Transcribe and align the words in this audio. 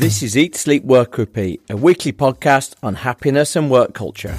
This 0.00 0.22
is 0.22 0.34
Eat, 0.34 0.56
Sleep, 0.56 0.82
Work, 0.82 1.18
Repeat, 1.18 1.60
a 1.68 1.76
weekly 1.76 2.10
podcast 2.10 2.74
on 2.82 2.94
happiness 2.94 3.54
and 3.54 3.70
work 3.70 3.92
culture. 3.92 4.34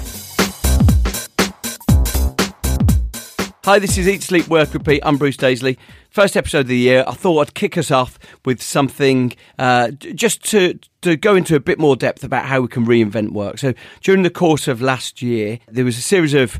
Hi, 3.64 3.78
this 3.78 3.96
is 3.96 4.08
Eat, 4.08 4.24
Sleep, 4.24 4.48
Work, 4.48 4.74
Repeat. 4.74 5.02
I'm 5.04 5.18
Bruce 5.18 5.36
Daisley. 5.36 5.76
First 6.10 6.36
episode 6.36 6.62
of 6.62 6.66
the 6.66 6.76
year. 6.76 7.04
I 7.06 7.12
thought 7.12 7.38
I'd 7.38 7.54
kick 7.54 7.78
us 7.78 7.92
off 7.92 8.18
with 8.44 8.60
something 8.60 9.34
uh, 9.56 9.92
just 9.92 10.42
to 10.50 10.80
to 11.02 11.16
go 11.16 11.36
into 11.36 11.54
a 11.54 11.60
bit 11.60 11.78
more 11.78 11.94
depth 11.94 12.24
about 12.24 12.46
how 12.46 12.60
we 12.62 12.66
can 12.66 12.84
reinvent 12.84 13.30
work. 13.30 13.58
So 13.58 13.72
during 14.00 14.24
the 14.24 14.30
course 14.30 14.66
of 14.66 14.82
last 14.82 15.22
year, 15.22 15.60
there 15.68 15.84
was 15.84 15.96
a 15.96 16.02
series 16.02 16.34
of 16.34 16.58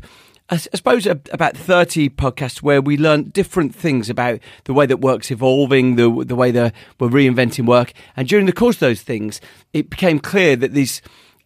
I 0.53 0.57
suppose 0.57 1.07
about 1.07 1.57
30 1.57 2.09
podcasts 2.11 2.61
where 2.61 2.79
we 2.79 2.95
learned 2.95 3.33
different 3.33 3.73
things 3.73 4.07
about 4.07 4.39
the 4.65 4.73
way 4.73 4.85
that 4.85 4.97
work's 4.97 5.31
evolving, 5.31 5.95
the 5.95 6.23
the 6.23 6.35
way 6.35 6.51
that 6.51 6.75
we're 6.99 7.09
reinventing 7.09 7.65
work. 7.65 7.91
And 8.15 8.27
during 8.27 8.45
the 8.45 8.53
course 8.53 8.75
of 8.75 8.81
those 8.81 9.01
things, 9.01 9.41
it 9.73 9.89
became 9.89 10.19
clear 10.19 10.55
that 10.57 10.73
these, 10.73 11.01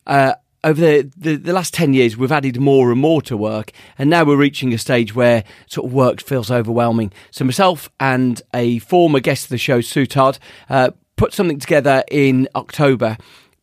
uh, 0.07 0.33
over 0.61 0.81
the, 0.81 1.11
the, 1.15 1.35
the, 1.37 1.53
last 1.53 1.73
10 1.73 1.93
years, 1.93 2.17
we've 2.17 2.33
added 2.33 2.59
more 2.59 2.91
and 2.91 2.99
more 2.99 3.21
to 3.21 3.37
work. 3.37 3.71
And 3.97 4.09
now 4.09 4.25
we're 4.25 4.35
reaching 4.35 4.73
a 4.73 4.77
stage 4.77 5.15
where 5.15 5.45
sort 5.67 5.85
of 5.85 5.93
work 5.93 6.19
feels 6.19 6.51
overwhelming. 6.51 7.13
So 7.31 7.45
myself 7.45 7.89
and 8.01 8.41
a 8.53 8.79
former 8.79 9.21
guest 9.21 9.45
of 9.45 9.49
the 9.51 9.57
show, 9.57 9.79
Sue 9.79 10.05
Todd, 10.05 10.37
uh, 10.69 10.91
put 11.15 11.33
something 11.33 11.59
together 11.59 12.03
in 12.11 12.49
October 12.55 13.15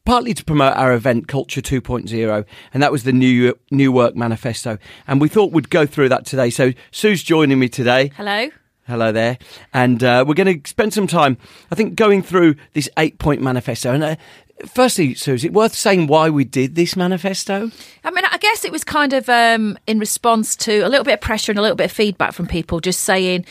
partly 0.05 0.35
to 0.35 0.45
promote 0.45 0.77
our 0.77 0.93
event 0.93 1.29
Culture 1.29 1.63
2.0, 1.63 2.45
and 2.73 2.83
that 2.83 2.93
was 2.93 3.05
the 3.05 3.13
new 3.13 3.59
New 3.71 3.91
Work 3.91 4.15
Manifesto. 4.15 4.79
And 5.07 5.21
we 5.21 5.29
thought 5.29 5.53
we'd 5.53 5.71
go 5.71 5.87
through 5.87 6.11
that 6.11 6.27
today. 6.27 6.51
So 6.51 6.73
Sue's 6.91 7.23
joining 7.23 7.59
me 7.59 7.69
today. 7.69 8.11
Hello. 8.17 8.49
Hello 8.87 9.13
there. 9.13 9.39
And 9.73 10.05
uh, 10.05 10.25
we're 10.27 10.35
going 10.35 10.61
to 10.61 10.69
spend 10.69 10.93
some 10.93 11.07
time, 11.07 11.39
I 11.71 11.75
think, 11.75 11.95
going 11.95 12.23
through 12.23 12.57
this 12.75 12.89
eight 12.99 13.19
point 13.19 13.41
manifesto. 13.41 13.93
And 13.95 14.05
uh, 14.05 14.17
firstly, 14.67 15.15
Sue, 15.15 15.33
is 15.33 15.45
it 15.45 15.55
worth 15.55 15.75
saying 15.75 16.07
why 16.07 16.29
we 16.29 16.45
did 16.45 16.75
this 16.75 16.95
manifesto? 16.95 17.71
I 18.05 18.11
mean, 18.11 18.25
I 18.31 18.37
guess 18.37 18.63
it 18.63 18.73
was 18.73 18.85
kind 18.85 19.15
of 19.15 19.27
um, 19.31 19.79
in 19.87 19.99
response 19.99 20.55
to 20.57 20.81
a 20.81 20.89
little 20.91 21.05
bit 21.05 21.15
of 21.15 21.21
pressure 21.23 21.51
and 21.51 21.59
a 21.59 21.63
little 21.63 21.77
bit 21.77 21.87
of 21.87 21.93
feedback 21.93 22.35
from 22.35 22.47
people 22.47 22.81
just 22.81 23.01
saying, 23.01 23.47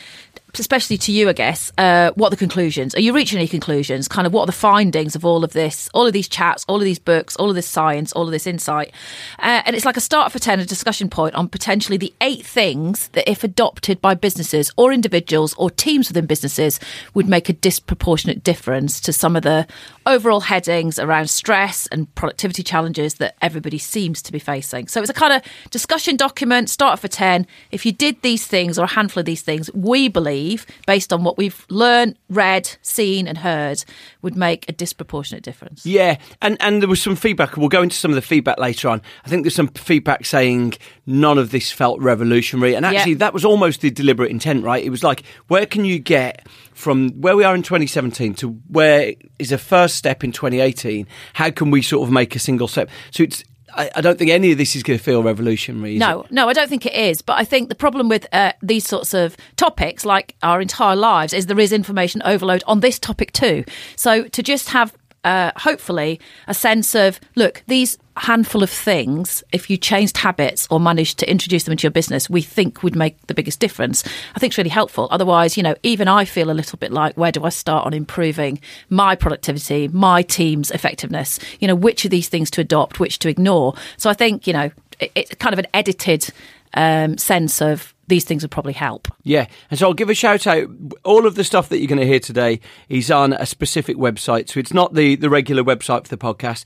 especially 0.60 0.98
to 0.98 1.12
you, 1.12 1.30
I 1.30 1.34
guess, 1.34 1.72
uh, 1.78 2.12
what 2.16 2.28
are 2.28 2.30
the 2.32 2.38
conclusions? 2.38 2.94
Are 2.94 3.00
you 3.00 3.14
reaching 3.14 3.40
any 3.40 3.48
conclusions? 3.48 4.08
Kind 4.08 4.28
of 4.28 4.34
what 4.34 4.44
are 4.44 4.46
the 4.46 4.52
findings 4.52 5.16
of 5.16 5.26
all 5.26 5.44
of 5.44 5.54
this, 5.54 5.90
all 5.94 6.06
of 6.06 6.14
these 6.14 6.28
chats, 6.28 6.64
all 6.68 6.76
of 6.76 6.84
these 6.84 7.00
books, 7.00 7.36
all 7.38 7.50
of 7.50 7.56
this 7.56 7.68
science, 7.68 8.12
all 8.14 8.26
of 8.26 8.32
this 8.32 8.46
insight? 8.46 8.92
Uh, 9.40 9.64
and 9.66 9.76
it's 9.76 9.86
like 9.86 9.98
a 9.98 10.02
start 10.02 10.32
for 10.32 10.40
10, 10.40 10.60
a 10.60 10.66
discussion 10.66 11.10
point 11.10 11.34
on 11.34 11.48
potentially 11.48 11.98
the 11.98 12.14
eight 12.22 12.46
things 12.46 13.08
that, 13.10 13.30
if 13.30 13.44
adopted 13.44 14.00
by 14.00 14.14
businesses 14.14 14.72
or 14.78 14.94
individuals 14.94 15.56
or 15.56 15.72
teams 15.72 16.10
within 16.10 16.28
businesses, 16.28 16.80
would 17.16 17.28
make 17.28 17.50
a 17.50 17.54
disproportionate 17.54 18.44
difference 18.44 19.02
to 19.02 19.12
some 19.12 19.36
of 19.36 19.42
the 19.44 19.66
overall 20.06 20.42
headings 20.42 21.00
around 21.00 21.30
stress 21.30 21.88
and 21.88 22.14
productivity 22.14 22.62
challenges 22.62 23.16
that 23.16 23.36
everybody 23.42 23.78
seems 23.78 24.22
to 24.22 24.32
be 24.32 24.40
facing. 24.40 24.88
So 24.88 25.02
it's 25.02 25.10
a 25.10 25.14
kind 25.14 25.34
of 25.34 25.42
discussion 25.72 26.16
document, 26.16 26.70
start 26.70 27.00
for 27.00 27.08
10. 27.08 27.48
If 27.72 27.86
you 27.86 27.92
did 27.92 28.22
these 28.22 28.46
things 28.46 28.78
or 28.78 28.84
a 28.84 28.88
handful 28.88 29.22
of 29.22 29.26
these 29.26 29.42
things, 29.42 29.72
we 29.74 30.10
believe 30.10 30.43
believe, 30.44 30.66
based 30.86 31.14
on 31.14 31.24
what 31.24 31.38
we've 31.38 31.66
learned, 31.70 32.18
read, 32.30 32.78
seen, 32.82 33.28
and 33.28 33.40
heard, 33.40 33.84
would 34.22 34.36
make 34.36 34.68
a 34.70 34.72
disproportionate 34.72 35.44
difference. 35.44 35.86
Yeah, 35.86 36.18
and 36.42 36.58
and 36.60 36.82
there 36.82 36.90
was 36.90 37.02
some 37.02 37.16
feedback. 37.16 37.58
We'll 37.58 37.70
go 37.70 37.82
into 37.82 37.96
some 37.96 38.12
of 38.12 38.16
the 38.16 38.22
feedback 38.22 38.60
later 38.60 38.90
on. 38.90 39.02
I 39.26 39.30
think 39.30 39.44
there's 39.44 39.56
some 39.56 39.70
feedback 39.70 40.26
saying 40.26 40.74
none 41.06 41.38
of 41.38 41.52
this 41.52 41.72
felt 41.72 42.00
revolutionary, 42.00 42.76
and 42.76 42.86
actually 42.86 43.16
that 43.16 43.34
was 43.34 43.46
almost 43.46 43.82
the 43.82 43.90
deliberate 43.90 44.32
intent, 44.32 44.64
right? 44.64 44.84
It 44.84 44.90
was 44.90 45.04
like, 45.04 45.24
where 45.48 45.66
can 45.66 45.86
you 45.86 46.00
get 46.00 46.48
from 46.74 47.12
where 47.22 47.36
we 47.36 47.44
are 47.44 47.56
in 47.56 47.62
2017 47.62 48.34
to 48.34 48.50
where 48.70 49.14
is 49.40 49.52
a 49.52 49.58
first 49.58 49.96
step 49.96 50.24
in 50.24 50.32
2018? 50.32 51.08
How 51.34 51.52
can 51.52 51.72
we 51.72 51.82
sort 51.82 52.08
of 52.08 52.12
make 52.12 52.36
a 52.36 52.40
single 52.40 52.68
step? 52.68 52.90
So 53.12 53.24
it's 53.24 53.44
I, 53.76 53.90
I, 53.96 54.02
don't 54.02 54.18
think 54.18 54.32
any 54.32 54.52
of 54.52 54.58
this 54.58 54.76
is 54.76 54.84
going 54.84 54.98
to 54.98 55.04
feel 55.04 55.24
revolutionary. 55.24 55.98
No, 55.98 56.24
it? 56.24 56.32
no, 56.32 56.50
I 56.50 56.54
don't 56.54 56.70
think 56.70 56.86
it 56.86 56.94
is. 56.94 57.22
But 57.22 57.40
I 57.40 57.44
think 57.44 57.70
the 57.70 57.76
problem 57.76 58.10
with 58.10 58.28
uh, 58.32 58.54
these 58.62 58.88
sorts 58.88 59.14
of 59.14 59.36
topics, 59.56 60.06
like 60.06 60.36
our 60.44 60.62
entire 60.62 60.96
lives, 60.96 61.34
is 61.34 61.48
there 61.48 61.60
is 61.60 61.72
information 61.72 62.22
overload 62.24 62.64
on 62.68 62.80
this 62.80 63.00
topic 63.00 63.32
too. 63.34 63.64
So 63.96 64.24
to 64.28 64.44
just 64.44 64.70
have 64.70 64.96
uh, 65.24 65.52
hopefully 65.56 66.20
a 66.48 66.54
sense 66.54 66.96
of 66.96 67.20
look 67.36 67.64
these 67.68 67.98
handful 68.16 68.62
of 68.62 68.70
things 68.70 69.44
if 69.52 69.70
you 69.70 69.78
changed 69.78 70.18
habits 70.18 70.68
or 70.70 70.80
managed 70.80 71.18
to 71.18 71.30
introduce 71.30 71.64
them 71.64 71.72
into 71.72 71.84
your 71.84 71.92
business 71.92 72.30
we 72.30 72.42
think 72.42 72.84
would 72.84 72.96
make 72.96 73.20
the 73.28 73.34
biggest 73.34 73.60
difference. 73.60 74.04
I 74.36 74.40
think 74.40 74.52
it's 74.52 74.58
really 74.58 74.70
helpful. 74.70 75.08
Otherwise 75.12 75.58
you 75.58 75.64
know 75.64 75.76
even 75.84 76.08
i 76.08 76.26
feel 76.26 76.52
a 76.52 76.54
little 76.54 76.78
bit 76.78 76.92
like 76.92 77.16
where 77.16 77.32
do 77.32 77.44
i 77.44 77.50
start 77.50 77.86
on 77.86 77.94
improving 77.94 78.60
my 78.90 79.16
productivity 79.16 79.88
my 79.88 80.22
team's 80.22 80.72
effectiveness? 80.72 81.40
You 81.60 81.68
know 81.68 81.76
which 81.76 82.06
of 82.06 82.12
these 82.12 82.30
things 82.30 82.52
to 82.52 82.62
adopt 82.62 83.00
which 83.00 83.20
to 83.20 83.30
ignore? 83.30 83.74
So 83.98 84.10
i 84.10 84.14
think 84.14 84.46
you 84.46 84.54
know 84.54 84.72
it's 85.16 85.34
kind 85.36 85.54
of 85.54 85.60
an 85.60 85.68
edited 85.74 86.30
um, 86.74 87.18
sense 87.18 87.62
of 87.62 87.94
these 88.08 88.26
things 88.26 88.44
would 88.44 88.52
probably 88.52 88.74
help. 88.74 89.08
Yeah. 89.24 89.48
And 89.70 89.80
so 89.80 89.88
I'll 89.88 89.94
give 89.94 90.10
a 90.10 90.14
shout 90.14 90.46
out. 90.46 90.68
All 91.04 91.26
of 91.26 91.36
the 91.36 91.44
stuff 91.44 91.70
that 91.70 91.80
you're 91.80 91.88
going 91.88 92.02
to 92.02 92.08
hear 92.08 92.20
today 92.20 92.60
is 92.90 93.10
on 93.10 93.34
a 93.34 93.46
specific 93.46 93.98
website. 93.98 94.50
So 94.50 94.60
it's 94.60 94.74
not 94.74 94.94
the, 94.94 95.16
the 95.16 95.30
regular 95.30 95.64
website 95.64 96.08
for 96.08 96.16
the 96.16 96.18
podcast. 96.18 96.66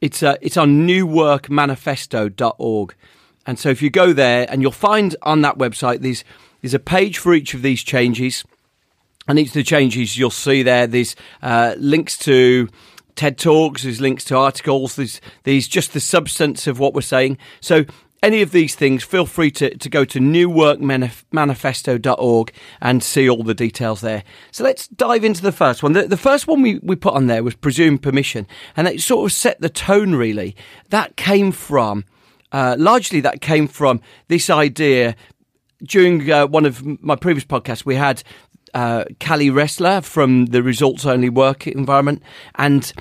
It's, 0.00 0.22
uh, 0.22 0.36
it's 0.40 0.56
on 0.56 0.86
newworkmanifesto.org. 0.86 2.94
And 3.46 3.58
so 3.58 3.68
if 3.68 3.82
you 3.82 3.90
go 3.90 4.12
there 4.12 4.46
and 4.50 4.62
you'll 4.62 4.72
find 4.72 5.16
on 5.22 5.42
that 5.42 5.58
website, 5.58 6.00
there's, 6.00 6.24
there's 6.62 6.74
a 6.74 6.78
page 6.78 7.18
for 7.18 7.34
each 7.34 7.54
of 7.54 7.62
these 7.62 7.82
changes. 7.82 8.44
And 9.26 9.38
each 9.38 9.48
of 9.48 9.54
the 9.54 9.62
changes 9.62 10.16
you'll 10.16 10.30
see 10.30 10.62
there, 10.62 10.86
there's 10.86 11.14
uh, 11.42 11.74
links 11.76 12.16
to 12.18 12.68
TED 13.14 13.36
Talks, 13.36 13.82
there's 13.82 14.00
links 14.00 14.24
to 14.24 14.36
articles, 14.36 14.96
there's, 14.96 15.20
there's 15.42 15.68
just 15.68 15.92
the 15.92 16.00
substance 16.00 16.66
of 16.66 16.78
what 16.78 16.94
we're 16.94 17.02
saying. 17.02 17.36
So 17.60 17.84
any 18.22 18.42
of 18.42 18.50
these 18.50 18.74
things, 18.74 19.02
feel 19.04 19.24
free 19.26 19.52
to, 19.52 19.76
to 19.76 19.88
go 19.88 20.04
to 20.04 20.18
newworkmanifesto.org 20.18 22.52
and 22.80 23.00
see 23.02 23.28
all 23.28 23.44
the 23.44 23.54
details 23.54 24.00
there. 24.00 24.24
So 24.50 24.64
let's 24.64 24.88
dive 24.88 25.22
into 25.24 25.42
the 25.42 25.52
first 25.52 25.82
one. 25.82 25.92
The, 25.92 26.08
the 26.08 26.16
first 26.16 26.48
one 26.48 26.62
we, 26.62 26.80
we 26.82 26.96
put 26.96 27.14
on 27.14 27.28
there 27.28 27.44
was 27.44 27.54
presumed 27.54 28.02
permission, 28.02 28.46
and 28.76 28.88
it 28.88 29.00
sort 29.00 29.30
of 29.30 29.36
set 29.36 29.60
the 29.60 29.68
tone, 29.68 30.14
really. 30.14 30.56
That 30.90 31.16
came 31.16 31.52
from, 31.52 32.04
uh, 32.52 32.76
largely, 32.78 33.20
that 33.20 33.40
came 33.40 33.68
from 33.68 34.00
this 34.28 34.50
idea. 34.50 35.16
During 35.80 36.28
uh, 36.28 36.48
one 36.48 36.66
of 36.66 36.84
my 37.02 37.14
previous 37.14 37.44
podcasts, 37.44 37.84
we 37.84 37.94
had 37.94 38.24
uh, 38.74 39.04
Cali 39.20 39.48
Ressler 39.48 40.04
from 40.04 40.46
the 40.46 40.60
Results 40.62 41.06
Only 41.06 41.28
Work 41.28 41.68
Environment, 41.68 42.20
and 42.56 42.92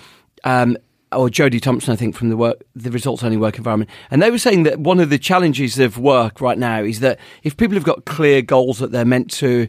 um, 0.43 0.77
or 1.11 1.29
Jody 1.29 1.59
Thompson, 1.59 1.93
I 1.93 1.95
think, 1.95 2.15
from 2.15 2.29
the 2.29 2.37
work, 2.37 2.63
the 2.75 2.91
results 2.91 3.23
only 3.23 3.37
work 3.37 3.57
environment, 3.57 3.89
and 4.11 4.21
they 4.21 4.31
were 4.31 4.37
saying 4.37 4.63
that 4.63 4.79
one 4.79 4.99
of 4.99 5.09
the 5.09 5.17
challenges 5.17 5.79
of 5.79 5.97
work 5.97 6.41
right 6.41 6.57
now 6.57 6.81
is 6.81 6.99
that 6.99 7.19
if 7.43 7.55
people 7.55 7.75
have 7.75 7.83
got 7.83 8.05
clear 8.05 8.41
goals 8.41 8.79
that 8.79 8.91
they're 8.91 9.05
meant 9.05 9.31
to 9.31 9.67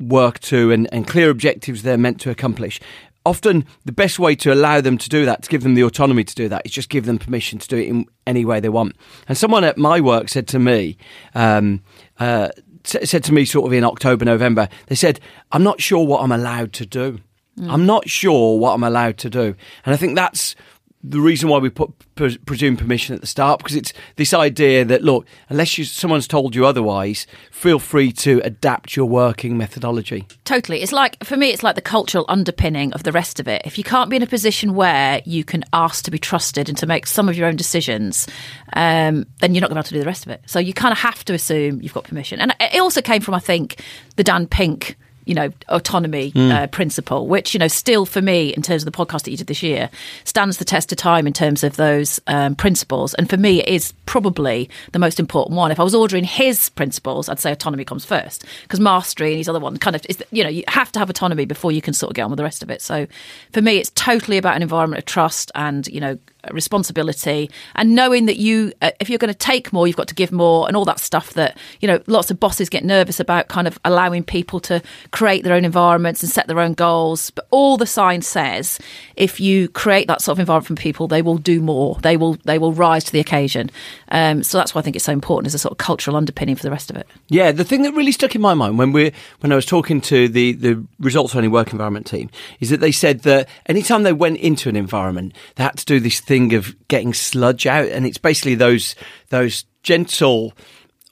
work 0.00 0.40
to 0.40 0.72
and, 0.72 0.92
and 0.92 1.06
clear 1.06 1.30
objectives 1.30 1.82
they're 1.82 1.96
meant 1.96 2.20
to 2.20 2.30
accomplish, 2.30 2.80
often 3.24 3.64
the 3.84 3.92
best 3.92 4.18
way 4.18 4.34
to 4.34 4.52
allow 4.52 4.80
them 4.80 4.98
to 4.98 5.08
do 5.08 5.24
that, 5.24 5.42
to 5.42 5.48
give 5.48 5.62
them 5.62 5.74
the 5.74 5.84
autonomy 5.84 6.24
to 6.24 6.34
do 6.34 6.48
that, 6.48 6.62
is 6.64 6.72
just 6.72 6.88
give 6.88 7.06
them 7.06 7.18
permission 7.18 7.58
to 7.58 7.68
do 7.68 7.76
it 7.76 7.88
in 7.88 8.06
any 8.26 8.44
way 8.44 8.60
they 8.60 8.68
want. 8.68 8.96
And 9.28 9.38
someone 9.38 9.64
at 9.64 9.78
my 9.78 10.00
work 10.00 10.28
said 10.28 10.48
to 10.48 10.58
me, 10.58 10.96
um, 11.34 11.82
uh, 12.18 12.48
said 12.84 13.24
to 13.24 13.32
me 13.32 13.44
sort 13.44 13.66
of 13.66 13.72
in 13.72 13.84
October, 13.84 14.24
November, 14.24 14.68
they 14.86 14.94
said, 14.94 15.20
I'm 15.52 15.62
not 15.62 15.80
sure 15.80 16.04
what 16.04 16.22
I'm 16.22 16.32
allowed 16.32 16.72
to 16.74 16.86
do. 16.86 17.20
I'm 17.62 17.86
not 17.86 18.08
sure 18.08 18.58
what 18.58 18.74
I'm 18.74 18.82
allowed 18.82 19.18
to 19.18 19.30
do. 19.30 19.54
And 19.84 19.94
I 19.94 19.96
think 19.96 20.16
that's 20.16 20.56
the 21.04 21.20
reason 21.20 21.50
why 21.50 21.58
we 21.58 21.68
put 21.68 21.92
pre- 22.14 22.38
presume 22.38 22.76
permission 22.76 23.14
at 23.14 23.20
the 23.20 23.26
start 23.26 23.58
because 23.58 23.76
it's 23.76 23.92
this 24.16 24.32
idea 24.32 24.84
that 24.86 25.02
look 25.02 25.26
unless 25.50 25.76
you, 25.76 25.84
someone's 25.84 26.26
told 26.26 26.54
you 26.54 26.64
otherwise 26.64 27.26
feel 27.50 27.78
free 27.78 28.10
to 28.10 28.40
adapt 28.42 28.96
your 28.96 29.04
working 29.04 29.58
methodology 29.58 30.26
Totally. 30.44 30.82
It's 30.82 30.92
like, 30.92 31.22
for 31.24 31.36
me, 31.36 31.50
it's 31.50 31.62
like 31.62 31.74
the 31.74 31.82
cultural 31.82 32.24
underpinning 32.28 32.92
of 32.92 33.02
the 33.02 33.12
rest 33.12 33.40
of 33.40 33.48
it. 33.48 33.62
If 33.64 33.78
you 33.78 33.84
can't 33.84 34.10
be 34.10 34.16
in 34.16 34.22
a 34.22 34.26
position 34.26 34.74
where 34.74 35.22
you 35.24 35.42
can 35.42 35.64
ask 35.72 36.04
to 36.04 36.10
be 36.10 36.18
trusted 36.18 36.68
and 36.68 36.76
to 36.78 36.86
make 36.86 37.06
some 37.06 37.28
of 37.28 37.36
your 37.36 37.46
own 37.48 37.56
decisions, 37.56 38.26
um, 38.74 39.26
then 39.40 39.54
you're 39.54 39.62
not 39.62 39.70
going 39.70 39.70
to 39.70 39.74
be 39.74 39.78
able 39.78 39.84
to 39.84 39.94
do 39.94 40.00
the 40.00 40.06
rest 40.06 40.26
of 40.26 40.32
it. 40.32 40.42
So 40.46 40.58
you 40.58 40.74
kind 40.74 40.92
of 40.92 40.98
have 40.98 41.24
to 41.24 41.34
assume 41.34 41.80
you've 41.80 41.94
got 41.94 42.04
permission. 42.04 42.40
And 42.40 42.54
it 42.60 42.78
also 42.78 43.00
came 43.00 43.22
from, 43.22 43.34
I 43.34 43.38
think, 43.38 43.82
the 44.16 44.24
Dan 44.24 44.46
Pink 44.46 44.96
you 45.24 45.34
know, 45.34 45.50
autonomy 45.68 46.32
uh, 46.36 46.66
principle, 46.66 47.26
which, 47.26 47.54
you 47.54 47.58
know, 47.58 47.68
still 47.68 48.06
for 48.06 48.20
me, 48.20 48.50
in 48.54 48.62
terms 48.62 48.84
of 48.84 48.92
the 48.92 48.96
podcast 48.96 49.22
that 49.22 49.30
you 49.30 49.36
did 49.36 49.46
this 49.46 49.62
year, 49.62 49.90
stands 50.24 50.58
the 50.58 50.64
test 50.64 50.92
of 50.92 50.98
time 50.98 51.26
in 51.26 51.32
terms 51.32 51.64
of 51.64 51.76
those 51.76 52.20
um, 52.26 52.54
principles. 52.54 53.14
And 53.14 53.28
for 53.28 53.36
me, 53.36 53.60
it 53.60 53.68
is 53.68 53.92
probably 54.06 54.68
the 54.92 54.98
most 54.98 55.18
important 55.18 55.56
one. 55.56 55.70
If 55.70 55.80
I 55.80 55.84
was 55.84 55.94
ordering 55.94 56.24
his 56.24 56.68
principles, 56.70 57.28
I'd 57.28 57.40
say 57.40 57.52
autonomy 57.52 57.84
comes 57.84 58.04
first 58.04 58.44
because 58.62 58.80
mastery 58.80 59.30
and 59.30 59.38
his 59.38 59.48
other 59.48 59.60
one 59.60 59.76
kind 59.78 59.96
of 59.96 60.04
is, 60.08 60.22
you 60.30 60.42
know, 60.42 60.50
you 60.50 60.64
have 60.68 60.92
to 60.92 60.98
have 60.98 61.10
autonomy 61.10 61.44
before 61.44 61.72
you 61.72 61.82
can 61.82 61.94
sort 61.94 62.10
of 62.10 62.14
get 62.14 62.22
on 62.22 62.30
with 62.30 62.38
the 62.38 62.44
rest 62.44 62.62
of 62.62 62.70
it. 62.70 62.82
So 62.82 63.06
for 63.52 63.62
me, 63.62 63.78
it's 63.78 63.90
totally 63.94 64.38
about 64.38 64.56
an 64.56 64.62
environment 64.62 64.98
of 64.98 65.06
trust 65.06 65.50
and, 65.54 65.86
you 65.86 66.00
know, 66.00 66.18
responsibility 66.52 67.50
and 67.74 67.94
knowing 67.94 68.26
that 68.26 68.36
you 68.36 68.72
uh, 68.82 68.90
if 69.00 69.08
you're 69.08 69.18
going 69.18 69.32
to 69.32 69.38
take 69.38 69.72
more 69.72 69.86
you've 69.86 69.96
got 69.96 70.08
to 70.08 70.14
give 70.14 70.32
more 70.32 70.66
and 70.68 70.76
all 70.76 70.84
that 70.84 71.00
stuff 71.00 71.32
that 71.34 71.56
you 71.80 71.88
know 71.88 72.00
lots 72.06 72.30
of 72.30 72.38
bosses 72.38 72.68
get 72.68 72.84
nervous 72.84 73.20
about 73.20 73.48
kind 73.48 73.66
of 73.66 73.78
allowing 73.84 74.22
people 74.22 74.60
to 74.60 74.82
create 75.10 75.44
their 75.44 75.54
own 75.54 75.64
environments 75.64 76.22
and 76.22 76.30
set 76.30 76.46
their 76.46 76.60
own 76.60 76.74
goals. 76.74 77.30
But 77.30 77.46
all 77.50 77.76
the 77.76 77.86
science 77.86 78.26
says 78.26 78.78
if 79.16 79.40
you 79.40 79.68
create 79.68 80.08
that 80.08 80.20
sort 80.20 80.36
of 80.36 80.40
environment 80.40 80.78
for 80.78 80.82
people 80.82 81.08
they 81.08 81.22
will 81.22 81.38
do 81.38 81.60
more. 81.60 81.96
They 82.02 82.16
will 82.16 82.34
they 82.44 82.58
will 82.58 82.72
rise 82.72 83.04
to 83.04 83.12
the 83.12 83.20
occasion. 83.20 83.70
Um, 84.10 84.42
so 84.42 84.58
that's 84.58 84.74
why 84.74 84.80
I 84.80 84.82
think 84.82 84.96
it's 84.96 85.04
so 85.04 85.12
important 85.12 85.46
as 85.46 85.54
a 85.54 85.58
sort 85.58 85.72
of 85.72 85.78
cultural 85.78 86.16
underpinning 86.16 86.56
for 86.56 86.62
the 86.62 86.70
rest 86.70 86.90
of 86.90 86.96
it. 86.96 87.06
Yeah, 87.28 87.52
the 87.52 87.64
thing 87.64 87.82
that 87.82 87.94
really 87.94 88.12
stuck 88.12 88.34
in 88.34 88.40
my 88.40 88.54
mind 88.54 88.78
when 88.78 88.92
we 88.92 89.12
when 89.40 89.52
I 89.52 89.54
was 89.54 89.66
talking 89.66 90.00
to 90.02 90.28
the 90.28 90.52
the 90.52 90.84
results 91.00 91.34
only 91.34 91.48
work 91.48 91.72
environment 91.72 92.06
team 92.06 92.30
is 92.60 92.70
that 92.70 92.80
they 92.80 92.92
said 92.92 93.20
that 93.20 93.48
anytime 93.66 94.02
they 94.02 94.12
went 94.12 94.38
into 94.38 94.68
an 94.68 94.76
environment, 94.76 95.34
they 95.56 95.64
had 95.64 95.76
to 95.78 95.84
do 95.84 96.00
this 96.00 96.20
thing 96.20 96.33
of 96.52 96.74
getting 96.88 97.14
sludge 97.14 97.66
out, 97.66 97.88
and 97.88 98.06
it's 98.06 98.18
basically 98.18 98.54
those 98.56 98.94
those 99.30 99.64
gentle, 99.82 100.52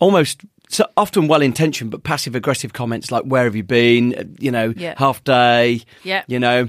almost. 0.00 0.42
So 0.68 0.86
often 0.96 1.28
well 1.28 1.42
intentioned 1.42 1.90
but 1.90 2.02
passive 2.02 2.34
aggressive 2.34 2.72
comments 2.72 3.10
like 3.12 3.24
"Where 3.24 3.44
have 3.44 3.54
you 3.54 3.62
been?" 3.62 4.14
Uh, 4.14 4.24
You 4.38 4.50
know, 4.50 4.72
Yeah. 4.76 4.94
half 4.96 5.22
day. 5.22 5.82
Yeah. 6.02 6.22
You 6.28 6.38
know, 6.38 6.68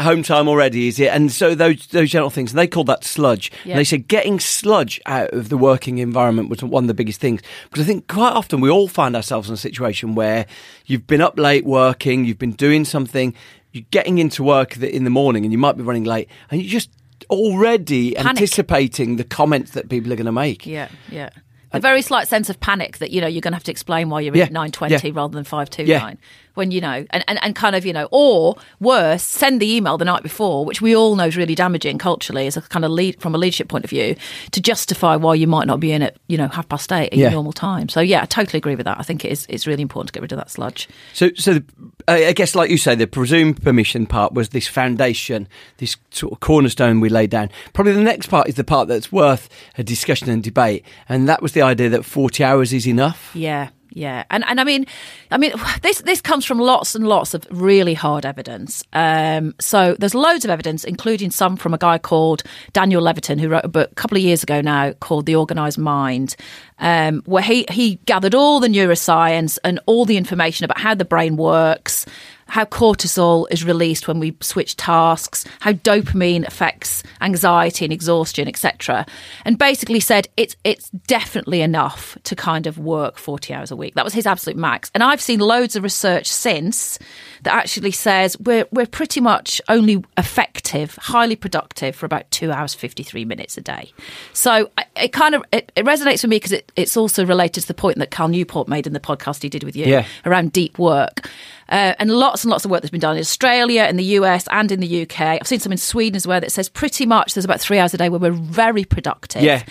home 0.00 0.22
time 0.22 0.48
already 0.48 0.88
is 0.88 0.98
it? 0.98 1.08
And 1.08 1.30
so 1.30 1.54
those 1.54 1.86
those 1.88 2.10
gentle 2.10 2.30
things, 2.30 2.52
and 2.52 2.58
they 2.58 2.66
call 2.66 2.84
that 2.84 3.04
sludge. 3.04 3.50
Yeah. 3.64 3.72
And 3.72 3.80
they 3.80 3.84
said 3.84 4.08
getting 4.08 4.40
sludge 4.40 5.00
out 5.04 5.34
of 5.34 5.50
the 5.50 5.58
working 5.58 5.98
environment 5.98 6.48
was 6.48 6.62
one 6.62 6.84
of 6.84 6.88
the 6.88 6.94
biggest 6.94 7.20
things. 7.20 7.42
Because 7.68 7.84
I 7.84 7.86
think 7.86 8.08
quite 8.08 8.32
often 8.32 8.60
we 8.62 8.70
all 8.70 8.88
find 8.88 9.14
ourselves 9.14 9.48
in 9.48 9.54
a 9.54 9.58
situation 9.58 10.14
where 10.14 10.46
you've 10.86 11.06
been 11.06 11.20
up 11.20 11.38
late 11.38 11.66
working, 11.66 12.24
you've 12.24 12.38
been 12.38 12.52
doing 12.52 12.86
something, 12.86 13.34
you're 13.72 13.84
getting 13.90 14.16
into 14.16 14.42
work 14.42 14.78
in 14.78 15.04
the 15.04 15.10
morning, 15.10 15.44
and 15.44 15.52
you 15.52 15.58
might 15.58 15.76
be 15.76 15.82
running 15.82 16.04
late, 16.04 16.28
and 16.50 16.62
you're 16.62 16.70
just 16.70 16.88
already 17.30 18.14
Panic. 18.14 18.28
anticipating 18.30 19.16
the 19.16 19.24
comments 19.24 19.72
that 19.72 19.88
people 19.88 20.12
are 20.12 20.16
going 20.16 20.26
to 20.26 20.32
make. 20.32 20.66
yeah 20.66 20.88
yeah 21.10 21.30
a 21.72 21.80
very 21.80 22.00
slight 22.00 22.26
sense 22.28 22.48
of 22.48 22.58
panic 22.60 22.98
that 22.98 23.10
you 23.10 23.20
know 23.20 23.26
you're 23.26 23.40
going 23.42 23.52
to 23.52 23.56
have 23.56 23.64
to 23.64 23.70
explain 23.70 24.08
why 24.08 24.20
you're 24.20 24.34
Yeah, 24.34 24.44
in 24.44 24.48
at 24.48 24.52
920 24.52 24.94
yeah. 25.08 25.12
rather 25.14 25.34
than 25.34 25.44
529 25.44 25.88
Yeah. 25.88 26.14
When 26.56 26.70
you 26.70 26.80
know 26.80 27.06
and, 27.10 27.24
and, 27.28 27.38
and 27.42 27.54
kind 27.54 27.76
of 27.76 27.86
you 27.86 27.92
know 27.92 28.08
or 28.10 28.56
worse 28.80 29.22
send 29.22 29.60
the 29.62 29.74
email 29.76 29.96
the 29.96 30.04
night 30.04 30.22
before 30.22 30.64
which 30.64 30.82
we 30.82 30.94
all 30.96 31.14
know 31.16 31.26
is 31.26 31.36
really 31.36 31.54
damaging 31.54 31.98
culturally 31.98 32.46
as 32.46 32.56
a 32.56 32.62
kind 32.62 32.84
of 32.84 32.90
lead 32.90 33.20
from 33.20 33.34
a 33.34 33.38
leadership 33.38 33.68
point 33.68 33.84
of 33.84 33.90
view 33.90 34.16
to 34.50 34.60
justify 34.60 35.14
why 35.16 35.34
you 35.34 35.46
might 35.46 35.66
not 35.66 35.78
be 35.80 35.92
in 35.92 36.02
at 36.02 36.16
you 36.28 36.36
know 36.36 36.48
half 36.48 36.68
past 36.68 36.90
eight 36.92 37.06
at 37.12 37.14
Yeah. 37.14 37.24
your 37.26 37.32
normal 37.32 37.52
time 37.52 37.88
so 37.88 38.00
yeah 38.00 38.22
i 38.22 38.26
totally 38.26 38.58
agree 38.58 38.74
with 38.74 38.84
that 38.86 38.98
i 38.98 39.02
think 39.02 39.24
it 39.24 39.30
is 39.32 39.46
it's 39.48 39.66
really 39.66 39.82
important 39.82 40.08
to 40.08 40.12
get 40.12 40.22
rid 40.22 40.32
of 40.32 40.38
that 40.38 40.50
sludge 40.50 40.88
So, 41.12 41.30
so 41.36 41.54
the, 41.54 41.64
I 42.08 42.26
I 42.26 42.32
guess, 42.32 42.54
like 42.54 42.70
you 42.70 42.78
say, 42.78 42.94
the 42.94 43.06
presumed 43.06 43.62
permission 43.62 44.06
part 44.06 44.32
was 44.34 44.48
this 44.50 44.66
foundation, 44.68 45.48
this 45.78 45.96
sort 46.10 46.32
of 46.32 46.40
cornerstone 46.40 47.00
we 47.00 47.08
laid 47.08 47.30
down. 47.30 47.50
Probably 47.72 47.92
the 47.92 48.00
next 48.02 48.28
part 48.28 48.48
is 48.48 48.54
the 48.54 48.64
part 48.64 48.88
that's 48.88 49.10
worth 49.12 49.48
a 49.78 49.82
discussion 49.84 50.28
and 50.30 50.42
debate, 50.42 50.84
and 51.08 51.28
that 51.28 51.42
was 51.42 51.52
the 51.52 51.62
idea 51.62 51.88
that 51.90 52.04
forty 52.04 52.42
hours 52.44 52.72
is 52.72 52.86
enough. 52.86 53.30
Yeah, 53.34 53.68
yeah, 53.96 54.24
and 54.28 54.44
and 54.46 54.60
I 54.60 54.64
mean, 54.64 54.86
I 55.30 55.38
mean, 55.38 55.52
this 55.82 56.02
this 56.02 56.20
comes 56.20 56.44
from 56.44 56.58
lots 56.58 56.94
and 56.94 57.08
lots 57.08 57.32
of 57.32 57.46
really 57.50 57.94
hard 57.94 58.26
evidence. 58.26 58.84
Um, 58.92 59.54
so 59.58 59.96
there's 59.98 60.14
loads 60.14 60.44
of 60.44 60.50
evidence, 60.50 60.84
including 60.84 61.30
some 61.30 61.56
from 61.56 61.72
a 61.72 61.78
guy 61.78 61.96
called 61.96 62.42
Daniel 62.74 63.02
Levitin, 63.02 63.40
who 63.40 63.48
wrote 63.48 63.64
a 63.64 63.68
book 63.68 63.90
a 63.90 63.94
couple 63.94 64.18
of 64.18 64.22
years 64.22 64.42
ago 64.42 64.60
now 64.60 64.92
called 64.92 65.24
The 65.24 65.34
Organized 65.34 65.78
Mind, 65.78 66.36
um, 66.78 67.22
where 67.24 67.42
he 67.42 67.64
he 67.70 67.94
gathered 68.04 68.34
all 68.34 68.60
the 68.60 68.68
neuroscience 68.68 69.58
and 69.64 69.80
all 69.86 70.04
the 70.04 70.18
information 70.18 70.64
about 70.64 70.78
how 70.78 70.94
the 70.94 71.06
brain 71.06 71.38
works. 71.38 72.04
How 72.48 72.64
cortisol 72.64 73.46
is 73.50 73.64
released 73.64 74.06
when 74.06 74.20
we 74.20 74.36
switch 74.40 74.76
tasks, 74.76 75.44
how 75.60 75.72
dopamine 75.72 76.46
affects 76.46 77.02
anxiety 77.20 77.84
and 77.84 77.92
exhaustion, 77.92 78.46
etc. 78.48 79.04
And 79.44 79.58
basically 79.58 80.00
said 80.00 80.28
it's 80.36 80.56
it's 80.64 80.88
definitely 80.90 81.60
enough 81.60 82.16
to 82.24 82.36
kind 82.36 82.66
of 82.66 82.78
work 82.78 83.18
40 83.18 83.52
hours 83.52 83.70
a 83.70 83.76
week. 83.76 83.94
That 83.94 84.04
was 84.04 84.14
his 84.14 84.26
absolute 84.26 84.56
max. 84.56 84.90
And 84.94 85.02
I've 85.02 85.20
seen 85.20 85.40
loads 85.40 85.74
of 85.76 85.82
research 85.82 86.28
since 86.28 86.98
that 87.42 87.52
actually 87.52 87.90
says 87.90 88.38
we're 88.38 88.66
we're 88.70 88.86
pretty 88.86 89.20
much 89.20 89.60
only 89.68 90.04
effective, 90.16 90.96
highly 91.02 91.36
productive 91.36 91.96
for 91.96 92.06
about 92.06 92.30
2 92.30 92.52
hours 92.52 92.74
53 92.74 93.24
minutes 93.24 93.56
a 93.58 93.60
day. 93.60 93.92
So 94.32 94.70
I- 94.78 94.84
it 94.96 95.12
kind 95.12 95.34
of 95.34 95.42
it, 95.52 95.72
it 95.76 95.84
resonates 95.84 96.22
with 96.22 96.30
me 96.30 96.36
because 96.36 96.52
it, 96.52 96.72
it's 96.76 96.96
also 96.96 97.26
related 97.26 97.62
to 97.62 97.66
the 97.68 97.74
point 97.74 97.98
that 97.98 98.10
Cal 98.10 98.28
Newport 98.28 98.66
made 98.68 98.86
in 98.86 98.92
the 98.92 99.00
podcast 99.00 99.42
he 99.42 99.48
did 99.48 99.62
with 99.64 99.76
you 99.76 99.84
Yeah. 99.86 100.06
around 100.24 100.52
deep 100.52 100.78
work. 100.78 101.28
Uh, 101.68 101.94
and 101.98 102.10
lots 102.10 102.44
and 102.44 102.50
lots 102.50 102.64
of 102.64 102.70
work 102.70 102.82
that's 102.82 102.90
been 102.90 103.00
done 103.00 103.16
in 103.16 103.20
Australia, 103.20 103.84
in 103.84 103.96
the 103.96 104.04
US, 104.04 104.46
and 104.50 104.70
in 104.70 104.80
the 104.80 105.02
UK. 105.02 105.20
I've 105.20 105.46
seen 105.46 105.60
some 105.60 105.72
in 105.72 105.78
Sweden 105.78 106.16
as 106.16 106.26
well 106.26 106.40
that 106.40 106.52
says 106.52 106.68
pretty 106.68 107.06
much 107.06 107.34
there's 107.34 107.44
about 107.44 107.60
three 107.60 107.78
hours 107.78 107.92
a 107.94 107.98
day 107.98 108.08
where 108.08 108.20
we're 108.20 108.30
very 108.30 108.84
productive. 108.84 109.42
Yeah. 109.42 109.62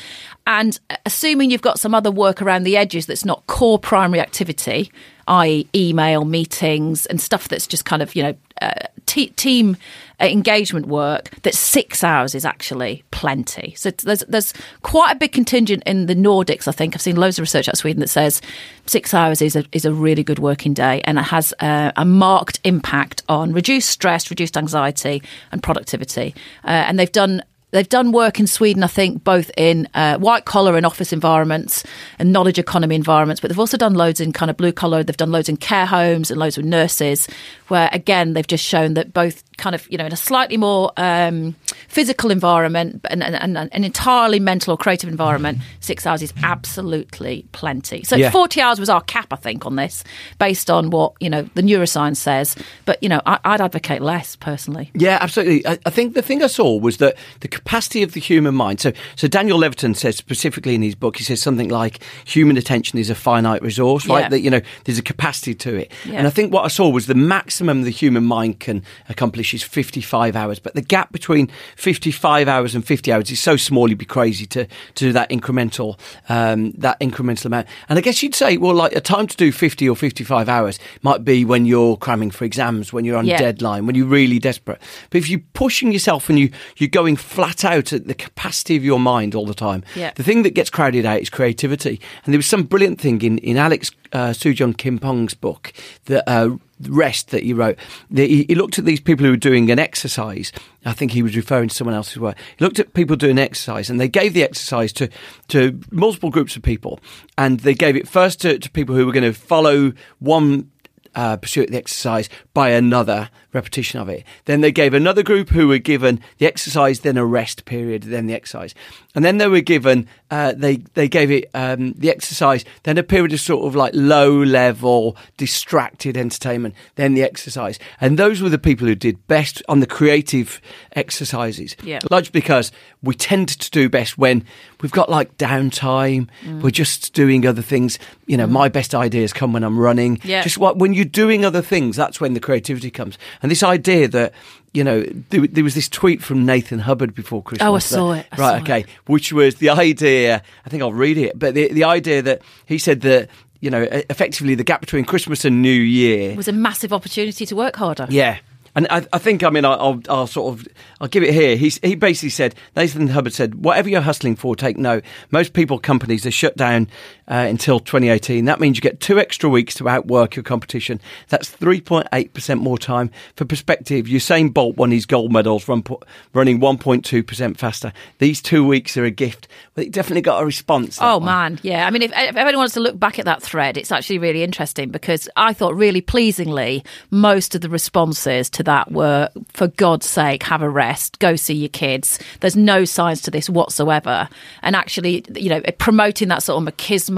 And 0.48 0.80
assuming 1.06 1.52
you've 1.52 1.62
got 1.62 1.80
some 1.80 1.96
other 1.96 2.12
work 2.12 2.42
around 2.42 2.64
the 2.64 2.78
edges 2.78 3.06
that's 3.06 3.26
not 3.26 3.48
core 3.48 3.80
primary 3.80 4.20
activity, 4.20 4.92
i.e., 5.28 5.68
email, 5.74 6.26
meetings, 6.26 7.06
and 7.08 7.20
stuff 7.20 7.48
that's 7.48 7.66
just 7.66 7.86
kind 7.86 8.02
of, 8.02 8.16
you 8.16 8.24
know, 8.24 8.36
uh, 8.62 8.88
te- 9.06 9.30
team 9.30 9.78
engagement 10.20 10.88
work, 10.88 11.30
that 11.44 11.54
six 11.54 12.04
hours 12.04 12.36
is 12.36 12.46
actually 12.46 13.04
plenty. 13.12 13.74
So 13.76 13.92
there's, 13.92 14.24
there's 14.28 14.54
quite 14.82 15.16
a 15.16 15.16
big 15.16 15.32
contingent 15.32 15.84
in 15.86 16.06
the 16.06 16.16
Nordics, 16.16 16.68
I 16.68 16.72
think. 16.72 16.96
I've 16.96 17.02
seen 17.02 17.16
loads 17.16 17.38
of 17.38 17.44
research 17.44 17.68
out 17.68 17.74
of 17.74 17.80
Sweden 17.80 18.00
that 18.00 18.10
says 18.10 18.42
six 18.86 19.14
hours 19.14 19.42
is 19.42 19.56
a, 19.56 19.66
is 19.72 19.86
a 19.86 19.94
really 19.94 20.24
good 20.24 20.40
working 20.40 20.74
day 20.74 21.02
and 21.06 21.18
it 21.18 21.24
has 21.24 21.54
uh, 21.60 21.92
a 21.96 22.06
marked 22.06 22.60
impact 22.64 23.24
on 23.30 23.54
reduced 23.54 23.90
stress, 23.90 24.30
reduced 24.30 24.58
anxiety, 24.58 25.22
and 25.52 25.62
productivity. 25.62 26.36
Uh, 26.64 26.68
and 26.68 27.00
they've 27.00 27.12
done 27.12 27.42
They've 27.76 27.90
done 27.90 28.14
work 28.14 28.40
in 28.40 28.48
Sweden, 28.48 28.84
I 28.84 28.88
think, 28.88 29.26
both 29.26 29.52
in 29.58 29.90
uh, 29.94 30.18
white 30.18 30.46
collar 30.46 30.78
and 30.78 30.86
office 30.86 31.12
environments 31.12 31.84
and 32.18 32.32
knowledge 32.32 32.58
economy 32.58 32.96
environments, 32.96 33.42
but 33.42 33.50
they've 33.50 33.60
also 33.60 33.76
done 33.76 33.96
loads 33.96 34.22
in 34.22 34.32
kind 34.32 34.50
of 34.50 34.56
blue 34.56 34.72
collar. 34.72 35.04
They've 35.04 35.18
done 35.18 35.34
loads 35.34 35.50
in 35.50 35.58
care 35.58 35.86
homes 35.86 36.32
and 36.32 36.40
loads 36.40 36.56
with 36.56 36.66
nurses, 36.66 37.28
where 37.68 37.90
again, 37.92 38.32
they've 38.32 38.48
just 38.48 38.64
shown 38.64 38.94
that 38.94 39.12
both 39.12 39.44
kind 39.58 39.76
of, 39.76 39.90
you 39.92 39.98
know, 39.98 40.06
in 40.06 40.12
a 40.12 40.18
slightly 40.18 40.58
more 40.58 40.92
um, 40.98 41.56
physical 41.88 42.32
environment 42.32 43.02
and, 43.10 43.24
and, 43.24 43.36
and 43.36 43.58
an 43.72 43.84
entirely 43.84 44.40
mental 44.40 44.74
or 44.74 44.78
creative 44.78 45.10
environment, 45.10 45.60
six 45.80 46.06
hours 46.06 46.22
is 46.22 46.34
absolutely 46.44 47.46
plenty. 47.52 48.04
So 48.04 48.16
Yeah. 48.16 48.32
40 48.32 48.62
hours 48.62 48.80
was 48.80 48.90
our 48.90 49.02
cap, 49.02 49.28
I 49.32 49.36
think, 49.38 49.66
on 49.66 49.76
this, 49.76 50.04
based 50.40 50.70
on 50.70 50.90
what, 50.90 51.14
you 51.20 51.30
know, 51.30 51.44
the 51.56 51.62
neuroscience 51.62 52.18
says. 52.18 52.56
But, 52.86 53.02
you 53.02 53.10
know, 53.10 53.22
I, 53.26 53.40
I'd 53.46 53.62
advocate 53.62 54.02
less 54.02 54.36
personally. 54.36 54.92
Yeah, 54.94 55.18
absolutely. 55.22 55.66
I, 55.66 55.78
I 55.86 55.90
think 55.90 56.14
the 56.14 56.22
thing 56.22 56.44
I 56.44 56.48
saw 56.48 56.78
was 56.78 56.98
that 56.98 57.16
the 57.42 57.48
capacity 57.48 58.04
of 58.04 58.14
the 58.14 58.20
human 58.20 58.56
mind. 58.56 58.82
So, 58.82 58.92
so 59.16 59.28
Daniel 59.28 59.60
Levitin 59.60 59.96
says 59.96 60.16
specifically 60.18 60.76
in 60.76 60.82
his 60.82 60.96
book, 60.96 61.18
he 61.18 61.24
says 61.24 61.42
something 61.42 61.70
like 61.70 62.02
human 62.26 62.58
attention 62.58 63.00
is 63.00 63.10
a 63.10 63.16
finite 63.16 63.62
resource, 63.62 64.08
right? 64.08 64.22
Yeah. 64.22 64.30
That 64.30 64.40
you 64.42 64.50
know, 64.50 64.62
there's 64.84 65.00
a 65.00 65.04
capacity 65.04 65.56
to 65.56 65.76
it. 65.76 65.92
Yeah. 66.06 66.18
And 66.18 66.28
I 66.28 66.30
think 66.30 66.52
what 66.54 66.66
I 66.66 66.68
saw 66.68 66.90
was 66.90 67.08
the 67.08 67.16
maximum 67.16 67.84
the 67.84 67.90
human 67.90 68.26
mind 68.26 68.60
can 68.60 68.84
accomplish 69.10 69.45
English 69.46 69.54
is 69.54 69.64
55 69.64 70.36
hours, 70.36 70.58
but 70.58 70.74
the 70.74 70.82
gap 70.82 71.12
between 71.12 71.50
55 71.76 72.48
hours 72.48 72.74
and 72.74 72.84
50 72.84 73.12
hours 73.12 73.30
is 73.30 73.40
so 73.40 73.56
small 73.56 73.88
you'd 73.88 74.00
be 74.00 74.06
crazy 74.06 74.48
to, 74.48 74.66
to 74.66 74.70
do 74.96 75.12
that 75.14 75.30
incremental 75.30 76.00
um, 76.30 76.72
that 76.72 77.00
incremental 77.00 77.46
amount. 77.46 77.68
And 77.88 78.00
I 78.00 78.02
guess 78.02 78.24
you'd 78.24 78.34
say, 78.34 78.58
well, 78.58 78.74
like 78.74 78.94
a 78.96 79.02
time 79.02 79.28
to 79.28 79.38
do 79.38 79.52
50 79.52 79.88
or 79.88 79.96
55 79.96 80.50
hours 80.50 80.80
might 81.04 81.24
be 81.24 81.46
when 81.46 81.66
you're 81.68 81.96
cramming 81.96 82.32
for 82.32 82.44
exams, 82.44 82.92
when 82.92 83.06
you're 83.06 83.18
on 83.18 83.26
Yeah. 83.28 83.38
deadline, 83.38 83.86
when 83.86 83.96
you're 83.96 84.08
really 84.08 84.40
desperate. 84.40 84.82
But 85.12 85.18
if 85.20 85.30
you're 85.30 85.44
pushing 85.54 85.92
yourself 85.92 86.28
and 86.28 86.40
you, 86.40 86.50
you're 86.78 86.90
going 86.90 87.16
flat 87.16 87.64
out 87.64 87.94
at 87.94 88.08
the 88.08 88.16
capacity 88.16 88.76
of 88.76 88.84
your 88.84 89.00
mind 89.00 89.36
all 89.36 89.46
the 89.46 89.54
time, 89.54 89.84
Yeah. 89.96 90.12
the 90.16 90.24
thing 90.24 90.42
that 90.44 90.56
gets 90.56 90.72
crowded 90.72 91.06
out 91.06 91.22
is 91.22 91.30
creativity. 91.30 92.02
And 92.26 92.34
there 92.34 92.40
was 92.40 92.48
some 92.48 92.64
brilliant 92.64 93.00
thing 93.00 93.22
in, 93.22 93.38
in 93.40 93.58
Alex 93.58 93.92
uh, 94.12 94.30
Soojung-Kim 94.30 94.98
Pang's 94.98 95.34
book, 95.36 95.72
that 96.06 96.24
uh, 96.28 96.58
Rest, 96.82 97.32
that 97.32 97.44
he 97.44 97.54
wrote. 97.54 97.78
He, 98.14 98.44
he 98.44 98.56
looked 98.56 98.78
at 98.78 98.86
these 98.86 99.00
people 99.00 99.26
who 99.26 99.32
were 99.32 99.38
doing 99.38 99.72
an 99.72 99.80
exercise. 99.80 100.52
I 100.86 100.94
think 100.94 101.12
he 101.12 101.24
was 101.24 101.36
referring 101.36 101.70
to 101.70 101.76
someone 101.76 101.96
else's 101.96 102.20
work. 102.20 102.38
He 102.58 102.66
looked 102.66 102.80
at 102.80 102.94
people 102.94 103.16
doing 103.16 103.40
exercise 103.40 103.90
and 103.90 104.00
they 104.00 104.10
gave 104.10 104.34
the 104.34 104.44
exercise 104.44 104.92
to, 104.94 105.10
to 105.50 105.80
multiple 105.92 106.30
groups 106.30 106.56
of 106.56 106.64
people. 106.64 107.00
And 107.38 107.62
they 107.62 107.74
gave 107.74 107.96
it 107.96 108.08
first 108.08 108.42
to, 108.42 108.60
to 108.60 108.70
people 108.72 108.96
who 108.96 109.06
were 109.06 109.14
going 109.14 109.24
to 109.24 109.34
follow 109.34 109.94
one 110.20 110.70
uh, 111.16 111.38
pursuit 111.38 111.68
of 111.68 111.72
the 111.72 111.78
exercise 111.78 112.30
by 112.54 112.70
another 112.70 113.30
repetition 113.56 114.00
of 114.00 114.10
it. 114.10 114.24
Then 114.46 114.62
they 114.62 114.72
gave 114.72 114.94
another 114.94 115.24
group 115.24 115.50
who 115.50 115.68
were 115.68 115.80
given 115.80 116.20
the 116.38 116.46
exercise, 116.46 117.00
then 117.00 117.18
a 117.18 117.26
rest 117.26 117.66
period, 117.66 118.04
then 118.04 118.28
the 118.28 118.34
exercise, 118.36 118.76
and 119.16 119.26
then 119.26 119.38
they 119.40 119.48
were 119.48 119.62
given 119.62 120.08
uh, 120.30 120.54
they 120.56 120.78
they 120.94 121.08
gave 121.08 121.32
it 121.32 121.50
um, 121.56 121.94
the 121.94 122.10
exercise, 122.12 122.66
then 122.84 122.98
a 122.98 123.04
period 123.04 123.32
of 123.34 123.40
sort 123.40 123.66
of 123.66 123.76
like 123.76 123.92
low 123.96 124.44
level 124.44 125.16
distracted 125.38 126.18
entertainment, 126.18 126.76
then 126.96 127.14
the 127.16 127.24
exercise, 127.24 127.80
and 128.02 128.20
those 128.20 128.42
were 128.42 128.50
the 128.50 128.58
people 128.60 128.86
who 128.88 128.96
did 128.96 129.26
best 129.28 129.64
on 129.70 129.80
the 129.80 129.88
creative 129.88 130.60
exercises. 131.06 131.76
Yeah. 131.84 132.00
largely 132.12 132.32
because 132.32 132.72
we 133.04 133.14
tend 133.16 133.48
to 133.50 133.70
do 133.72 133.88
best 133.90 134.18
when 134.18 134.44
we've 134.82 134.92
got 134.92 135.10
like 135.10 135.38
downtime, 135.38 136.28
Mm. 136.46 136.62
we're 136.62 136.72
just 136.72 137.14
doing 137.14 137.46
other 137.46 137.62
things. 137.62 137.98
You 138.26 138.38
know, 138.38 138.48
my 138.48 138.68
best 138.70 138.94
ideas 138.96 139.32
come 139.34 139.54
when 139.54 139.64
I'm 139.64 139.78
running. 139.80 140.20
Yeah. 140.24 140.42
Just 140.44 140.58
what 140.58 140.78
when 140.78 140.94
you're 140.94 141.06
doing 141.06 141.46
other 141.46 141.62
things, 141.62 141.96
that's 141.96 142.20
when 142.20 142.34
the 142.34 142.40
creativity 142.40 142.90
comes. 142.92 143.18
And 143.46 143.52
this 143.52 143.62
idea 143.62 144.08
that 144.08 144.34
you 144.74 144.84
know, 144.84 145.04
there, 145.30 145.46
there 145.48 145.64
was 145.64 145.76
this 145.76 145.88
tweet 145.88 146.22
from 146.24 146.46
Nathan 146.46 146.80
Hubbard 146.80 147.14
before 147.14 147.44
Christmas. 147.44 147.66
Oh, 147.66 147.76
I 147.76 147.80
saw 147.80 148.12
it. 148.14 148.26
I 148.32 148.36
right, 148.36 148.50
saw 148.50 148.56
it. 148.56 148.62
okay. 148.64 148.86
Which 149.06 149.32
was 149.32 149.56
the 149.56 149.70
idea. 149.70 150.42
I 150.66 150.70
think 150.70 150.82
I'll 150.82 150.92
read 150.92 151.18
it, 151.20 151.38
but 151.38 151.54
the 151.54 151.72
the 151.72 151.84
idea 151.84 152.24
that 152.24 152.42
he 152.66 152.80
said 152.80 153.02
that 153.02 153.30
you 153.62 153.70
know, 153.70 153.84
effectively 154.10 154.56
the 154.56 154.64
gap 154.64 154.82
between 154.82 155.06
Christmas 155.06 155.46
and 155.46 155.62
New 155.62 155.70
Year 155.70 156.36
was 156.36 156.48
a 156.48 156.52
massive 156.52 156.92
opportunity 156.92 157.46
to 157.46 157.56
work 157.56 157.76
harder. 157.76 158.08
yeah. 158.10 158.40
And 158.78 158.88
I, 158.90 159.08
I 159.14 159.20
think, 159.20 159.42
I 159.42 159.50
mean, 159.52 159.64
I- 159.64 159.76
I'll, 159.76 160.02
I'll 160.10 160.28
sort 160.28 160.54
of, 160.60 160.68
I'll 161.00 161.08
give 161.08 161.24
it 161.24 161.34
here. 161.34 161.56
He's, 161.56 161.80
he 161.82 161.96
basically 161.96 162.28
said, 162.30 162.56
Nathan 162.76 163.08
Hubbard 163.08 163.32
said, 163.32 163.64
whatever 163.64 163.88
you're 163.88 164.02
hustling 164.02 164.36
for, 164.36 164.54
take 164.54 164.76
note. 164.78 165.06
Most 165.32 165.54
people, 165.54 165.80
companies, 165.80 166.26
are 166.26 166.32
shut 166.32 166.58
down 166.58 166.90
uh, 167.28 167.46
until 167.48 167.80
2018. 167.80 168.46
That 168.46 168.60
means 168.60 168.78
you 168.78 168.82
get 168.82 169.00
two 169.00 169.20
extra 169.20 169.50
weeks 169.50 169.76
to 169.76 169.90
outwork 169.90 170.36
your 170.36 170.44
competition. 170.44 171.02
That's 171.30 171.50
3.8% 171.50 172.60
more 172.60 172.78
time. 172.78 173.12
For 173.36 173.46
perspective, 173.46 174.06
Usain 174.06 174.54
Bolt 174.54 174.78
won 174.78 174.92
his 174.92 175.06
gold 175.06 175.32
medals 175.32 175.68
run, 175.68 175.84
po- 175.84 176.02
running 176.34 176.60
1.2% 176.60 177.58
faster. 177.58 177.94
These 178.20 178.42
two 178.42 178.66
weeks 178.66 178.98
are 178.98 179.06
a 179.06 179.12
gift. 179.12 179.48
But 179.74 179.86
it 179.86 179.92
definitely 179.92 180.22
got 180.22 180.42
a 180.42 180.46
response. 180.46 180.98
Oh 181.02 181.18
one. 181.18 181.26
man, 181.26 181.60
yeah. 181.62 181.86
I 181.86 181.90
mean, 181.90 182.02
if, 182.02 182.12
if 182.12 182.36
anyone 182.36 182.58
wants 182.58 182.74
to 182.76 182.80
look 182.80 182.98
back 182.98 183.20
at 183.20 183.26
that 183.26 183.42
thread, 183.42 183.76
it's 183.76 183.92
actually 183.92 184.20
really 184.20 184.42
interesting 184.42 184.90
because 184.90 185.28
I 185.36 185.52
thought 185.54 185.76
really 185.76 186.02
pleasingly 186.02 186.84
most 187.12 187.56
of 187.56 187.62
the 187.62 187.70
responses 187.70 188.50
to 188.52 188.64
that 188.64 188.92
were, 188.92 189.30
for 189.52 189.68
God's 189.68 190.06
sake, 190.06 190.44
have 190.44 190.62
a 190.62 190.70
rest, 190.70 191.20
go 191.20 191.36
see 191.36 191.56
your 191.56 191.70
kids. 191.70 192.20
There's 192.40 192.56
no 192.56 192.86
science 192.86 193.22
to 193.24 193.32
this 193.32 193.50
whatsoever, 193.50 194.30
and 194.62 194.76
actually, 194.76 195.26
you 195.36 195.50
know, 195.50 195.62
promoting 195.78 196.30
that 196.30 196.44
sort 196.44 196.62
of 196.62 196.74
machismo, 196.74 197.15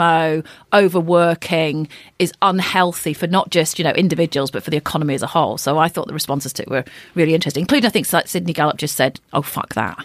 overworking 0.73 1.87
is 2.19 2.33
unhealthy 2.41 3.13
for 3.13 3.27
not 3.27 3.49
just 3.49 3.77
you 3.79 3.83
know 3.83 3.91
individuals 3.91 4.51
but 4.51 4.63
for 4.63 4.69
the 4.69 4.77
economy 4.77 5.13
as 5.13 5.21
a 5.21 5.27
whole. 5.27 5.57
So 5.57 5.77
I 5.77 5.87
thought 5.87 6.07
the 6.07 6.13
responses 6.13 6.53
to 6.53 6.63
it 6.63 6.69
were 6.69 6.83
really 7.15 7.33
interesting, 7.33 7.61
including 7.61 7.87
I 7.87 7.91
think 7.91 8.05
Sydney 8.05 8.53
Gallup 8.53 8.77
just 8.77 8.95
said, 8.95 9.19
"Oh 9.33 9.41
fuck 9.41 9.73
that." 9.75 10.03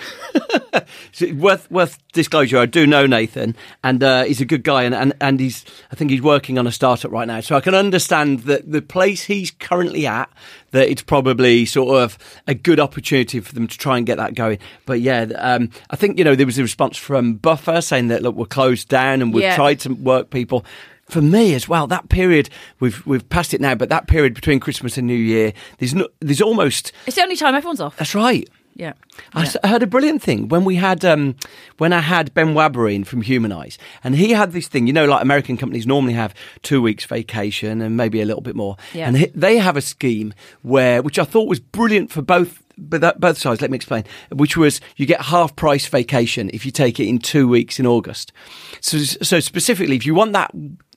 Worth 1.35 1.71
worth 1.71 1.99
disclosure. 2.13 2.59
I 2.59 2.67
do 2.67 2.87
know 2.87 3.07
Nathan, 3.07 3.55
and 3.85 4.03
uh, 4.03 4.25
he's 4.25 4.41
a 4.41 4.45
good 4.45 4.65
guy, 4.65 4.85
and, 4.85 4.95
and 4.95 5.13
and 5.21 5.39
he's 5.39 5.65
I 5.91 5.95
think 5.95 6.11
he's 6.11 6.23
working 6.23 6.59
on 6.59 6.67
a 6.67 6.73
startup 6.73 7.13
right 7.13 7.27
now. 7.27 7.41
So 7.41 7.57
I 7.57 7.61
can 7.61 7.75
understand 7.75 8.41
that 8.41 8.71
the 8.71 8.83
place 8.83 9.25
he's 9.25 9.51
currently 9.51 10.07
at, 10.07 10.31
that 10.73 10.88
it's 10.91 11.02
probably 11.02 11.64
sort 11.64 12.02
of 12.02 12.19
a 12.47 12.55
good 12.55 12.81
opportunity 12.81 13.41
for 13.41 13.55
them 13.55 13.67
to 13.67 13.79
try 13.79 13.97
and 13.97 14.05
get 14.05 14.17
that 14.19 14.35
going. 14.35 14.59
But 14.85 15.00
yeah, 15.00 15.23
um, 15.38 15.71
I 15.91 15.97
think 15.97 16.19
you 16.19 16.25
know 16.25 16.35
there 16.35 16.45
was 16.47 16.59
a 16.59 16.62
response 16.62 16.97
from 16.99 17.35
Buffer 17.35 17.81
saying 17.81 18.09
that 18.09 18.23
look 18.23 18.35
we're 18.35 18.45
closed 18.47 18.88
down 18.88 19.23
and 19.23 19.33
we've 19.33 19.45
Yeah. 19.45 19.57
tried 19.57 19.81
to 19.81 19.95
work 19.95 20.31
people. 20.31 20.64
For 21.09 21.21
me 21.21 21.52
as 21.55 21.69
well, 21.69 21.87
that 21.88 22.09
period 22.09 22.49
we've 22.81 23.05
we've 23.07 23.29
passed 23.29 23.52
it 23.52 23.61
now, 23.61 23.75
but 23.75 23.91
that 23.91 24.07
period 24.09 24.35
between 24.35 24.61
Christmas 24.61 24.97
and 24.97 25.07
New 25.07 25.14
Year, 25.14 25.52
there's 25.79 25.95
no, 25.95 26.09
there's 26.21 26.41
almost 26.41 26.93
It's 27.07 27.17
the 27.17 27.23
only 27.23 27.37
time 27.37 27.55
everyone's 27.55 27.81
off. 27.83 27.97
that's 27.99 28.14
right. 28.14 28.49
Yeah. 28.75 28.95
I 29.35 29.43
s- 29.43 29.57
I 29.62 29.69
heard 29.69 29.83
a 29.83 29.87
brilliant 29.87 30.23
thing 30.23 30.49
when 30.49 30.64
we 30.64 30.76
had 30.76 31.05
um, 31.05 31.35
when 31.79 31.93
I 31.93 32.00
had 32.00 32.33
Ben 32.33 32.55
Wabberin 32.55 33.07
from 33.07 33.21
Humanyze, 33.23 33.76
and 34.02 34.14
he 34.17 34.31
had 34.31 34.52
this 34.52 34.67
thing. 34.69 34.87
You 34.87 34.93
know, 34.95 35.05
like 35.05 35.23
American 35.23 35.57
companies 35.59 35.87
normally 35.87 36.14
have 36.14 36.33
two 36.62 36.81
weeks 36.81 37.05
vacation 37.05 37.83
and 37.83 37.97
maybe 37.97 38.21
a 38.23 38.25
little 38.25 38.41
bit 38.43 38.57
more, 38.57 38.76
Yeah. 38.95 39.09
and 39.09 39.17
he, 39.19 39.26
they 39.35 39.59
have 39.59 39.76
a 39.76 39.83
scheme 39.83 40.33
where, 40.62 41.02
which 41.02 41.19
I 41.19 41.25
thought 41.25 41.49
was 41.49 41.61
brilliant 41.61 42.11
for 42.11 42.23
both. 42.23 42.62
But 42.79 43.02
that, 43.02 43.21
both 43.21 43.37
sides, 43.37 43.61
let 43.61 43.71
me 43.71 43.76
explain. 43.76 44.05
Which 44.31 44.57
was 44.57 44.81
you 44.97 45.05
get 45.05 45.21
half 45.21 45.55
price 45.55 45.87
vacation 45.87 46.50
if 46.55 46.64
you 46.64 46.73
take 46.73 46.99
it 46.99 47.07
in 47.07 47.19
two 47.19 47.47
weeks 47.47 47.79
in 47.79 47.87
August. 47.87 48.33
So, 48.81 48.97
so 48.99 49.38
specifically, 49.41 49.97
if 49.97 50.07
you 50.07 50.14
want 50.14 50.33
that 50.33 50.50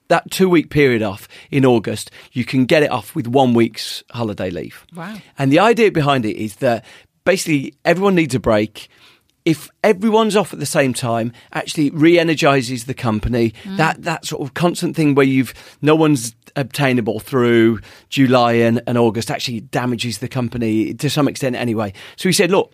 that 0.07 0.29
two 0.31 0.47
week 0.47 0.69
period 0.69 1.01
off 1.01 1.27
in 1.51 1.65
August, 1.65 2.11
you 2.31 2.45
can 2.45 2.65
get 2.65 2.83
it 2.83 2.91
off 2.91 3.15
with 3.15 3.27
one 3.27 3.53
week's 3.55 4.03
holiday 4.11 4.49
leave. 4.51 4.85
Wow. 4.95 5.17
And 5.37 5.51
the 5.51 5.57
idea 5.59 5.91
behind 5.91 6.25
it 6.25 6.37
is 6.37 6.57
that 6.57 6.85
basically 7.25 7.73
everyone 7.83 8.15
needs 8.15 8.33
a 8.33 8.39
break. 8.39 8.87
If 9.43 9.69
everyone's 9.83 10.35
off 10.35 10.53
at 10.53 10.59
the 10.59 10.65
same 10.65 10.93
time, 10.93 11.31
actually 11.53 11.91
re-energizes 11.91 12.85
the 12.85 12.95
company. 12.95 13.53
Mm. 13.63 13.77
That 13.77 14.03
that 14.03 14.25
sort 14.25 14.41
of 14.41 14.55
constant 14.55 14.95
thing 14.95 15.13
where 15.13 15.25
you've 15.25 15.53
no 15.81 15.95
one's 15.95 16.35
obtainable 16.55 17.19
through 17.19 17.79
July 18.09 18.53
and, 18.53 18.81
and 18.87 18.97
August 18.97 19.29
actually 19.29 19.59
damages 19.59 20.19
the 20.19 20.27
company 20.27 20.93
to 20.95 21.09
some 21.09 21.27
extent 21.27 21.55
anyway. 21.55 21.93
So 22.15 22.29
he 22.29 22.33
said, 22.33 22.49
look, 22.49 22.73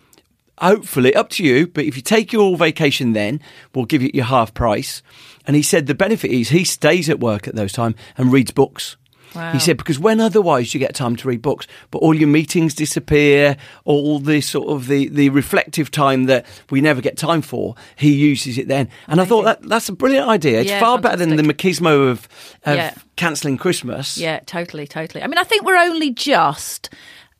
hopefully 0.58 1.14
up 1.14 1.28
to 1.30 1.44
you, 1.44 1.66
but 1.66 1.84
if 1.84 1.96
you 1.96 2.02
take 2.02 2.32
your 2.32 2.56
vacation 2.56 3.12
then, 3.12 3.40
we'll 3.74 3.84
give 3.84 4.02
you 4.02 4.10
your 4.14 4.26
half 4.26 4.54
price. 4.54 5.02
And 5.46 5.56
he 5.56 5.62
said 5.62 5.86
the 5.86 5.94
benefit 5.94 6.30
is 6.30 6.50
he 6.50 6.64
stays 6.64 7.10
at 7.10 7.20
work 7.20 7.48
at 7.48 7.54
those 7.54 7.72
time 7.72 7.94
and 8.16 8.32
reads 8.32 8.52
books. 8.52 8.96
Wow. 9.34 9.52
He 9.52 9.58
said 9.58 9.76
because 9.76 9.98
when 9.98 10.20
otherwise 10.20 10.74
you 10.74 10.80
get 10.80 10.94
time 10.94 11.16
to 11.16 11.28
read 11.28 11.42
books, 11.42 11.66
but 11.90 11.98
all 11.98 12.14
your 12.14 12.28
meetings 12.28 12.74
disappear, 12.74 13.56
all 13.84 14.18
the 14.18 14.40
sort 14.40 14.68
of 14.68 14.88
the, 14.88 15.08
the 15.08 15.30
reflective 15.30 15.90
time 15.90 16.24
that 16.24 16.46
we 16.70 16.80
never 16.80 17.00
get 17.00 17.16
time 17.16 17.42
for, 17.42 17.74
he 17.96 18.12
uses 18.12 18.58
it 18.58 18.68
then. 18.68 18.88
And 19.08 19.20
I 19.20 19.24
thought 19.24 19.44
that 19.44 19.62
that's 19.62 19.88
a 19.88 19.92
brilliant 19.92 20.28
idea. 20.28 20.60
It's 20.60 20.70
Yeah, 20.70 20.80
far 20.80 20.98
better 20.98 21.16
than 21.16 21.36
the 21.36 21.42
machismo 21.42 22.10
of, 22.10 22.28
of 22.64 22.76
Yeah. 22.76 22.94
cancelling 23.16 23.56
Christmas. 23.56 24.18
Yeah, 24.18 24.40
totally, 24.46 24.86
totally. 24.86 25.22
I 25.22 25.26
mean, 25.26 25.38
I 25.38 25.44
think 25.44 25.64
we're 25.64 25.76
only 25.76 26.10
just 26.10 26.90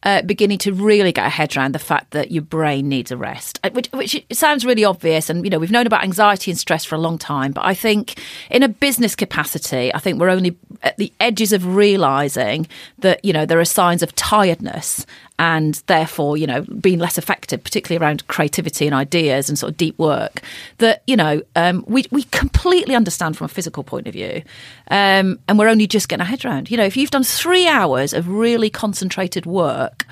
uh, 0.03 0.23
beginning 0.23 0.59
to 0.59 0.73
really 0.73 1.13
get 1.13 1.27
a 1.27 1.31
head 1.31 1.57
around 1.57 1.73
the 1.73 1.79
fact 1.79 2.11
that 2.11 2.31
your 2.31 2.43
brain 2.43 2.89
needs 2.89 3.11
a 3.11 3.17
rest, 3.17 3.61
uh, 3.63 3.71
which, 3.71 3.89
which 3.93 4.25
sounds 4.33 4.65
really 4.65 4.85
obvious. 4.85 5.31
And, 5.31 5.45
you 5.45 5.51
know, 5.51 5.59
we've 5.59 5.71
known 5.71 5.87
about 5.87 6.03
anxiety 6.03 6.51
and 6.51 6.59
stress 6.59 6.85
for 6.85 6.95
a 6.95 6.99
long 6.99 7.19
time. 7.19 7.53
But 7.53 7.65
I 7.65 7.75
think 7.75 8.21
in 8.51 8.63
a 8.63 8.69
business 8.69 9.15
capacity, 9.15 9.95
I 9.95 9.99
think 9.99 10.19
we're 10.19 10.29
only 10.29 10.57
at 10.83 10.97
the 10.97 11.13
edges 11.21 11.53
of 11.53 11.75
realizing 11.75 12.67
that, 12.99 13.25
you 13.25 13.33
know, 13.33 13.47
there 13.47 13.61
are 13.61 13.65
signs 13.65 14.03
of 14.03 14.15
tiredness 14.15 15.07
and 15.39 15.83
therefore, 15.87 16.37
you 16.37 16.47
know, 16.47 16.63
being 16.63 16.99
less 16.99 17.19
effective, 17.19 17.63
particularly 17.65 18.03
around 18.03 18.27
creativity 18.29 18.87
and 18.87 18.95
ideas 18.95 19.49
and 19.49 19.59
sort 19.59 19.71
of 19.71 19.77
deep 19.77 19.99
work, 19.99 20.43
that, 20.79 21.03
you 21.07 21.17
know, 21.17 21.43
um, 21.57 21.85
we, 21.89 22.05
we 22.11 22.25
completely 22.25 22.95
understand 22.95 23.37
from 23.37 23.47
a 23.47 23.49
physical 23.49 23.83
point 23.83 24.07
of 24.07 24.13
view. 24.13 24.43
Um, 24.89 25.39
and 25.49 25.59
we're 25.59 25.69
only 25.69 25.87
just 25.87 26.09
getting 26.09 26.21
our 26.21 26.27
head 26.27 26.45
around. 26.45 26.71
You 26.71 26.77
know, 26.77 26.85
if 26.85 26.97
you've 26.97 27.11
done 27.11 27.25
three 27.25 27.67
hours 27.67 28.13
of 28.13 28.29
really 28.29 28.71
concentrated 28.71 29.47
work, 29.47 30.07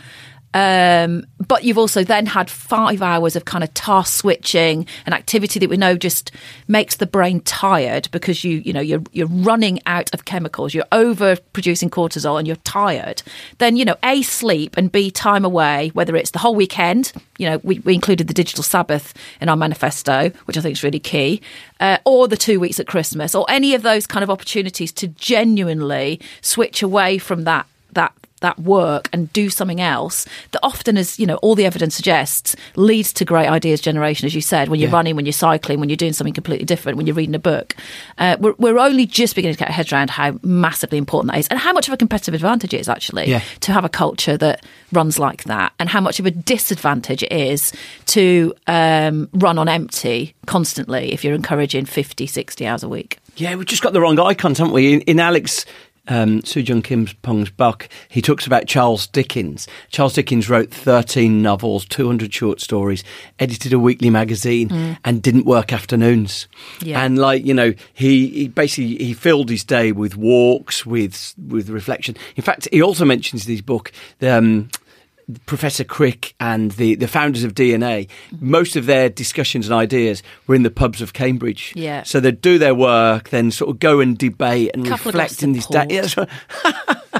um, 0.52 1.24
but 1.46 1.64
you've 1.64 1.78
also 1.78 2.02
then 2.02 2.26
had 2.26 2.50
five 2.50 3.02
hours 3.02 3.36
of 3.36 3.44
kind 3.44 3.62
of 3.62 3.72
task 3.74 4.20
switching, 4.20 4.86
an 5.06 5.12
activity 5.12 5.60
that 5.60 5.70
we 5.70 5.76
know 5.76 5.96
just 5.96 6.32
makes 6.66 6.96
the 6.96 7.06
brain 7.06 7.40
tired 7.40 8.08
because 8.10 8.42
you, 8.42 8.58
you 8.58 8.72
know, 8.72 8.80
you're 8.80 9.02
you're 9.12 9.28
running 9.28 9.80
out 9.86 10.12
of 10.12 10.24
chemicals, 10.24 10.74
you're 10.74 10.84
over 10.90 11.36
producing 11.52 11.88
cortisol, 11.88 12.38
and 12.38 12.46
you're 12.46 12.56
tired. 12.56 13.22
Then 13.58 13.76
you 13.76 13.84
know, 13.84 13.96
a 14.02 14.22
sleep 14.22 14.76
and 14.76 14.90
b 14.90 15.10
time 15.10 15.44
away, 15.44 15.90
whether 15.94 16.16
it's 16.16 16.32
the 16.32 16.40
whole 16.40 16.54
weekend. 16.54 17.12
You 17.38 17.50
know, 17.50 17.60
we, 17.62 17.78
we 17.80 17.94
included 17.94 18.26
the 18.26 18.34
digital 18.34 18.64
Sabbath 18.64 19.14
in 19.40 19.48
our 19.48 19.56
manifesto, 19.56 20.30
which 20.46 20.58
I 20.58 20.60
think 20.60 20.72
is 20.72 20.82
really 20.82 20.98
key, 20.98 21.40
uh, 21.78 21.98
or 22.04 22.26
the 22.26 22.36
two 22.36 22.58
weeks 22.58 22.80
at 22.80 22.86
Christmas, 22.86 23.34
or 23.34 23.46
any 23.48 23.74
of 23.74 23.82
those 23.82 24.06
kind 24.06 24.24
of 24.24 24.30
opportunities 24.30 24.92
to 24.92 25.06
genuinely 25.08 26.20
switch 26.40 26.82
away 26.82 27.18
from 27.18 27.44
that 27.44 27.66
that 27.92 28.12
that 28.40 28.58
work 28.58 29.08
and 29.12 29.32
do 29.32 29.48
something 29.50 29.80
else 29.80 30.26
that 30.52 30.60
often 30.62 30.96
as 30.98 31.18
you 31.18 31.26
know 31.26 31.36
all 31.36 31.54
the 31.54 31.64
evidence 31.66 31.94
suggests 31.94 32.56
leads 32.76 33.12
to 33.12 33.24
great 33.24 33.46
ideas 33.48 33.80
generation 33.80 34.26
as 34.26 34.34
you 34.34 34.40
said 34.40 34.68
when 34.68 34.80
you're 34.80 34.88
Yeah. 34.90 34.96
running 34.96 35.16
when 35.16 35.26
you're 35.26 35.32
cycling 35.32 35.78
when 35.80 35.88
you're 35.88 35.96
doing 35.96 36.12
something 36.12 36.34
completely 36.34 36.64
different 36.64 36.96
when 36.98 37.06
you're 37.06 37.16
reading 37.16 37.34
a 37.34 37.38
book 37.38 37.74
uh, 38.18 38.36
we're, 38.40 38.54
we're 38.58 38.78
only 38.78 39.06
just 39.06 39.34
beginning 39.34 39.54
to 39.54 39.58
get 39.58 39.68
our 39.68 39.74
heads 39.74 39.92
around 39.92 40.10
how 40.10 40.38
massively 40.42 40.98
important 40.98 41.32
that 41.32 41.38
is 41.38 41.48
and 41.48 41.58
how 41.58 41.72
much 41.72 41.86
of 41.88 41.94
a 41.94 41.96
competitive 41.96 42.34
advantage 42.34 42.74
it 42.74 42.80
is 42.80 42.88
actually 42.88 43.28
Yeah. 43.30 43.42
to 43.60 43.72
have 43.72 43.84
a 43.84 43.88
culture 43.88 44.36
that 44.38 44.64
runs 44.92 45.18
like 45.18 45.44
that 45.44 45.72
and 45.78 45.88
how 45.88 46.00
much 46.00 46.18
of 46.18 46.26
a 46.26 46.30
disadvantage 46.30 47.22
it 47.22 47.32
is 47.32 47.72
to 48.06 48.52
um, 48.66 49.28
run 49.34 49.58
on 49.58 49.68
empty 49.68 50.34
constantly 50.46 51.12
if 51.12 51.24
you're 51.24 51.34
encouraging 51.34 51.84
50 51.84 52.26
60 52.26 52.66
hours 52.66 52.82
a 52.82 52.88
week 52.88 53.18
Yeah, 53.36 53.54
we've 53.54 53.66
just 53.66 53.82
got 53.82 53.92
the 53.92 54.00
wrong 54.00 54.18
icons, 54.18 54.58
haven't 54.58 54.74
we? 54.74 54.94
In, 54.94 55.00
in 55.02 55.20
Alex 55.20 55.64
um, 56.10 56.42
Sujung 56.42 56.84
Kim 56.84 57.06
Pong's 57.22 57.48
book, 57.48 57.88
he 58.08 58.20
talks 58.20 58.46
about 58.46 58.66
Charles 58.66 59.06
Dickens. 59.06 59.66
Charles 59.88 60.12
Dickens 60.12 60.50
wrote 60.50 60.70
13 60.70 61.40
novels, 61.40 61.86
200 61.86 62.34
short 62.34 62.60
stories, 62.60 63.02
edited 63.38 63.72
a 63.72 63.78
weekly 63.78 64.10
magazine, 64.10 64.98
and 65.04 65.22
didn't 65.22 65.46
work 65.46 65.72
afternoons. 65.72 66.48
Yeah. 66.82 67.02
And 67.02 67.18
like 67.18 67.46
you 67.46 67.54
know, 67.54 67.72
he, 67.94 68.28
he 68.28 68.48
basically 68.48 68.96
he 68.96 69.14
filled 69.14 69.48
his 69.48 69.64
day 69.64 69.92
with 69.92 70.16
walks, 70.16 70.84
with 70.84 71.34
with 71.48 71.70
reflection. 71.70 72.16
In 72.36 72.42
fact, 72.42 72.68
he 72.72 72.82
also 72.82 73.04
mentions 73.04 73.46
in 73.46 73.52
his 73.52 73.62
book. 73.62 73.92
The, 74.18 74.36
um, 74.36 74.68
Professor 75.46 75.84
Crick 75.84 76.34
and 76.40 76.70
the, 76.72 76.94
the 76.94 77.08
founders 77.08 77.44
of 77.44 77.54
DNA, 77.54 78.08
most 78.40 78.76
of 78.76 78.86
their 78.86 79.08
discussions 79.08 79.66
and 79.66 79.74
ideas 79.74 80.22
were 80.46 80.54
in 80.54 80.62
the 80.62 80.70
pubs 80.70 81.00
of 81.02 81.12
Cambridge. 81.12 81.72
Yeah. 81.76 82.02
So 82.02 82.20
they'd 82.20 82.40
do 82.40 82.58
their 82.58 82.74
work, 82.74 83.30
then 83.30 83.50
sort 83.50 83.70
of 83.70 83.78
go 83.80 84.00
and 84.00 84.16
debate 84.16 84.70
and 84.74 84.86
Couple 84.86 85.12
reflect 85.12 85.42
in 85.42 85.52
these. 85.52 85.66
this 85.66 85.76
of 85.76 85.88
day. 85.88 85.94
Yeah, 85.94 86.00
that's 86.02 86.16
right. 86.16 86.28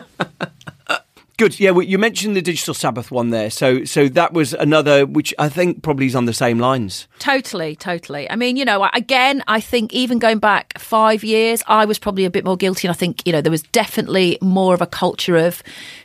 Good. 1.41 1.59
Yeah, 1.59 1.71
well, 1.71 1.87
you 1.87 1.97
mentioned 1.97 2.37
the 2.37 2.43
digital 2.43 2.75
Sabbath 2.75 3.11
one 3.11 3.31
there. 3.31 3.49
So, 3.49 3.83
so 3.85 4.09
that 4.09 4.35
was 4.35 4.53
another, 4.53 5.07
which 5.07 5.33
I 5.39 5.49
think 5.49 5.83
probably 5.83 6.05
is 6.05 6.15
on 6.15 6.27
the 6.27 6.35
same 6.35 6.59
lines. 6.59 7.09
Totally, 7.19 7.75
totally. 7.77 8.31
I 8.31 8.37
mean, 8.37 8.59
you 8.59 8.65
know, 8.67 8.87
again, 8.93 9.43
I 9.49 9.59
think 9.59 9.95
even 9.95 10.19
going 10.19 10.39
back 10.39 10.79
five 10.79 11.25
years, 11.25 11.63
I 11.67 11.87
was 11.87 11.99
probably 11.99 12.27
a 12.27 12.31
bit 12.31 12.45
more 12.45 12.59
guilty. 12.59 12.87
And 12.87 12.95
I 12.95 12.99
think, 12.99 13.27
you 13.27 13.33
know, 13.33 13.41
there 13.41 13.51
was 13.51 13.63
definitely 13.63 14.37
more 14.43 14.75
of 14.75 14.83
a 14.83 14.87
culture 14.87 15.39
of 15.39 15.63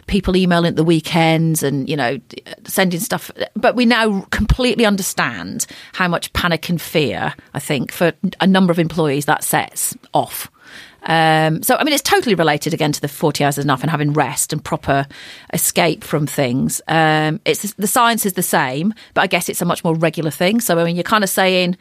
people 0.07 0.37
emailing 0.37 0.69
at 0.69 0.77
the 0.77 0.85
weekends 0.85 1.63
and, 1.63 1.89
you 1.89 1.97
know, 1.97 2.17
sending 2.65 3.01
stuff. 3.01 3.29
But 3.57 3.75
we 3.75 3.85
now 3.85 4.21
completely 4.31 4.85
understand 4.85 5.65
how 5.91 6.07
much 6.07 6.31
panic 6.31 6.69
and 6.69 6.81
fear, 6.81 7.33
I 7.53 7.59
think, 7.59 7.91
for 7.91 8.13
a 8.39 8.47
number 8.47 8.71
of 8.71 8.79
employees 8.79 9.25
that 9.25 9.43
sets 9.43 9.97
off. 10.13 10.49
Um, 11.05 11.61
so, 11.63 11.75
I 11.75 11.83
mean, 11.83 11.93
it's 11.93 12.03
totally 12.03 12.35
related 12.35 12.73
again 12.73 12.91
to 12.91 13.01
the 13.01 13.07
40 13.07 13.43
hours 13.43 13.57
is 13.57 13.65
enough 13.65 13.81
and 13.81 13.91
having 13.91 14.13
rest 14.13 14.53
and 14.53 14.63
proper 14.63 15.07
escape 15.53 16.03
from 16.03 16.27
things. 16.27 16.81
Um, 16.87 17.39
it's 17.45 17.73
the 17.73 17.87
science 17.87 18.25
is 18.25 18.33
the 18.33 18.43
same, 18.43 18.93
but 19.13 19.21
I 19.21 19.27
guess 19.27 19.49
it's 19.49 19.61
a 19.61 19.65
much 19.65 19.83
more 19.83 19.95
regular 19.95 20.31
thing. 20.31 20.59
So, 20.59 20.79
I 20.79 20.83
mean, 20.83 20.95
you're 20.95 21.03
kind 21.03 21.23
of 21.23 21.29
saying 21.29 21.77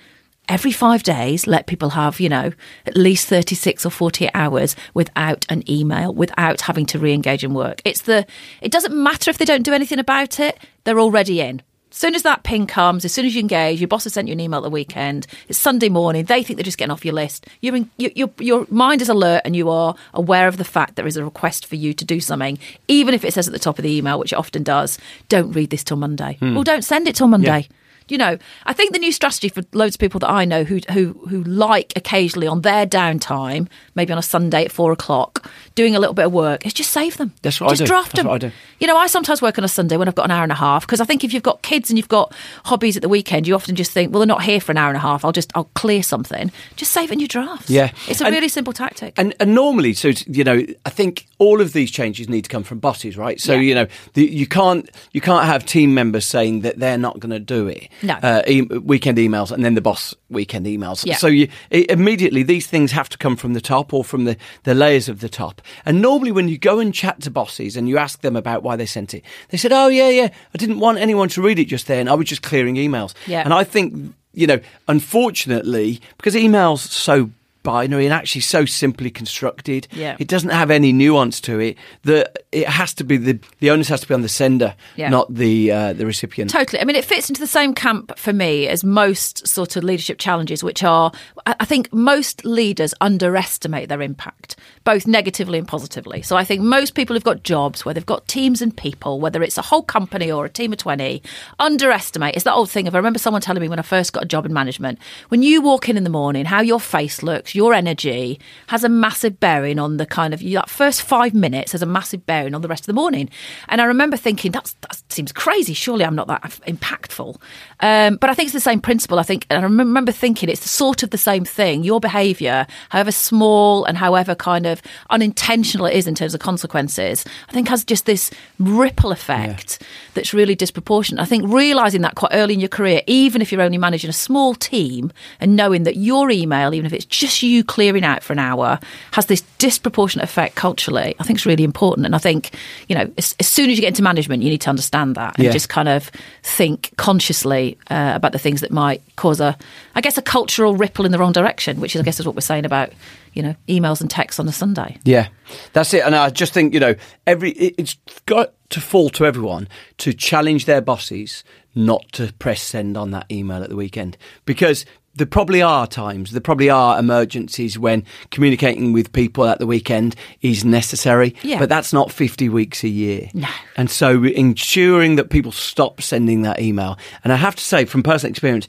every 0.48 0.72
five 0.72 1.02
days, 1.02 1.46
let 1.46 1.66
people 1.66 1.90
have, 1.90 2.20
you 2.20 2.28
know, 2.28 2.52
at 2.86 2.96
least 2.96 3.28
36 3.28 3.86
or 3.86 3.90
48 3.90 4.30
hours 4.34 4.76
without 4.92 5.46
an 5.48 5.68
email, 5.70 6.12
without 6.12 6.60
having 6.62 6.86
to 6.86 6.98
re 6.98 7.12
engage 7.12 7.44
in 7.44 7.54
work. 7.54 7.80
It's 7.84 8.02
the, 8.02 8.26
it 8.60 8.72
doesn't 8.72 8.94
matter 8.94 9.30
if 9.30 9.38
they 9.38 9.44
don't 9.44 9.62
do 9.62 9.72
anything 9.72 9.98
about 9.98 10.40
it, 10.40 10.58
they're 10.84 11.00
already 11.00 11.40
in. 11.40 11.62
As 11.94 12.00
soon 12.00 12.16
as 12.16 12.22
that 12.22 12.42
ping 12.42 12.66
comes, 12.66 13.04
as 13.04 13.12
soon 13.12 13.24
as 13.24 13.36
you 13.36 13.40
engage, 13.40 13.80
your 13.80 13.86
boss 13.86 14.02
has 14.02 14.14
sent 14.14 14.26
you 14.26 14.32
an 14.32 14.40
email 14.40 14.58
at 14.58 14.64
the 14.64 14.70
weekend. 14.70 15.28
It's 15.46 15.56
Sunday 15.56 15.88
morning. 15.88 16.24
They 16.24 16.42
think 16.42 16.56
they're 16.56 16.64
just 16.64 16.76
getting 16.76 16.90
off 16.90 17.04
your 17.04 17.14
list. 17.14 17.46
You're 17.60 17.76
in, 17.76 17.88
you, 17.98 18.10
your 18.16 18.30
your 18.40 18.66
mind 18.68 19.00
is 19.00 19.08
alert, 19.08 19.42
and 19.44 19.54
you 19.54 19.70
are 19.70 19.94
aware 20.12 20.48
of 20.48 20.56
the 20.56 20.64
fact 20.64 20.96
there 20.96 21.06
is 21.06 21.16
a 21.16 21.24
request 21.24 21.66
for 21.66 21.76
you 21.76 21.94
to 21.94 22.04
do 22.04 22.18
something, 22.18 22.58
even 22.88 23.14
if 23.14 23.24
it 23.24 23.32
says 23.32 23.46
at 23.46 23.52
the 23.52 23.60
top 23.60 23.78
of 23.78 23.84
the 23.84 23.96
email, 23.96 24.18
which 24.18 24.32
it 24.32 24.36
often 24.36 24.64
does. 24.64 24.98
Don't 25.28 25.52
read 25.52 25.70
this 25.70 25.84
till 25.84 25.96
Monday. 25.96 26.36
Hmm. 26.40 26.56
Well, 26.56 26.64
don't 26.64 26.82
send 26.82 27.06
it 27.06 27.14
till 27.14 27.28
Monday. 27.28 27.68
You 28.08 28.18
know, 28.18 28.36
I 28.66 28.72
think 28.74 28.92
the 28.92 28.98
new 28.98 29.12
strategy 29.12 29.48
for 29.48 29.62
loads 29.72 29.96
of 29.96 30.00
people 30.00 30.20
that 30.20 30.28
I 30.30 30.44
know 30.44 30.62
who 30.64 30.80
who 30.92 31.12
who 31.28 31.42
like 31.44 31.92
occasionally 31.96 32.46
on 32.46 32.60
their 32.60 32.86
downtime, 32.86 33.68
maybe 33.94 34.12
on 34.12 34.18
a 34.18 34.22
Sunday 34.22 34.64
at 34.66 34.72
four 34.72 34.92
o'clock, 34.92 35.50
doing 35.74 35.96
a 35.96 35.98
little 35.98 36.12
bit 36.14 36.26
of 36.26 36.32
work, 36.32 36.66
is 36.66 36.74
just 36.74 36.90
save 36.90 37.16
them. 37.16 37.32
That's 37.42 37.60
what 37.60 37.68
I 37.68 37.70
just 37.70 37.80
do. 37.82 37.86
draft 37.86 38.14
That's 38.16 38.24
them. 38.24 38.30
I 38.32 38.38
do. 38.38 38.50
You 38.80 38.86
know, 38.86 38.96
I 38.96 39.06
sometimes 39.06 39.40
work 39.40 39.56
on 39.56 39.64
a 39.64 39.68
Sunday 39.68 39.96
when 39.96 40.06
I've 40.08 40.14
got 40.14 40.24
an 40.26 40.30
hour 40.32 40.42
and 40.42 40.52
a 40.52 40.56
half 40.56 40.86
because 40.86 41.00
I 41.00 41.04
think 41.04 41.24
if 41.24 41.32
you've 41.32 41.42
got 41.42 41.62
kids 41.62 41.88
and 41.90 41.96
you've 41.98 42.08
got 42.08 42.34
hobbies 42.66 42.96
at 42.96 43.02
the 43.02 43.08
weekend, 43.08 43.46
you 43.48 43.54
often 43.54 43.74
just 43.74 43.92
think, 43.92 44.12
well, 44.12 44.20
they're 44.20 44.26
not 44.26 44.42
here 44.42 44.60
for 44.60 44.72
an 44.72 44.78
hour 44.78 44.88
and 44.88 44.96
a 44.98 45.00
half. 45.00 45.24
I'll 45.24 45.32
just 45.32 45.50
I'll 45.54 45.70
clear 45.74 46.02
something. 46.02 46.52
Just 46.76 46.92
save 46.92 47.10
it 47.10 47.14
in 47.14 47.20
your 47.20 47.28
drafts. 47.28 47.70
Yeah. 47.70 47.90
it's 48.08 48.20
a 48.20 48.26
And- 48.26 48.34
really 48.34 48.48
simple 48.48 48.74
tactic. 48.74 49.14
And, 49.16 49.34
and 49.40 49.54
normally, 49.54 49.94
so 49.94 50.12
you 50.26 50.44
know, 50.44 50.62
I 50.84 50.90
think 50.90 51.26
all 51.38 51.62
of 51.62 51.72
these 51.72 51.90
changes 51.90 52.28
need 52.28 52.42
to 52.42 52.50
come 52.50 52.64
from 52.64 52.80
bosses, 52.80 53.16
right? 53.16 53.40
So 53.40 53.54
Yeah. 53.54 53.60
you 53.60 53.74
know, 53.74 53.86
the, 54.12 54.26
you 54.26 54.46
can't 54.46 54.90
you 55.12 55.22
can't 55.22 55.46
have 55.46 55.64
team 55.64 55.94
members 55.94 56.26
saying 56.26 56.60
that 56.60 56.78
they're 56.78 56.98
not 56.98 57.18
going 57.20 57.30
to 57.30 57.40
do 57.40 57.66
it. 57.68 57.88
No. 58.02 58.14
Uh, 58.14 58.42
e- 58.46 58.62
weekend 58.62 59.18
emails, 59.18 59.50
and 59.50 59.64
then 59.64 59.74
the 59.74 59.80
boss 59.80 60.14
weekend 60.30 60.66
emails. 60.66 61.04
Yeah. 61.04 61.16
So 61.16 61.26
you 61.26 61.48
i 61.72 61.86
immediately 61.88 62.42
these 62.42 62.66
things 62.66 62.92
have 62.92 63.08
to 63.10 63.18
come 63.18 63.36
from 63.36 63.54
the 63.54 63.60
top 63.60 63.92
or 63.92 64.04
from 64.04 64.24
the 64.24 64.36
the 64.64 64.74
layers 64.74 65.08
of 65.08 65.20
the 65.20 65.28
top. 65.28 65.62
And 65.84 66.02
normally, 66.02 66.32
when 66.32 66.48
you 66.48 66.58
go 66.58 66.78
and 66.78 66.92
chat 66.92 67.20
to 67.22 67.30
bosses 67.30 67.76
and 67.76 67.88
you 67.88 67.98
ask 67.98 68.20
them 68.20 68.36
about 68.36 68.62
why 68.62 68.76
they 68.76 68.86
sent 68.86 69.14
it, 69.14 69.24
they 69.50 69.58
said, 69.58 69.72
"Oh 69.72 69.88
yeah, 69.88 70.08
yeah, 70.08 70.28
I 70.54 70.58
didn't 70.58 70.80
want 70.80 70.98
anyone 70.98 71.28
to 71.30 71.42
read 71.42 71.58
it 71.58 71.66
just 71.66 71.86
then. 71.86 72.08
I 72.08 72.14
was 72.14 72.28
just 72.28 72.42
clearing 72.42 72.76
emails." 72.76 73.14
Yeah. 73.26 73.42
And 73.44 73.52
I 73.52 73.64
think 73.64 74.14
you 74.34 74.46
know, 74.46 74.60
unfortunately, 74.88 76.00
because 76.16 76.34
emails 76.34 76.78
so 76.78 77.30
binary 77.64 78.04
and 78.06 78.14
actually 78.14 78.42
so 78.42 78.64
simply 78.64 79.10
constructed. 79.10 79.88
Yeah. 79.90 80.16
It 80.20 80.28
doesn't 80.28 80.50
have 80.50 80.70
any 80.70 80.92
nuance 80.92 81.40
to 81.40 81.58
it. 81.58 81.76
That 82.04 82.44
it 82.52 82.68
has 82.68 82.94
to 82.94 83.04
be 83.04 83.16
the 83.16 83.40
the 83.58 83.70
onus 83.70 83.88
has 83.88 84.00
to 84.02 84.06
be 84.08 84.14
on 84.14 84.22
the 84.22 84.28
sender, 84.28 84.76
Yeah. 84.94 85.08
not 85.08 85.34
the 85.34 85.72
uh, 85.72 85.92
the 85.94 86.06
recipient. 86.06 86.50
Totally. 86.52 86.80
I 86.80 86.84
mean, 86.84 86.94
it 86.94 87.04
fits 87.04 87.28
into 87.28 87.40
the 87.40 87.48
same 87.48 87.74
camp 87.74 88.16
for 88.16 88.32
me 88.32 88.68
as 88.68 88.84
most 88.84 89.48
sort 89.48 89.74
of 89.74 89.82
leadership 89.82 90.18
challenges, 90.18 90.62
which 90.62 90.84
are, 90.84 91.10
I 91.46 91.56
I 91.58 91.64
think 91.64 91.92
most 91.92 92.44
leaders 92.44 92.94
underestimate 93.00 93.88
their 93.88 94.02
impact, 94.02 94.54
both 94.84 95.06
negatively 95.06 95.58
and 95.58 95.66
positively. 95.66 96.20
So 96.22 96.36
I 96.36 96.44
think 96.44 96.60
most 96.62 96.94
people 96.94 97.16
who've 97.16 97.24
got 97.24 97.42
jobs 97.42 97.84
where 97.84 97.94
they've 97.94 98.04
got 98.04 98.28
teams 98.28 98.60
and 98.60 98.76
people, 98.76 99.18
whether 99.18 99.42
it's 99.42 99.56
a 99.56 99.62
whole 99.62 99.82
company 99.82 100.30
or 100.30 100.44
a 100.44 100.50
team 100.50 100.72
of 100.74 100.78
20, 100.78 101.22
underestimate. 101.58 102.34
It's 102.34 102.44
that 102.44 102.52
old 102.54 102.70
thing 102.70 102.86
of, 102.86 102.94
I 102.94 102.98
remember 102.98 103.18
someone 103.18 103.40
telling 103.40 103.62
me 103.62 103.68
when 103.68 103.78
I 103.78 103.82
first 103.82 104.12
got 104.12 104.24
a 104.24 104.26
job 104.26 104.44
in 104.44 104.52
management, 104.52 104.98
when 105.30 105.42
you 105.42 105.62
walk 105.62 105.88
in 105.88 105.96
in 105.96 106.04
the 106.04 106.10
morning, 106.10 106.44
how 106.44 106.60
your 106.60 106.80
face 106.80 107.22
looks, 107.22 107.53
your 107.54 107.74
energy 107.74 108.40
has 108.68 108.84
a 108.84 108.88
massive 108.88 109.38
bearing 109.40 109.78
on 109.78 109.96
the 109.96 110.06
kind 110.06 110.34
of, 110.34 110.40
that 110.40 110.70
first 110.70 111.02
five 111.02 111.34
minutes 111.34 111.72
has 111.72 111.82
a 111.82 111.86
massive 111.86 112.26
bearing 112.26 112.54
on 112.54 112.62
the 112.62 112.68
rest 112.68 112.82
of 112.82 112.86
the 112.86 112.92
morning. 112.92 113.28
And 113.68 113.80
I 113.80 113.84
remember 113.84 114.16
thinking, 114.16 114.52
That's, 114.52 114.74
that 114.82 115.02
seems 115.08 115.32
crazy. 115.32 115.74
Surely 115.74 116.04
I'm 116.04 116.14
not 116.14 116.28
that 116.28 116.42
impactful. 116.66 117.40
Um, 117.80 118.16
but 118.16 118.30
I 118.30 118.34
think 118.34 118.46
it's 118.46 118.54
the 118.54 118.60
same 118.60 118.80
principle. 118.80 119.18
I 119.18 119.22
think, 119.22 119.46
and 119.50 119.58
I 119.58 119.62
remember 119.62 120.12
thinking 120.12 120.48
it's 120.48 120.62
the 120.62 120.68
sort 120.68 121.02
of 121.02 121.10
the 121.10 121.18
same 121.18 121.44
thing. 121.44 121.84
Your 121.84 122.00
behaviour, 122.00 122.66
however 122.90 123.12
small 123.12 123.84
and 123.84 123.96
however 123.96 124.34
kind 124.34 124.66
of 124.66 124.82
unintentional 125.10 125.86
it 125.86 125.94
is 125.94 126.06
in 126.06 126.14
terms 126.14 126.34
of 126.34 126.40
consequences, 126.40 127.24
I 127.48 127.52
think 127.52 127.68
has 127.68 127.84
just 127.84 128.06
this 128.06 128.30
ripple 128.58 129.12
effect 129.12 129.82
that's 130.14 130.34
really 130.34 130.54
disproportionate. 130.54 131.20
I 131.20 131.26
think 131.26 131.52
realising 131.52 132.02
that 132.02 132.14
quite 132.14 132.32
early 132.32 132.54
in 132.54 132.60
your 132.60 132.68
career, 132.68 133.02
even 133.06 133.42
if 133.42 133.52
you're 133.52 133.62
only 133.62 133.78
managing 133.78 134.10
a 134.10 134.14
small 134.14 134.54
team 134.54 135.12
and 135.40 135.56
knowing 135.56 135.84
that 135.84 135.96
your 135.96 136.30
email, 136.30 136.74
even 136.74 136.86
if 136.86 136.92
it's 136.92 137.04
just 137.04 137.42
you 137.44 137.64
clearing 137.64 138.04
out 138.04 138.22
for 138.22 138.32
an 138.32 138.38
hour, 138.38 138.78
has 139.12 139.26
this 139.26 139.42
disproportionate 139.58 140.24
effect 140.24 140.54
culturally, 140.54 141.14
I 141.18 141.24
think 141.24 141.38
it's 141.38 141.46
really 141.46 141.64
important. 141.64 142.06
And 142.06 142.14
I 142.14 142.18
think, 142.18 142.50
you 142.88 142.94
know, 142.94 143.10
as, 143.18 143.34
as 143.40 143.46
soon 143.46 143.70
as 143.70 143.76
you 143.76 143.82
get 143.82 143.88
into 143.88 144.02
management, 144.02 144.42
you 144.42 144.50
need 144.50 144.60
to 144.62 144.70
understand 144.70 145.14
that 145.16 145.36
and 145.36 145.44
Yeah. 145.44 145.52
just 145.52 145.68
kind 145.68 145.88
of 145.88 146.10
think 146.42 146.92
consciously 146.96 147.78
uh, 147.90 148.12
about 148.14 148.32
the 148.32 148.38
things 148.38 148.60
that 148.60 148.70
might 148.70 149.02
cause 149.16 149.40
a, 149.40 149.56
I 149.94 150.00
guess, 150.00 150.18
a 150.18 150.22
cultural 150.22 150.74
ripple 150.76 151.04
in 151.06 151.12
the 151.12 151.18
wrong 151.18 151.32
direction, 151.32 151.80
which 151.80 151.94
is, 151.94 152.00
I 152.00 152.04
guess, 152.04 152.20
is 152.20 152.26
what 152.26 152.34
we're 152.34 152.40
saying 152.42 152.64
about, 152.64 152.90
you 153.32 153.42
know, 153.42 153.54
emails 153.68 154.00
and 154.00 154.10
texts 154.10 154.38
on 154.40 154.48
a 154.48 154.52
Sunday. 154.52 154.98
Yeah, 155.04 155.28
that's 155.72 155.94
it. 155.94 156.04
And 156.04 156.14
I 156.14 156.30
just 156.30 156.52
think 156.52 156.74
you 156.74 156.80
know, 156.80 156.94
every 157.26 157.50
it- 157.52 157.74
it's 157.78 157.96
got 158.26 158.52
to 158.70 158.80
fall 158.80 159.10
to 159.10 159.24
everyone 159.26 159.68
to 159.98 160.12
challenge 160.12 160.64
their 160.66 160.80
bosses 160.80 161.44
not 161.76 162.04
to 162.12 162.32
press 162.38 162.62
send 162.62 162.96
on 162.96 163.10
that 163.12 163.26
email 163.30 163.62
at 163.62 163.68
the 163.70 163.76
weekend 163.76 164.16
because. 164.44 164.84
There 165.16 165.26
probably 165.26 165.62
are 165.62 165.86
times, 165.86 166.32
there 166.32 166.40
probably 166.40 166.68
are 166.70 166.98
emergencies 166.98 167.78
when 167.78 168.04
communicating 168.30 168.92
with 168.92 169.12
people 169.12 169.44
at 169.46 169.58
the 169.60 169.66
weekend 169.66 170.16
is 170.42 170.64
necessary, 170.64 171.34
Yeah. 171.42 171.58
but 171.60 171.68
that's 171.68 171.92
not 171.92 172.10
50 172.10 172.48
weeks 172.48 172.82
a 172.82 172.88
year. 172.88 173.28
No. 173.32 173.46
And 173.76 173.88
so 173.88 174.24
ensuring 174.24 175.16
that 175.16 175.30
people 175.30 175.52
stop 175.52 176.02
sending 176.02 176.42
that 176.42 176.60
email. 176.60 176.98
And 177.22 177.32
I 177.32 177.36
have 177.36 177.54
to 177.54 177.62
say, 177.62 177.84
from 177.84 178.02
personal 178.02 178.30
experience, 178.30 178.66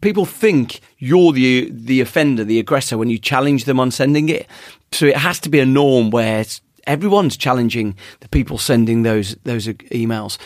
people 0.00 0.26
think 0.26 0.80
you're 0.98 1.32
the 1.32 1.70
the 1.72 2.00
offender, 2.00 2.44
the 2.44 2.58
aggressor 2.58 2.98
when 2.98 3.08
you 3.10 3.18
challenge 3.18 3.64
them 3.64 3.78
on 3.80 3.90
sending 3.90 4.28
it. 4.28 4.46
So 4.92 5.06
it 5.06 5.16
has 5.16 5.38
to 5.40 5.48
be 5.48 5.60
a 5.60 5.66
norm 5.66 6.10
where 6.10 6.44
everyone's 6.86 7.36
challenging 7.36 7.94
the 8.20 8.28
people 8.28 8.58
sending 8.58 9.02
those 9.04 9.36
those 9.44 9.66
emails, 9.92 10.38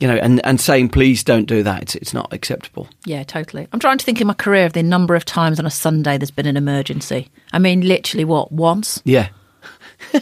you 0.00 0.08
know, 0.08 0.16
and, 0.16 0.44
and 0.44 0.60
saying 0.60 0.90
please 0.90 1.24
don't 1.24 1.46
do 1.46 1.62
that. 1.62 1.82
It's 1.82 1.94
it's 1.96 2.14
not 2.14 2.32
acceptable. 2.32 2.88
Yeah, 3.04 3.22
totally. 3.24 3.66
I'm 3.72 3.80
trying 3.80 3.98
to 3.98 4.04
think 4.04 4.20
in 4.20 4.26
my 4.26 4.34
career 4.34 4.66
of 4.66 4.72
the 4.72 4.82
number 4.82 5.14
of 5.14 5.24
times 5.24 5.58
on 5.58 5.66
a 5.66 5.70
Sunday 5.70 6.18
there's 6.18 6.30
been 6.30 6.46
an 6.46 6.56
emergency. 6.56 7.28
I 7.52 7.58
mean, 7.58 7.80
literally, 7.80 8.24
what, 8.24 8.52
once? 8.52 9.02
Yeah. 9.04 9.28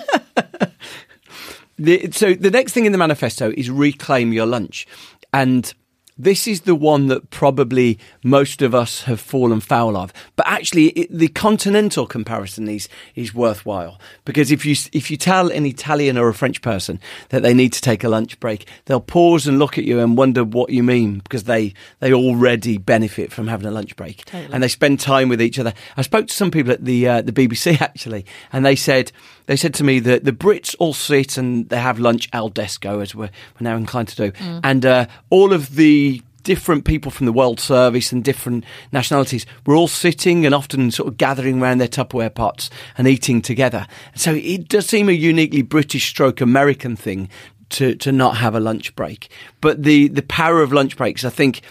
The, 1.79 2.11
so 2.11 2.35
the 2.35 2.51
next 2.51 2.73
thing 2.73 2.87
in 2.87 2.93
the 2.93 2.99
manifesto 2.99 3.53
is 3.57 3.71
reclaim 3.71 4.33
your 4.33 4.47
lunch, 4.47 4.87
and 5.33 5.73
this 6.19 6.47
is 6.49 6.63
the 6.63 6.75
one 6.75 7.09
that 7.09 7.31
probably 7.31 7.99
most 8.25 8.63
of 8.63 8.75
us 8.75 9.03
have 9.03 9.21
fallen 9.21 9.61
foul 9.61 9.97
of. 9.97 10.13
But 10.35 10.47
actually, 10.49 10.87
it, 10.89 11.09
the 11.11 11.29
continental 11.29 12.07
comparison 12.07 12.69
is 12.69 12.89
is 13.15 13.35
worthwhile 13.35 14.01
because 14.25 14.51
if 14.51 14.65
you 14.65 14.75
if 14.93 15.11
you 15.11 15.17
tell 15.17 15.51
an 15.51 15.67
Italian 15.67 16.17
or 16.17 16.29
a 16.29 16.35
French 16.35 16.63
person 16.63 17.01
that 17.29 17.43
they 17.43 17.53
need 17.53 17.73
to 17.75 17.81
take 17.81 18.03
a 18.03 18.09
lunch 18.09 18.41
break, 18.41 18.67
they'll 18.87 19.01
pause 19.01 19.47
and 19.47 19.59
look 19.59 19.77
at 19.77 19.85
you 19.85 20.01
and 20.01 20.17
wonder 20.17 20.45
what 20.45 20.71
you 20.71 20.83
mean 20.83 21.19
because 21.19 21.45
they 21.45 21.75
they 22.01 22.13
already 22.13 22.79
benefit 22.79 23.33
from 23.33 23.49
having 23.49 23.67
a 23.67 23.71
lunch 23.71 23.95
break 23.97 24.25
Totally. 24.25 24.53
and 24.53 24.63
they 24.63 24.69
spend 24.69 25.01
time 25.01 25.29
with 25.29 25.43
each 25.43 25.59
other. 25.59 25.75
I 25.97 26.03
spoke 26.03 26.29
to 26.29 26.35
some 26.35 26.51
people 26.51 26.73
at 26.73 26.85
the 26.85 27.09
uh, 27.09 27.23
the 27.23 27.33
BBC 27.33 27.81
actually, 27.81 28.25
and 28.53 28.65
they 28.65 28.77
said 28.77 29.13
they 29.47 29.57
said 29.57 29.75
to 29.75 29.85
me 29.85 30.01
that 30.01 30.25
the 30.25 30.33
Brits 30.33 30.75
all 30.79 30.95
sit 30.95 31.39
and 31.39 31.69
they 31.69 31.79
have 31.79 31.99
lunch 31.99 32.29
al 32.33 32.51
desco 32.51 33.03
as 33.03 33.15
we're, 33.15 33.31
we're 33.59 33.65
now 33.71 33.77
inclined 33.77 34.09
to 34.09 34.31
do, 34.31 34.33
and 34.63 34.85
uh, 34.85 35.07
all 35.31 35.53
of 35.53 35.77
the 35.77 36.23
different 36.47 36.85
people 36.85 37.11
from 37.11 37.27
the 37.27 37.33
World 37.33 37.59
Service 37.59 38.13
and 38.13 38.23
different 38.23 38.65
nationalities 38.93 39.45
were 39.67 39.75
all 39.75 39.89
sitting 39.89 40.47
and 40.47 40.55
often 40.55 40.93
sort 40.93 41.09
of 41.09 41.17
gathering 41.17 41.61
around 41.61 41.79
their 41.79 41.89
Tupperware 41.89 42.33
pots 42.33 42.71
and 42.97 43.09
eating 43.09 43.43
together. 43.43 43.85
So 44.15 44.33
it 44.33 44.69
does 44.69 44.87
seem 44.87 45.09
a 45.09 45.13
uniquely 45.13 45.63
British 45.63 46.09
stroke 46.09 46.41
American 46.41 46.95
thing 46.95 47.29
to, 47.71 47.97
to 47.97 48.13
not 48.13 48.37
have 48.37 48.55
a 48.55 48.61
lunch 48.61 48.95
break. 48.95 49.29
But 49.61 49.83
the, 49.83 50.07
the 50.07 50.23
power 50.23 50.63
of 50.63 50.73
lunch 50.73 50.97
breaks, 50.97 51.25
I 51.25 51.31
think, 51.31 51.63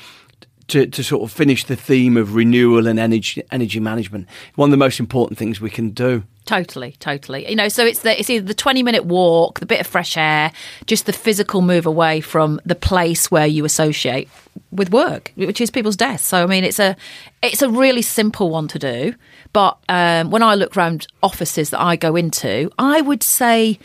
to, 0.68 0.88
to 0.88 1.04
sort 1.04 1.24
of 1.24 1.32
finish 1.32 1.64
the 1.64 1.76
theme 1.76 2.18
of 2.18 2.36
renewal 2.36 2.88
and 2.88 3.00
energy 3.00 3.44
energy 3.52 3.80
management, 3.80 4.28
one 4.56 4.70
of 4.70 4.72
the 4.72 4.78
most 4.78 5.00
important 5.00 5.38
things 5.38 5.62
we 5.62 5.70
can 5.70 5.90
do. 5.92 6.24
Totally, 6.46 6.96
totally. 7.00 7.50
You 7.50 7.56
know, 7.56 7.70
so 7.70 7.84
it's 7.86 8.00
the 8.00 8.20
it's 8.20 8.30
either 8.30 8.46
the 8.46 8.54
twenty 8.54 8.84
minute 8.84 9.06
walk, 9.06 9.60
the 9.60 9.66
bit 9.66 9.80
of 9.80 9.88
fresh 9.88 10.16
air, 10.16 10.52
just 10.86 11.06
the 11.06 11.14
physical 11.14 11.62
move 11.62 11.86
away 11.86 12.22
from 12.22 12.60
the 12.66 12.76
place 12.76 13.32
where 13.32 13.48
you 13.48 13.66
associate 13.66 14.30
with 14.72 14.92
work, 14.92 15.32
which 15.36 15.60
is 15.60 15.72
people's 15.72 15.96
desks. 15.96 16.28
So 16.28 16.44
I 16.44 16.46
mean, 16.46 16.64
it's 16.64 16.80
a 16.80 16.96
it's 17.42 17.62
a 17.62 17.70
really 17.70 18.02
simple 18.02 18.50
one 18.50 18.68
to 18.70 18.80
do. 18.80 19.16
But 19.54 19.78
um, 19.90 20.32
when 20.32 20.44
I 20.44 20.56
look 20.56 20.76
around 20.76 21.08
offices 21.24 21.70
that 21.72 21.82
I 21.82 21.96
go 21.96 22.16
into, 22.16 22.70
I 22.78 23.02
would 23.02 23.24
say 23.24 23.80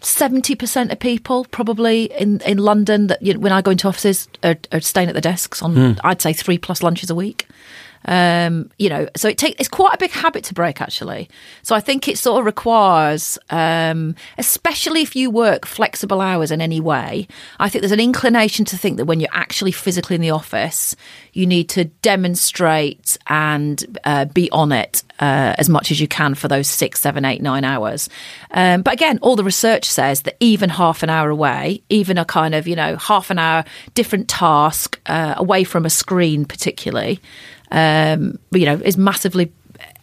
seventy 0.00 0.54
percent 0.54 0.92
of 0.92 0.98
people 0.98 1.44
probably 1.46 2.04
in 2.04 2.40
in 2.40 2.58
London 2.58 3.06
that 3.08 3.22
you 3.22 3.34
know, 3.34 3.40
when 3.40 3.52
I 3.52 3.62
go 3.62 3.70
into 3.70 3.88
offices 3.88 4.28
are, 4.42 4.56
are 4.72 4.80
staying 4.80 5.08
at 5.08 5.14
the 5.14 5.20
desks 5.20 5.62
on 5.62 5.74
hmm. 5.74 5.92
I'd 6.04 6.22
say 6.22 6.32
three 6.32 6.58
plus 6.58 6.82
lunches 6.82 7.10
a 7.10 7.14
week. 7.14 7.46
Um, 8.04 8.70
you 8.78 8.88
know, 8.88 9.08
so 9.16 9.28
it 9.28 9.38
take, 9.38 9.58
it's 9.58 9.68
quite 9.68 9.94
a 9.94 9.98
big 9.98 10.10
habit 10.10 10.44
to 10.44 10.54
break 10.54 10.80
actually. 10.80 11.28
So 11.62 11.74
I 11.74 11.80
think 11.80 12.06
it 12.08 12.18
sort 12.18 12.38
of 12.38 12.46
requires, 12.46 13.38
um, 13.50 14.14
especially 14.38 15.02
if 15.02 15.16
you 15.16 15.30
work 15.30 15.66
flexible 15.66 16.20
hours 16.20 16.50
in 16.50 16.60
any 16.60 16.80
way. 16.80 17.26
I 17.58 17.68
think 17.68 17.82
there's 17.82 17.92
an 17.92 18.00
inclination 18.00 18.64
to 18.66 18.78
think 18.78 18.98
that 18.98 19.06
when 19.06 19.20
you're 19.20 19.28
actually 19.32 19.72
physically 19.72 20.14
in 20.14 20.22
the 20.22 20.30
office, 20.30 20.94
you 21.32 21.46
need 21.46 21.68
to 21.70 21.84
demonstrate 21.84 23.18
and 23.26 23.98
uh, 24.04 24.26
be 24.26 24.50
on 24.50 24.72
it 24.72 25.02
uh, 25.18 25.54
as 25.58 25.68
much 25.68 25.90
as 25.90 26.00
you 26.00 26.08
can 26.08 26.34
for 26.34 26.48
those 26.48 26.68
six, 26.68 27.00
seven, 27.00 27.24
eight, 27.24 27.42
nine 27.42 27.64
hours. 27.64 28.08
Um, 28.50 28.82
but 28.82 28.94
again, 28.94 29.18
all 29.22 29.36
the 29.36 29.44
research 29.44 29.84
says 29.86 30.22
that 30.22 30.36
even 30.40 30.68
half 30.68 31.02
an 31.02 31.10
hour 31.10 31.30
away, 31.30 31.82
even 31.88 32.18
a 32.18 32.24
kind 32.24 32.54
of 32.54 32.66
you 32.66 32.76
know 32.76 32.96
half 32.96 33.30
an 33.30 33.38
hour 33.38 33.64
different 33.94 34.28
task 34.28 35.00
uh, 35.06 35.34
away 35.36 35.64
from 35.64 35.86
a 35.86 35.90
screen, 35.90 36.44
particularly, 36.44 37.20
um, 37.70 38.38
you 38.52 38.66
know, 38.66 38.76
is 38.76 38.96
massively 38.96 39.52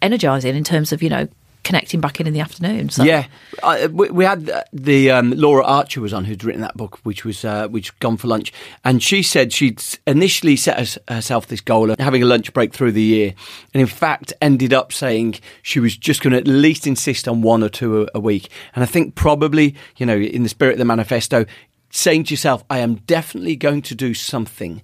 energizing 0.02 0.56
in 0.56 0.64
terms 0.64 0.92
of 0.92 1.02
you 1.02 1.10
know 1.10 1.28
connecting 1.64 2.02
back 2.02 2.20
in 2.20 2.28
in 2.28 2.34
the 2.34 2.40
afternoon. 2.40 2.90
So. 2.90 3.04
Yeah, 3.04 3.26
I, 3.64 3.88
we, 3.88 4.10
we 4.10 4.26
had 4.26 4.52
the 4.74 5.12
um, 5.12 5.32
Laura 5.32 5.64
Archer 5.64 6.02
was 6.02 6.14
on 6.14 6.26
who'd 6.26 6.44
written 6.44 6.62
that 6.62 6.76
book, 6.76 7.00
which 7.04 7.26
was 7.26 7.44
uh, 7.46 7.68
which 7.70 7.98
gone 8.00 8.18
for 8.18 8.28
lunch, 8.28 8.54
and 8.84 9.02
she 9.02 9.24
said 9.24 9.54
she'd 9.54 9.82
initially 10.06 10.56
set 10.56 10.98
herself 11.08 11.48
this 11.48 11.62
goal 11.62 11.92
of 11.92 12.00
having 12.00 12.22
a 12.22 12.26
lunch 12.26 12.54
break 12.54 12.74
through 12.74 12.92
the 12.92 13.02
year, 13.02 13.34
and 13.74 13.82
in 13.82 13.88
fact 13.88 14.34
ended 14.42 14.74
up 14.74 14.92
saying 14.92 15.36
she 15.62 15.80
was 15.80 15.96
just 15.96 16.22
going 16.22 16.32
to 16.32 16.38
at 16.38 16.48
least 16.48 16.86
insist 16.86 17.28
on 17.28 17.42
one 17.42 17.64
or 17.64 17.70
two 17.70 18.04
a, 18.04 18.08
a 18.16 18.20
week. 18.20 18.50
And 18.76 18.84
I 18.84 18.88
think 18.88 19.16
probably 19.16 19.76
you 19.98 20.06
know 20.06 20.18
in 20.18 20.44
the 20.44 20.50
spirit 20.50 20.74
of 20.74 20.80
the 20.80 20.86
manifesto, 20.86 21.46
saying 21.90 22.26
to 22.26 22.34
yourself, 22.34 22.64
I 22.70 22.80
am 22.80 22.96
definitely 22.96 23.56
going 23.56 23.82
to 23.84 23.96
do 23.96 24.14
something. 24.14 24.82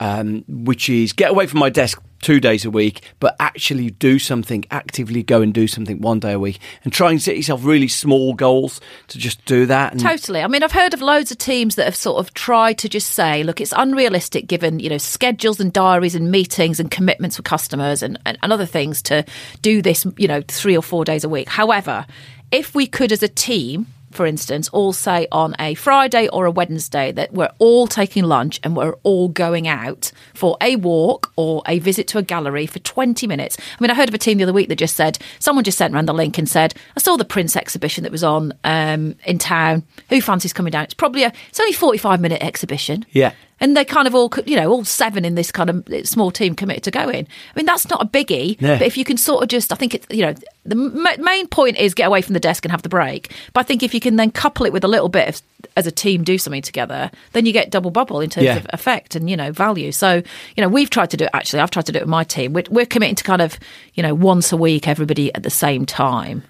Um, 0.00 0.44
which 0.48 0.88
is 0.88 1.12
get 1.12 1.30
away 1.30 1.46
from 1.46 1.60
my 1.60 1.70
desk 1.70 2.02
two 2.24 2.40
days 2.40 2.64
a 2.64 2.70
week, 2.70 3.12
but 3.20 3.36
actually 3.38 3.90
do 3.90 4.18
something, 4.18 4.64
actively 4.70 5.22
go 5.22 5.42
and 5.42 5.52
do 5.52 5.68
something 5.68 6.00
one 6.00 6.18
day 6.18 6.32
a 6.32 6.38
week 6.38 6.58
and 6.82 6.92
try 6.92 7.10
and 7.10 7.20
set 7.20 7.36
yourself 7.36 7.62
really 7.62 7.86
small 7.86 8.32
goals 8.32 8.80
to 9.08 9.18
just 9.18 9.44
do 9.44 9.66
that. 9.66 9.92
And 9.92 10.00
Totally. 10.00 10.40
I 10.40 10.48
mean, 10.48 10.62
I've 10.62 10.72
heard 10.72 10.94
of 10.94 11.02
loads 11.02 11.30
of 11.30 11.36
teams 11.36 11.74
that 11.74 11.84
have 11.84 11.94
sort 11.94 12.18
of 12.18 12.32
tried 12.32 12.78
to 12.78 12.88
just 12.88 13.10
say, 13.10 13.42
look, 13.42 13.60
it's 13.60 13.74
unrealistic 13.76 14.46
given, 14.46 14.78
you 14.78 14.88
know, 14.88 14.98
schedules 14.98 15.60
and 15.60 15.70
diaries 15.70 16.14
and 16.14 16.30
meetings 16.30 16.80
and 16.80 16.90
commitments 16.90 17.36
with 17.36 17.44
customers 17.44 18.02
and, 18.02 18.18
and, 18.24 18.38
and 18.42 18.52
other 18.52 18.66
things 18.66 19.02
to 19.02 19.24
do 19.60 19.82
this, 19.82 20.06
you 20.16 20.26
know, 20.26 20.42
three 20.48 20.76
or 20.76 20.82
four 20.82 21.04
days 21.04 21.24
a 21.24 21.28
week. 21.28 21.48
However, 21.50 22.06
if 22.50 22.74
we 22.74 22.86
could 22.86 23.12
as 23.12 23.22
a 23.22 23.28
team, 23.28 23.86
for 24.14 24.26
instance, 24.26 24.68
all 24.68 24.92
say 24.92 25.26
on 25.32 25.54
a 25.58 25.74
Friday 25.74 26.28
or 26.28 26.46
a 26.46 26.50
Wednesday 26.50 27.12
that 27.12 27.32
we're 27.32 27.52
all 27.58 27.86
taking 27.86 28.24
lunch 28.24 28.60
and 28.62 28.76
we're 28.76 28.94
all 29.02 29.28
going 29.28 29.66
out 29.66 30.12
for 30.34 30.56
a 30.60 30.76
walk 30.76 31.32
or 31.36 31.62
a 31.66 31.78
visit 31.80 32.06
to 32.08 32.18
a 32.18 32.22
gallery 32.22 32.66
for 32.66 32.78
20 32.78 33.26
minutes. 33.26 33.56
I 33.58 33.82
mean, 33.82 33.90
I 33.90 33.94
heard 33.94 34.08
of 34.08 34.14
a 34.14 34.18
team 34.18 34.38
the 34.38 34.44
other 34.44 34.52
week 34.52 34.68
that 34.68 34.76
just 34.76 34.96
said, 34.96 35.18
someone 35.38 35.64
just 35.64 35.78
sent 35.78 35.94
around 35.94 36.06
the 36.06 36.14
link 36.14 36.38
and 36.38 36.48
said, 36.48 36.74
I 36.96 37.00
saw 37.00 37.16
the 37.16 37.24
Prince 37.24 37.56
exhibition 37.56 38.04
that 38.04 38.12
was 38.12 38.24
on 38.24 38.52
um, 38.64 39.16
in 39.24 39.38
town. 39.38 39.82
Who 40.08 40.20
fancies 40.20 40.52
coming 40.52 40.70
down? 40.70 40.84
It's 40.84 40.94
probably 40.94 41.24
a, 41.24 41.32
it's 41.48 41.60
only 41.60 41.72
45 41.72 42.20
minute 42.20 42.42
exhibition. 42.42 43.04
Yeah. 43.12 43.32
And 43.60 43.76
they 43.76 43.84
kind 43.84 44.06
of 44.08 44.14
all, 44.14 44.30
you 44.46 44.56
know, 44.56 44.70
all 44.70 44.84
seven 44.84 45.24
in 45.24 45.36
this 45.36 45.52
kind 45.52 45.70
of 45.70 45.84
small 46.06 46.30
team 46.32 46.54
committed 46.56 46.82
to 46.84 46.90
going. 46.90 47.26
I 47.26 47.56
mean, 47.56 47.66
that's 47.66 47.88
not 47.88 48.02
a 48.02 48.06
biggie. 48.06 48.60
Yeah. 48.60 48.78
But 48.78 48.86
if 48.86 48.96
you 48.96 49.04
can 49.04 49.16
sort 49.16 49.42
of 49.44 49.48
just, 49.48 49.72
I 49.72 49.76
think 49.76 49.94
it's, 49.94 50.06
you 50.10 50.22
know, 50.26 50.34
the 50.64 50.74
m- 50.76 51.24
main 51.24 51.46
point 51.46 51.76
is 51.78 51.94
get 51.94 52.06
away 52.06 52.20
from 52.20 52.34
the 52.34 52.40
desk 52.40 52.64
and 52.64 52.72
have 52.72 52.82
the 52.82 52.88
break. 52.88 53.32
But 53.52 53.60
I 53.60 53.62
think 53.62 53.82
if 53.84 53.94
you 53.94 54.00
can 54.00 54.16
then 54.16 54.32
couple 54.32 54.66
it 54.66 54.72
with 54.72 54.82
a 54.82 54.88
little 54.88 55.08
bit 55.08 55.28
of, 55.28 55.42
as 55.76 55.86
a 55.86 55.92
team, 55.92 56.24
do 56.24 56.36
something 56.36 56.62
together, 56.62 57.10
then 57.32 57.46
you 57.46 57.52
get 57.52 57.70
double 57.70 57.90
bubble 57.92 58.20
in 58.20 58.28
terms 58.28 58.44
Yeah. 58.46 58.56
of 58.56 58.66
effect 58.72 59.14
and, 59.14 59.30
you 59.30 59.36
know, 59.36 59.52
value. 59.52 59.92
So, 59.92 60.22
you 60.56 60.60
know, 60.60 60.68
we've 60.68 60.90
tried 60.90 61.10
to 61.10 61.16
do 61.16 61.24
it, 61.26 61.30
actually, 61.32 61.60
I've 61.60 61.70
tried 61.70 61.86
to 61.86 61.92
do 61.92 61.98
it 61.98 62.02
with 62.02 62.10
my 62.10 62.24
team. 62.24 62.52
We're, 62.54 62.64
we're 62.70 62.86
committing 62.86 63.14
to 63.16 63.24
kind 63.24 63.40
of, 63.40 63.58
you 63.94 64.02
know, 64.02 64.14
once 64.14 64.50
a 64.52 64.56
week, 64.56 64.88
everybody 64.88 65.32
at 65.34 65.42
the 65.44 65.50
same 65.50 65.86
time 65.86 66.42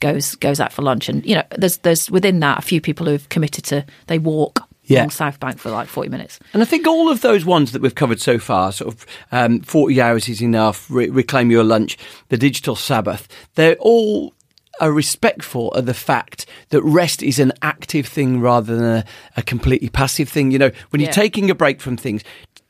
goes 0.00 0.34
goes 0.36 0.60
out 0.60 0.72
for 0.72 0.80
lunch 0.80 1.10
and 1.10 1.26
you 1.26 1.34
know 1.34 1.42
there's 1.58 1.76
there's 1.78 2.10
within 2.10 2.40
that 2.40 2.58
a 2.58 2.62
few 2.62 2.80
people 2.80 3.04
who've 3.04 3.28
committed 3.28 3.62
to 3.62 3.84
they 4.06 4.18
walk 4.18 4.66
Yeah. 4.90 5.00
along 5.00 5.10
South 5.10 5.40
Bank 5.40 5.58
for 5.58 5.70
like 5.70 5.88
40 5.88 6.08
minutes 6.10 6.38
And 6.52 6.62
I 6.62 6.66
think 6.66 6.86
all 6.86 7.08
of 7.10 7.20
those 7.20 7.44
ones 7.44 7.72
that 7.72 7.80
we've 7.82 7.94
covered 7.94 8.20
so 8.20 8.38
far, 8.38 8.72
sort 8.72 8.94
of 8.94 9.06
um, 9.32 9.60
40 9.60 10.00
hours 10.00 10.28
is 10.28 10.42
enough, 10.42 10.90
re- 10.90 11.08
reclaim 11.08 11.50
your 11.50 11.64
lunch, 11.64 11.96
the 12.28 12.36
digital 12.36 12.76
Sabbath, 12.76 13.26
they're 13.54 13.76
all 13.80 14.34
are 14.80 14.92
respectful 14.92 15.70
of 15.72 15.84
the 15.84 15.92
fact 15.92 16.46
that 16.70 16.82
rest 16.82 17.22
is 17.22 17.38
an 17.38 17.52
active 17.60 18.06
thing 18.06 18.40
rather 18.40 18.74
than 18.74 18.84
a, 18.84 19.04
a 19.36 19.42
completely 19.42 19.90
passive 19.90 20.26
thing. 20.26 20.50
You 20.50 20.58
know, 20.58 20.70
when 20.88 21.00
you're 21.00 21.08
Yeah. 21.10 21.12
taking 21.24 21.50
a 21.50 21.54
break 21.54 21.82
from 21.82 21.98
things, 21.98 22.22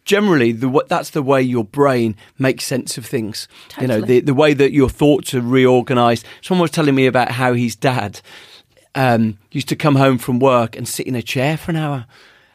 generally 0.04 0.50
the, 0.50 0.84
that's 0.88 1.10
the 1.10 1.22
way 1.22 1.40
your 1.40 1.62
brain 1.62 2.16
makes 2.36 2.64
sense 2.64 2.98
of 2.98 3.06
things. 3.06 3.46
You 3.80 3.86
know, 3.86 4.00
the, 4.00 4.18
the 4.20 4.34
way 4.34 4.54
that 4.54 4.72
your 4.72 4.88
thoughts 4.88 5.34
are 5.34 5.40
reorganized. 5.40 6.26
Someone 6.42 6.62
was 6.62 6.72
telling 6.72 6.96
me 6.96 7.06
about 7.06 7.30
how 7.30 7.52
his 7.54 7.76
dad 7.76 8.20
um, 8.94 9.38
used 9.50 9.68
to 9.68 9.76
come 9.76 9.96
home 9.96 10.18
from 10.18 10.38
work 10.38 10.76
and 10.76 10.86
sit 10.88 11.06
in 11.06 11.14
a 11.14 11.22
chair 11.22 11.56
for 11.56 11.70
an 11.70 11.76
hour. 11.76 12.06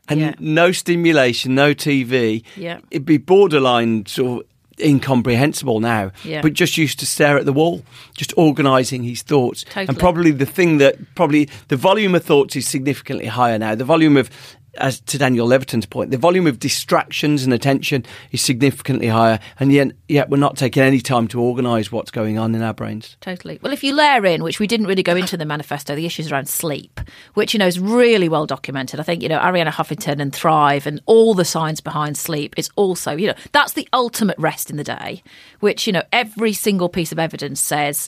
And 0.08 0.20
Yeah. 0.20 0.34
no 0.40 0.72
stimulation, 0.72 1.56
no 1.56 1.74
TV. 1.74 2.44
Yeah. 2.56 2.80
It'd 2.92 3.06
be 3.06 3.18
borderline 3.18 4.06
sort 4.06 4.42
of 4.44 4.48
incomprehensible 4.80 5.80
now. 5.80 6.12
Yeah. 6.24 6.42
But 6.42 6.54
just 6.54 6.78
used 6.78 7.00
to 7.00 7.06
stare 7.06 7.38
at 7.38 7.46
the 7.46 7.54
wall, 7.54 7.84
just 8.18 8.34
organising 8.38 9.04
his 9.04 9.22
thoughts. 9.22 9.66
And 9.76 9.98
probably 9.98 10.32
the 10.32 10.46
thing 10.46 10.78
that 10.80 10.96
probably 11.16 11.50
the 11.70 11.76
volume 11.78 12.14
of 12.16 12.24
thoughts 12.24 12.56
is 12.56 12.68
significantly 12.68 13.26
higher 13.28 13.58
now. 13.58 13.74
The 13.76 13.86
volume 13.86 14.18
of 14.18 14.30
as 14.78 15.00
to 15.02 15.18
Daniel 15.18 15.48
Levitin's 15.48 15.86
point, 15.86 16.12
the 16.12 16.18
volume 16.18 16.48
of 16.48 16.60
distractions 16.60 17.44
and 17.44 17.54
attention 17.54 18.06
is 18.32 18.42
significantly 18.42 19.08
higher, 19.08 19.40
and 19.60 19.72
yet, 19.72 19.92
yet 20.08 20.30
we're 20.30 20.38
not 20.38 20.58
taking 20.58 20.84
any 20.84 21.00
time 21.00 21.28
to 21.30 21.42
organise 21.42 21.92
what's 21.92 22.12
going 22.12 22.38
on 22.38 22.56
in 22.56 22.62
our 22.62 22.74
brains. 22.74 23.18
Totally. 23.22 23.60
Well, 23.62 23.74
if 23.74 23.84
you 23.84 23.94
layer 23.94 24.26
in, 24.26 24.44
which 24.44 24.60
we 24.60 24.68
didn't 24.68 24.88
really 24.88 25.04
go 25.04 25.16
into 25.16 25.36
in 25.36 25.40
the 25.40 25.46
manifesto, 25.46 25.96
the 25.96 26.06
issues 26.06 26.32
around 26.32 26.48
sleep, 26.48 27.00
which 27.34 27.54
you 27.54 27.60
know 27.60 27.68
is 27.68 27.80
really 27.80 28.30
well 28.30 28.46
documented. 28.46 29.00
I 29.00 29.04
think 29.04 29.22
you 29.22 29.30
know 29.30 29.40
Arianna 29.40 29.72
Huffington 29.72 30.20
and 30.20 30.34
Thrive 30.34 30.88
and 30.88 31.02
all 31.06 31.34
the 31.34 31.46
science 31.46 31.82
behind 31.82 32.18
sleep 32.18 32.54
is 32.58 32.70
also 32.76 33.16
you 33.16 33.28
know 33.28 33.36
that's 33.52 33.74
the 33.74 33.88
ultimate 33.94 34.38
rest 34.38 34.70
in 34.70 34.78
the 34.78 34.84
day, 34.84 35.24
which 35.60 35.88
you 35.88 35.94
know 35.94 36.04
every 36.12 36.54
single 36.54 36.90
piece 36.90 37.12
of 37.12 37.20
evidence 37.20 37.60
says 37.60 38.08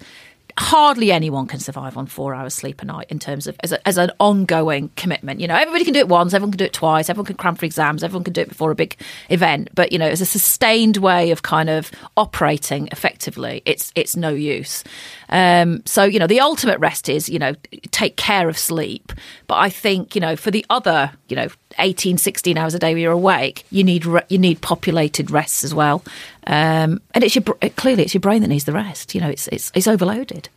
hardly 0.57 1.11
anyone 1.11 1.45
can 1.45 1.59
survive 1.59 1.97
on 1.97 2.07
four 2.07 2.33
hours 2.33 2.53
sleep 2.53 2.81
a 2.81 2.85
night 2.85 3.07
in 3.09 3.19
terms 3.19 3.47
of 3.47 3.55
as, 3.63 3.71
a, 3.71 3.87
as 3.87 3.97
an 3.97 4.11
ongoing 4.19 4.89
commitment. 4.95 5.39
You 5.39 5.47
know, 5.47 5.55
everybody 5.55 5.83
can 5.83 5.93
do 5.93 5.99
it 5.99 6.07
once, 6.07 6.33
everyone 6.33 6.51
can 6.51 6.57
do 6.57 6.65
it 6.65 6.73
twice, 6.73 7.09
everyone 7.09 7.27
can 7.27 7.35
cram 7.35 7.55
for 7.55 7.65
exams, 7.65 8.03
everyone 8.03 8.23
can 8.23 8.33
do 8.33 8.41
it 8.41 8.49
before 8.49 8.71
a 8.71 8.75
big 8.75 8.95
event. 9.29 9.69
But 9.75 9.91
you 9.91 9.99
know, 9.99 10.07
as 10.07 10.21
a 10.21 10.25
sustained 10.25 10.97
way 10.97 11.31
of 11.31 11.43
kind 11.43 11.69
of 11.69 11.91
operating 12.15 12.87
effectively, 12.91 13.61
it's 13.65 13.91
it's 13.95 14.15
no 14.15 14.29
use. 14.29 14.83
Um, 15.29 15.83
so 15.85 16.03
you 16.03 16.19
know, 16.19 16.27
the 16.27 16.39
ultimate 16.39 16.79
rest 16.79 17.07
is 17.07 17.29
you 17.29 17.39
know 17.39 17.53
take 17.91 18.17
care 18.17 18.49
of 18.49 18.57
sleep. 18.57 19.13
But 19.47 19.55
I 19.55 19.69
think 19.69 20.15
you 20.15 20.21
know 20.21 20.35
for 20.35 20.51
the 20.51 20.65
other 20.69 21.11
you 21.27 21.35
know 21.35 21.49
18, 21.79 22.17
16 22.17 22.57
hours 22.57 22.73
a 22.73 22.79
day 22.79 22.99
you're 22.99 23.11
awake, 23.11 23.65
you 23.71 23.83
need 23.83 24.05
re- 24.05 24.23
you 24.29 24.37
need 24.37 24.61
populated 24.61 25.31
rests 25.31 25.63
as 25.63 25.73
well. 25.73 26.03
Um, 26.45 27.01
and 27.13 27.23
it's 27.23 27.35
your 27.35 27.43
clearly 27.43 28.03
it's 28.03 28.13
your 28.13 28.21
brain 28.21 28.41
that 28.41 28.47
needs 28.47 28.65
the 28.65 28.73
rest. 28.73 29.15
You 29.15 29.21
know, 29.21 29.29
it's 29.29 29.47
it's 29.49 29.71
it's 29.75 29.87
overloaded. 29.87 30.49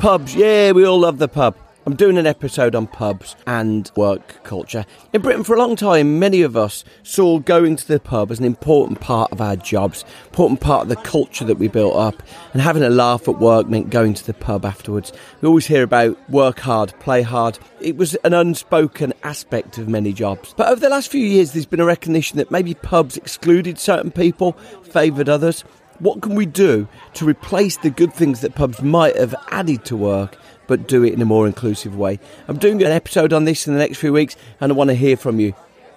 Pubs, 0.00 0.34
yeah, 0.34 0.72
we 0.72 0.84
all 0.84 1.00
love 1.00 1.16
the 1.18 1.28
pub. 1.28 1.56
I'm 1.86 1.96
doing 1.96 2.16
an 2.16 2.26
episode 2.26 2.74
on 2.74 2.86
pubs 2.86 3.36
and 3.46 3.90
work 3.94 4.42
culture. 4.42 4.86
In 5.12 5.20
Britain, 5.20 5.44
for 5.44 5.54
a 5.54 5.58
long 5.58 5.76
time, 5.76 6.18
many 6.18 6.40
of 6.40 6.56
us 6.56 6.82
saw 7.02 7.38
going 7.38 7.76
to 7.76 7.86
the 7.86 8.00
pub 8.00 8.30
as 8.30 8.38
an 8.38 8.46
important 8.46 9.02
part 9.02 9.30
of 9.32 9.42
our 9.42 9.54
jobs, 9.54 10.02
important 10.24 10.62
part 10.62 10.84
of 10.84 10.88
the 10.88 10.96
culture 10.96 11.44
that 11.44 11.58
we 11.58 11.68
built 11.68 11.94
up, 11.94 12.22
and 12.54 12.62
having 12.62 12.82
a 12.82 12.88
laugh 12.88 13.28
at 13.28 13.38
work 13.38 13.68
meant 13.68 13.90
going 13.90 14.14
to 14.14 14.24
the 14.24 14.32
pub 14.32 14.64
afterwards. 14.64 15.12
We 15.42 15.48
always 15.48 15.66
hear 15.66 15.82
about 15.82 16.18
work 16.30 16.60
hard, 16.60 16.94
play 17.00 17.20
hard. 17.20 17.58
It 17.82 17.98
was 17.98 18.14
an 18.24 18.32
unspoken 18.32 19.12
aspect 19.22 19.76
of 19.76 19.86
many 19.86 20.14
jobs. 20.14 20.54
But 20.56 20.68
over 20.68 20.80
the 20.80 20.88
last 20.88 21.10
few 21.10 21.26
years, 21.26 21.52
there's 21.52 21.66
been 21.66 21.80
a 21.80 21.84
recognition 21.84 22.38
that 22.38 22.50
maybe 22.50 22.72
pubs 22.72 23.18
excluded 23.18 23.78
certain 23.78 24.10
people, 24.10 24.52
favoured 24.84 25.28
others. 25.28 25.66
What 25.98 26.22
can 26.22 26.34
we 26.34 26.46
do 26.46 26.88
to 27.14 27.26
replace 27.26 27.76
the 27.76 27.90
good 27.90 28.12
things 28.12 28.40
that 28.40 28.54
pubs 28.54 28.82
might 28.82 29.16
have 29.16 29.34
added 29.50 29.84
to 29.84 29.96
work 29.96 30.38
but 30.66 30.88
do 30.88 31.04
it 31.04 31.12
in 31.12 31.22
a 31.22 31.26
more 31.26 31.46
inclusive 31.46 31.96
way. 31.96 32.18
I'm 32.48 32.58
doing 32.58 32.82
an 32.82 32.92
episode 32.92 33.32
on 33.32 33.44
this 33.44 33.66
in 33.66 33.72
the 33.74 33.78
next 33.78 33.98
few 33.98 34.12
weeks 34.12 34.36
and 34.60 34.72
I 34.72 34.74
want 34.74 34.90
to 34.90 34.94
hear 34.94 35.16
from 35.16 35.40
you. 35.40 35.54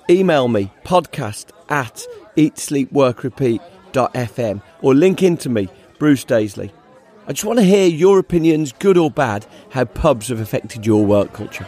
Email 0.09 0.47
me, 0.47 0.71
podcast 0.83 1.47
at 1.69 2.05
eatsleepworkrepeat.fm 2.37 4.61
or 4.81 4.95
link 4.95 5.23
into 5.23 5.49
me, 5.49 5.67
Bruce 5.99 6.25
Daisley. 6.25 6.71
I 7.27 7.33
just 7.33 7.43
want 7.43 7.59
to 7.59 7.65
hear 7.65 7.87
your 7.87 8.19
opinions, 8.19 8.71
good 8.71 8.97
or 8.97 9.11
bad, 9.11 9.45
how 9.71 9.83
pubs 9.83 10.29
have 10.29 10.39
affected 10.39 10.85
your 10.85 11.05
work 11.05 11.33
culture. 11.33 11.67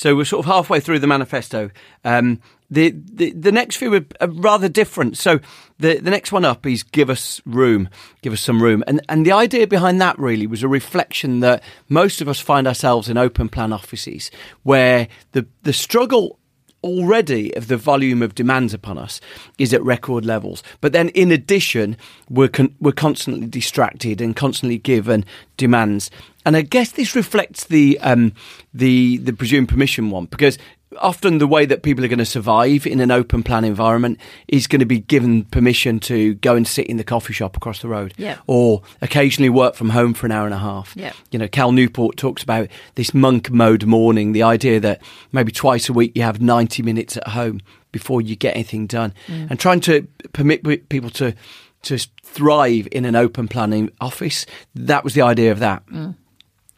So 0.00 0.16
we're 0.16 0.24
sort 0.24 0.46
of 0.46 0.50
halfway 0.50 0.80
through 0.80 1.00
the 1.00 1.06
manifesto. 1.06 1.70
Um, 2.06 2.40
the, 2.70 2.94
the 2.96 3.32
the 3.32 3.52
next 3.52 3.76
few 3.76 3.92
are, 3.92 4.06
are, 4.22 4.30
rather 4.30 4.66
different. 4.66 5.18
So 5.18 5.40
the 5.78 5.98
the 5.98 6.10
next 6.10 6.32
one 6.32 6.42
up 6.42 6.64
is 6.64 6.82
give 6.82 7.10
us 7.10 7.42
room, 7.44 7.90
give 8.22 8.32
us 8.32 8.40
some 8.40 8.62
room, 8.62 8.82
and 8.86 9.02
and 9.10 9.26
the 9.26 9.32
idea 9.32 9.66
behind 9.66 10.00
that 10.00 10.18
really 10.18 10.46
was 10.46 10.62
a 10.62 10.68
reflection 10.68 11.40
that 11.40 11.62
most 11.90 12.22
of 12.22 12.30
us 12.30 12.40
find 12.40 12.66
ourselves 12.66 13.10
in 13.10 13.18
open 13.18 13.50
plan 13.50 13.74
offices 13.74 14.30
where 14.62 15.06
the 15.32 15.46
the 15.64 15.74
struggle 15.74 16.39
already 16.82 17.54
of 17.56 17.68
the 17.68 17.76
volume 17.76 18.22
of 18.22 18.34
demands 18.34 18.74
upon 18.74 18.98
us 18.98 19.20
is 19.58 19.72
at 19.72 19.82
record 19.82 20.24
levels. 20.24 20.62
But 20.80 20.92
then, 20.92 21.10
in 21.10 21.30
addition, 21.30 21.96
we're 22.28 22.48
con- 22.48 22.74
we're 22.80 22.92
constantly 22.92 23.46
distracted 23.46 24.20
and 24.20 24.34
constantly 24.34 24.78
given 24.78 25.24
demands. 25.56 26.10
And 26.46 26.56
I 26.56 26.62
guess 26.62 26.92
this 26.92 27.14
reflects 27.14 27.64
the 27.64 27.98
um, 28.00 28.32
the 28.72 29.18
the 29.18 29.32
presumed 29.32 29.68
permission 29.68 30.10
one 30.10 30.26
because 30.26 30.58
often 30.98 31.38
the 31.38 31.46
way 31.46 31.64
that 31.66 31.82
people 31.82 32.04
are 32.04 32.08
going 32.08 32.18
to 32.18 32.24
survive 32.24 32.86
in 32.86 33.00
an 33.00 33.10
open 33.10 33.42
plan 33.42 33.64
environment 33.64 34.18
is 34.48 34.66
going 34.66 34.80
to 34.80 34.86
be 34.86 34.98
given 34.98 35.44
permission 35.44 36.00
to 36.00 36.34
go 36.34 36.56
and 36.56 36.66
sit 36.66 36.86
in 36.86 36.96
the 36.96 37.04
coffee 37.04 37.32
shop 37.32 37.56
across 37.56 37.80
the 37.80 37.88
road 37.88 38.12
yeah. 38.16 38.38
or 38.46 38.82
occasionally 39.00 39.48
work 39.48 39.74
from 39.74 39.90
home 39.90 40.14
for 40.14 40.26
an 40.26 40.32
hour 40.32 40.46
and 40.46 40.54
a 40.54 40.58
half. 40.58 40.94
Yeah. 40.96 41.12
You 41.30 41.38
know, 41.38 41.48
Cal 41.48 41.72
Newport 41.72 42.16
talks 42.16 42.42
about 42.42 42.68
this 42.96 43.14
monk 43.14 43.50
mode 43.50 43.84
morning, 43.86 44.32
the 44.32 44.42
idea 44.42 44.80
that 44.80 45.00
maybe 45.32 45.52
twice 45.52 45.88
a 45.88 45.92
week 45.92 46.12
you 46.14 46.22
have 46.22 46.40
90 46.40 46.82
minutes 46.82 47.16
at 47.16 47.28
home 47.28 47.60
before 47.92 48.20
you 48.20 48.36
get 48.36 48.54
anything 48.54 48.86
done 48.86 49.14
mm. 49.26 49.50
and 49.50 49.58
trying 49.58 49.80
to 49.80 50.06
permit 50.32 50.88
people 50.88 51.10
to 51.10 51.34
to 51.82 51.98
thrive 52.22 52.86
in 52.92 53.06
an 53.06 53.16
open 53.16 53.48
planning 53.48 53.90
office. 54.00 54.44
That 54.74 55.02
was 55.02 55.14
the 55.14 55.22
idea 55.22 55.50
of 55.50 55.60
that. 55.60 55.86
Mm. 55.86 56.14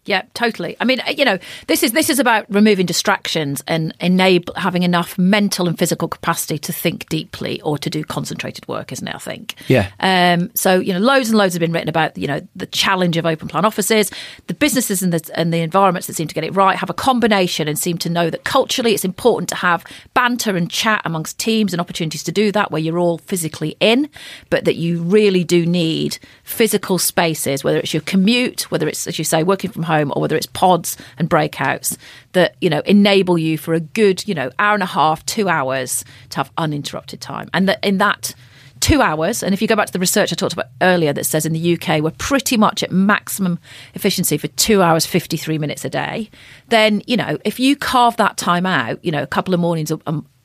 Yeah, 0.04 0.22
totally. 0.34 0.76
I 0.80 0.84
mean, 0.84 1.00
you 1.16 1.24
know, 1.24 1.38
this 1.68 1.84
is 1.84 1.92
this 1.92 2.10
is 2.10 2.18
about 2.18 2.44
removing 2.48 2.86
distractions 2.86 3.62
and 3.68 3.94
enable 4.00 4.52
having 4.54 4.82
enough 4.82 5.16
mental 5.16 5.68
and 5.68 5.78
physical 5.78 6.08
capacity 6.08 6.58
to 6.58 6.72
think 6.72 7.08
deeply 7.08 7.60
or 7.60 7.78
to 7.78 7.88
do 7.88 8.02
concentrated 8.02 8.66
work, 8.66 8.90
isn't 8.90 9.06
it? 9.06 9.14
I 9.14 9.18
think. 9.18 9.54
Yeah. 9.68 9.90
Um. 10.00 10.50
So 10.56 10.80
you 10.80 10.92
know, 10.92 10.98
loads 10.98 11.28
and 11.28 11.38
loads 11.38 11.54
have 11.54 11.60
been 11.60 11.70
written 11.70 11.88
about 11.88 12.18
you 12.18 12.26
know 12.26 12.40
the 12.56 12.66
challenge 12.66 13.16
of 13.16 13.26
open 13.26 13.46
plan 13.46 13.64
offices. 13.64 14.10
The 14.48 14.54
businesses 14.54 15.04
and 15.04 15.12
the 15.12 15.38
and 15.38 15.54
the 15.54 15.58
environments 15.58 16.08
that 16.08 16.14
seem 16.14 16.26
to 16.26 16.34
get 16.34 16.42
it 16.42 16.56
right 16.56 16.76
have 16.76 16.90
a 16.90 16.94
combination 16.94 17.68
and 17.68 17.78
seem 17.78 17.96
to 17.98 18.10
know 18.10 18.28
that 18.28 18.42
culturally 18.42 18.94
it's 18.94 19.04
important 19.04 19.48
to 19.50 19.54
have 19.54 19.84
banter 20.14 20.56
and 20.56 20.68
chat 20.68 21.02
amongst 21.04 21.38
teams 21.38 21.72
and 21.72 21.80
opportunities 21.80 22.24
to 22.24 22.32
do 22.32 22.50
that 22.50 22.72
where 22.72 22.80
you're 22.80 22.98
all 22.98 23.18
physically 23.18 23.76
in, 23.78 24.10
but 24.50 24.64
that 24.64 24.74
you 24.74 25.00
really 25.00 25.44
do 25.44 25.64
need 25.64 26.18
physical 26.42 26.98
spaces, 26.98 27.62
whether 27.62 27.78
it's 27.78 27.94
your 27.94 28.02
commute, 28.02 28.68
whether 28.72 28.88
it's 28.88 29.06
as 29.06 29.16
you 29.16 29.24
say 29.24 29.44
working 29.44 29.70
from 29.70 29.84
home 29.84 29.91
home 29.92 30.12
or 30.14 30.22
whether 30.22 30.36
it's 30.36 30.46
pods 30.46 30.96
and 31.18 31.28
breakouts 31.28 31.96
that 32.32 32.56
you 32.60 32.70
know 32.70 32.82
enable 32.86 33.38
you 33.38 33.58
for 33.58 33.74
a 33.74 33.80
good 33.80 34.26
you 34.26 34.34
know 34.34 34.50
hour 34.58 34.74
and 34.74 34.82
a 34.82 34.86
half 34.86 35.24
two 35.26 35.48
hours 35.48 36.04
to 36.30 36.36
have 36.38 36.50
uninterrupted 36.56 37.20
time 37.20 37.48
and 37.52 37.68
that 37.68 37.78
in 37.84 37.98
that 37.98 38.34
two 38.82 39.00
hours. 39.00 39.42
And 39.44 39.54
if 39.54 39.62
you 39.62 39.68
go 39.68 39.76
back 39.76 39.86
to 39.86 39.92
the 39.92 40.00
research 40.00 40.32
I 40.32 40.34
talked 40.34 40.52
about 40.52 40.66
earlier 40.82 41.12
that 41.12 41.24
says 41.24 41.46
in 41.46 41.52
the 41.52 41.74
UK 41.74 42.02
we're 42.02 42.10
pretty 42.18 42.56
much 42.56 42.82
at 42.82 42.90
maximum 42.90 43.58
efficiency 43.94 44.36
for 44.36 44.48
two 44.48 44.82
hours, 44.82 45.06
53 45.06 45.56
minutes 45.56 45.84
a 45.84 45.88
day, 45.88 46.28
then, 46.68 47.00
you 47.06 47.16
know, 47.16 47.38
if 47.44 47.60
you 47.60 47.76
carve 47.76 48.16
that 48.16 48.36
time 48.36 48.66
out, 48.66 49.02
you 49.04 49.12
know, 49.12 49.22
a 49.22 49.26
couple 49.26 49.54
of 49.54 49.60
mornings 49.60 49.92
a, 49.92 49.98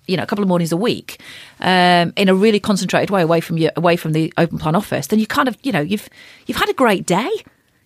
you 0.07 0.15
know, 0.15 0.23
a 0.23 0.25
couple 0.27 0.43
of 0.43 0.47
mornings 0.47 0.71
a 0.71 0.77
week, 0.77 1.19
um, 1.59 2.13
in 2.15 2.29
a 2.29 2.35
really 2.35 2.59
concentrated 2.59 3.09
way 3.09 3.23
away 3.23 3.41
from 3.41 3.57
you, 3.57 3.69
away 3.75 3.95
from 3.95 4.13
the 4.13 4.31
open 4.37 4.57
plan 4.57 4.75
office, 4.75 5.07
then 5.07 5.19
you 5.19 5.27
kind 5.27 5.47
of, 5.47 5.57
you 5.63 5.71
know, 5.71 5.81
you've 5.81 6.07
you've 6.45 6.57
had 6.57 6.69
a 6.69 6.73
great 6.73 7.05
day. 7.05 7.29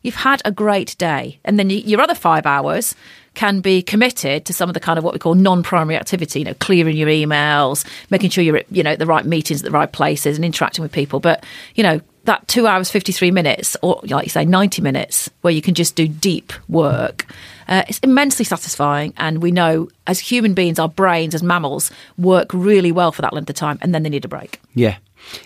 You've 0.02 0.16
had 0.16 0.42
a 0.46 0.52
great 0.52 0.98
day, 0.98 1.40
and 1.44 1.60
then 1.60 1.70
your 1.70 2.02
other 2.02 2.16
five 2.16 2.46
hours 2.46 2.96
can 3.34 3.62
be 3.62 3.82
committed 3.82 4.46
to 4.46 4.54
some 4.54 4.70
of 4.70 4.74
the 4.74 4.80
kind 4.80 4.98
of 4.98 5.06
what 5.06 5.14
we 5.14 5.20
call 5.20 5.36
non-primary 5.36 5.96
activity. 5.96 6.40
You 6.40 6.46
know, 6.46 6.54
clearing 6.56 6.98
your 6.98 7.08
emails, 7.08 7.86
making 8.10 8.30
sure 8.32 8.44
you're 8.44 8.58
at, 8.58 8.72
you 8.72 8.84
know 8.84 8.92
at 8.92 9.00
the 9.00 9.06
right 9.06 9.26
meetings 9.26 9.62
at 9.62 9.66
the 9.66 9.72
right 9.72 9.92
places, 9.92 10.38
and 10.38 10.46
interacting 10.46 10.84
with 10.84 10.92
people. 10.92 11.20
But 11.20 11.46
you 11.76 11.84
know, 11.84 12.02
that 12.26 12.48
two 12.48 12.68
hours, 12.68 12.90
53 12.92 13.32
minutes, 13.32 13.78
or 13.82 14.02
like 14.04 14.26
you 14.26 14.30
say, 14.30 14.46
90 14.46 14.82
minutes, 14.82 15.30
where 15.42 15.54
you 15.54 15.62
can 15.62 15.74
just 15.74 15.96
do 15.96 16.08
deep 16.08 16.54
work, 16.68 17.26
uh, 17.68 17.84
it's 17.88 18.00
immensely 18.00 18.46
satisfying. 18.46 19.14
And 19.18 19.42
we 19.42 19.52
know 19.52 19.90
as 20.08 20.20
human 20.20 20.54
beings, 20.54 20.78
our 20.78 20.90
brains, 20.90 21.34
as 21.34 21.42
mammals, 21.42 21.92
work 22.18 22.54
really 22.54 22.92
well 22.92 23.12
for 23.12 23.22
that 23.22 23.34
length 23.34 23.50
of 23.50 23.56
time, 23.56 23.80
and 23.82 23.96
then 23.96 24.04
they 24.04 24.10
need 24.10 24.26
a 24.26 24.28
break. 24.28 24.60
Yeah. 24.76 24.98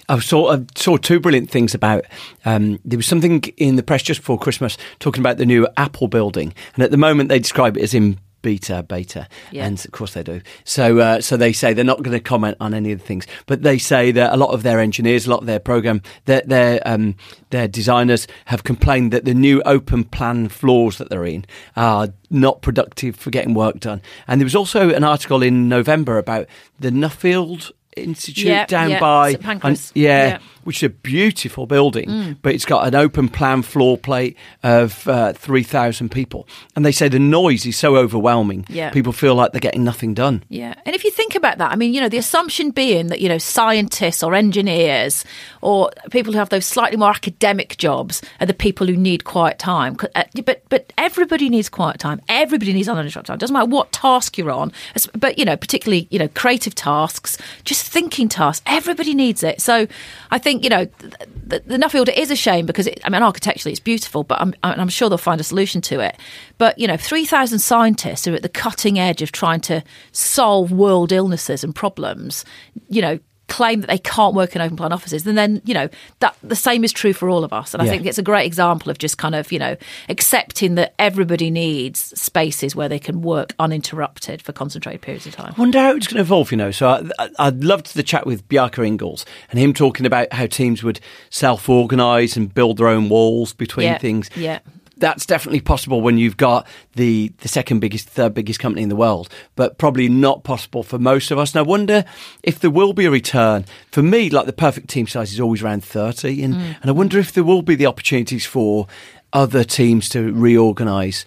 I 0.10 0.20
saw 0.20 0.56
I 0.56 0.66
saw 0.76 0.98
two 0.98 1.20
brilliant 1.20 1.50
things 1.50 1.74
about. 1.74 2.06
Um, 2.46 2.80
there 2.86 2.98
was 2.98 3.06
something 3.08 3.42
in 3.58 3.76
the 3.76 3.84
press 3.84 4.04
just 4.04 4.22
before 4.22 4.40
Christmas 4.40 4.78
talking 5.00 5.22
about 5.22 5.38
the 5.38 5.46
new 5.46 5.68
Apple 5.78 6.08
building, 6.08 6.54
and 6.76 6.84
at 6.84 6.92
the 6.92 6.98
moment 6.98 7.30
they 7.30 7.40
describe 7.40 7.78
it 7.78 7.84
as 7.84 7.94
in 7.94 8.20
beta, 8.42 8.84
beta, 8.88 9.28
Yeah. 9.52 9.66
and 9.66 9.84
of 9.84 9.92
course 9.92 10.14
they 10.14 10.22
do. 10.22 10.40
So, 10.66 11.00
uh, 11.00 11.20
so 11.20 11.36
they 11.36 11.52
say 11.52 11.74
they're 11.74 11.84
not 11.84 12.04
going 12.04 12.16
to 12.16 12.20
comment 12.20 12.56
on 12.60 12.76
any 12.76 12.92
of 12.92 13.00
the 13.00 13.06
things, 13.06 13.26
but 13.48 13.64
they 13.64 13.80
say 13.80 14.12
that 14.12 14.32
a 14.34 14.38
lot 14.38 14.52
of 14.52 14.62
their 14.62 14.80
engineers, 14.80 15.26
a 15.26 15.32
lot 15.32 15.40
of 15.40 15.48
their 15.48 15.60
program, 15.60 16.04
their 16.26 16.44
their 16.46 16.80
um, 16.88 17.16
their 17.50 17.68
designers 17.68 18.28
have 18.46 18.64
complained 18.64 19.12
that 19.14 19.26
the 19.26 19.34
new 19.34 19.64
open 19.66 20.04
plan 20.04 20.48
floors 20.50 21.00
that 21.00 21.10
they're 21.10 21.26
in 21.26 21.44
are 21.76 22.10
not 22.30 22.62
productive 22.62 23.16
for 23.16 23.32
getting 23.32 23.56
work 23.56 23.80
done. 23.80 24.02
And 24.28 24.40
there 24.40 24.46
was 24.46 24.56
also 24.56 24.94
an 24.94 25.04
article 25.04 25.42
in 25.42 25.68
November 25.68 26.20
about 26.20 26.46
the 26.80 26.92
Nuffield 26.92 27.72
Institute 27.96 28.46
Yeah, 28.46 28.66
down 28.66 28.90
yeah, 28.90 29.00
by 29.00 29.36
Pancras. 29.36 29.92
Yeah. 29.96 30.40
Which 30.66 30.78
is 30.84 30.84
a 30.84 30.90
beautiful 30.90 31.66
building, 31.66 32.10
Mm. 32.10 32.38
but 32.42 32.54
it's 32.54 32.66
got 32.66 32.86
an 32.88 32.94
open 32.96 33.30
plan 33.30 33.62
floor 33.62 33.98
plate 33.98 34.36
of 34.64 35.08
uh, 35.08 35.32
3,000 35.34 36.10
people. 36.10 36.48
And 36.76 36.86
they 36.86 36.92
say 36.92 37.08
the 37.08 37.18
noise 37.20 37.66
is 37.66 37.78
so 37.78 37.96
overwhelming, 37.96 38.66
Yeah. 38.70 38.90
people 38.90 39.14
feel 39.14 39.34
like 39.36 39.52
they're 39.54 39.60
getting 39.62 39.84
nothing 39.84 40.14
done. 40.14 40.44
Yeah. 40.50 40.74
And 40.86 40.94
if 40.96 41.04
you 41.06 41.12
think 41.12 41.36
about 41.36 41.58
that, 41.60 41.72
I 41.72 41.76
mean, 41.78 41.94
you 41.94 42.02
know, 42.02 42.10
the 42.10 42.18
assumption 42.18 42.72
being 42.72 43.08
that, 43.08 43.22
you 43.22 43.30
know, 43.30 43.38
scientists 43.38 44.22
or 44.22 44.36
engineers 44.36 45.24
or 45.62 45.92
people 46.12 46.34
who 46.34 46.40
have 46.40 46.50
those 46.50 46.66
slightly 46.66 46.98
more 46.98 47.10
academic 47.12 47.78
jobs 47.78 48.22
are 48.40 48.46
the 48.48 48.54
people 48.54 48.88
who 48.88 48.96
need 48.98 49.24
quiet 49.24 49.60
time. 49.60 49.96
Uh, 50.16 50.24
But 50.46 50.64
but 50.70 50.92
everybody 50.98 51.50
needs 51.50 51.70
quiet 51.70 52.00
time. 52.00 52.20
Everybody 52.28 52.74
needs 52.74 52.88
uninterrupted 52.90 53.28
time. 53.28 53.36
It 53.36 53.40
Doesn't 53.40 53.54
matter 53.54 53.70
what 53.70 53.92
task 53.92 54.38
you're 54.38 54.52
on. 54.52 54.72
But, 55.18 55.38
you 55.40 55.46
know, 55.46 55.56
particularly, 55.58 56.08
you 56.12 56.20
know, 56.20 56.28
creative 56.30 56.76
tasks, 56.76 57.38
just 57.64 57.84
thinking 57.88 58.28
tasks. 58.30 58.64
Everybody 58.66 59.14
needs 59.14 59.44
it. 59.44 59.62
So 59.62 59.88
I 60.32 60.38
think, 60.38 60.55
you 60.62 60.70
know, 60.70 60.86
th- 60.86 61.14
the, 61.46 61.60
the 61.66 61.78
Nuffield 61.78 62.10
is 62.16 62.32
a 62.32 62.36
shame 62.36 62.66
because, 62.66 62.88
it, 62.88 63.00
I 63.04 63.10
mean, 63.10 63.24
architecturally 63.24 63.72
it's 63.72 63.80
beautiful, 63.80 64.24
but 64.24 64.42
I'm, 64.42 64.54
I'm 64.64 64.90
sure 64.90 65.10
they'll 65.10 65.18
find 65.18 65.42
a 65.42 65.44
solution 65.44 65.82
to 65.82 66.00
it. 66.00 66.18
But, 66.58 66.78
you 66.78 66.88
know, 66.88 66.98
3,000 66.98 67.60
scientists 67.60 68.28
are 68.28 68.34
at 68.34 68.42
the 68.42 68.50
cutting 68.50 69.00
edge 69.00 69.22
of 69.22 69.32
trying 69.32 69.62
to 69.62 69.84
solve 70.12 70.72
world 70.72 71.12
illnesses 71.12 71.64
and 71.64 71.74
problems, 71.74 72.46
you 72.90 73.02
know, 73.02 73.20
claim 73.48 73.82
that 73.82 73.88
they 73.88 73.98
can't 74.00 74.34
work 74.34 74.56
in 74.56 74.62
open 74.62 74.76
plan 74.78 74.92
offices, 74.92 75.26
and 75.28 75.38
then, 75.38 75.62
you 75.66 75.74
know, 75.74 75.88
that 76.20 76.36
the 76.44 76.56
same 76.56 76.84
is 76.84 76.92
true 76.92 77.14
for 77.14 77.30
all 77.30 77.44
of 77.44 77.54
us. 77.54 77.74
And 77.74 77.82
I 77.82 77.86
Yeah. 77.86 77.92
think 77.92 78.06
it's 78.08 78.18
a 78.18 78.24
great 78.24 78.46
example 78.46 78.90
of 78.90 78.98
just 78.98 79.18
kind 79.18 79.36
of, 79.36 79.52
you 79.52 79.60
know, 79.60 79.76
accepting 80.10 80.76
that 80.76 80.94
everybody 80.98 81.50
needs 81.52 82.00
spaces 82.20 82.76
where 82.76 82.90
they 82.90 83.00
can 83.00 83.22
work 83.22 83.54
uninterrupted 83.60 84.42
for 84.42 84.52
concentrated 84.52 85.02
periods 85.02 85.28
of 85.28 85.36
time. 85.36 85.54
I 85.58 85.60
wonder 85.60 85.80
how 85.80 85.96
it's 85.96 86.08
going 86.08 86.18
to 86.18 86.22
evolve, 86.22 86.52
you 86.52 86.58
know. 86.58 86.72
So 86.72 86.88
I, 86.90 87.04
I, 87.20 87.30
I 87.38 87.50
loved 87.50 87.94
the 87.96 88.04
chat 88.04 88.26
with 88.26 88.48
Bjarke 88.50 88.84
Ingels 88.98 89.26
and 89.52 89.60
him 89.60 89.74
talking 89.74 90.06
about 90.06 90.32
how 90.34 90.48
teams 90.48 90.84
would 90.84 91.00
self 91.30 91.70
organise 91.70 92.36
and 92.36 92.54
build 92.54 92.78
their 92.78 92.88
own 92.88 93.10
walls 93.10 93.54
between 93.54 93.86
Yeah, 93.88 93.98
things. 94.00 94.30
yeah. 94.36 94.60
That's 94.98 95.26
definitely 95.26 95.62
possible 95.62 96.00
when 96.02 96.18
you've 96.18 96.38
got 96.38 96.66
the, 96.96 97.32
the 97.40 97.48
second 97.48 97.80
biggest, 97.80 98.08
third 98.08 98.34
biggest 98.34 98.60
company 98.60 98.82
in 98.84 98.90
the 98.90 98.96
world, 98.96 99.28
but 99.56 99.78
probably 99.78 100.08
not 100.08 100.44
possible 100.44 100.84
for 100.84 100.98
most 100.98 101.32
of 101.32 101.38
us. 101.38 101.54
And 101.54 101.60
I 101.60 101.64
wonder 101.64 102.06
if 102.44 102.60
there 102.60 102.72
will 102.72 102.94
be 102.94 103.06
a 103.06 103.12
return. 103.12 103.66
For 103.92 104.02
me, 104.02 104.30
like 104.30 104.46
the 104.46 104.54
perfect 104.54 104.88
team 104.90 105.06
size 105.08 105.34
is 105.34 105.40
always 105.40 105.62
around 105.62 105.84
30. 105.84 106.42
And, 106.44 106.54
Mm. 106.56 106.76
and 106.82 106.90
I 106.90 106.92
wonder 106.92 107.20
if 107.20 107.34
there 107.34 107.44
will 107.44 107.62
be 107.62 107.76
the 107.76 107.86
opportunities 107.88 108.46
for 108.46 108.88
other 109.34 109.64
teams 109.66 110.08
to 110.10 110.32
reorganise. 110.32 111.26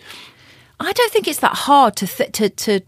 I 0.81 0.93
don't 0.93 1.13
think 1.13 1.29
it's 1.29 1.41
that 1.41 1.55
hard 1.55 1.97
to 1.97 2.07
th- 2.07 2.33
to 2.33 2.49
to 2.51 2.81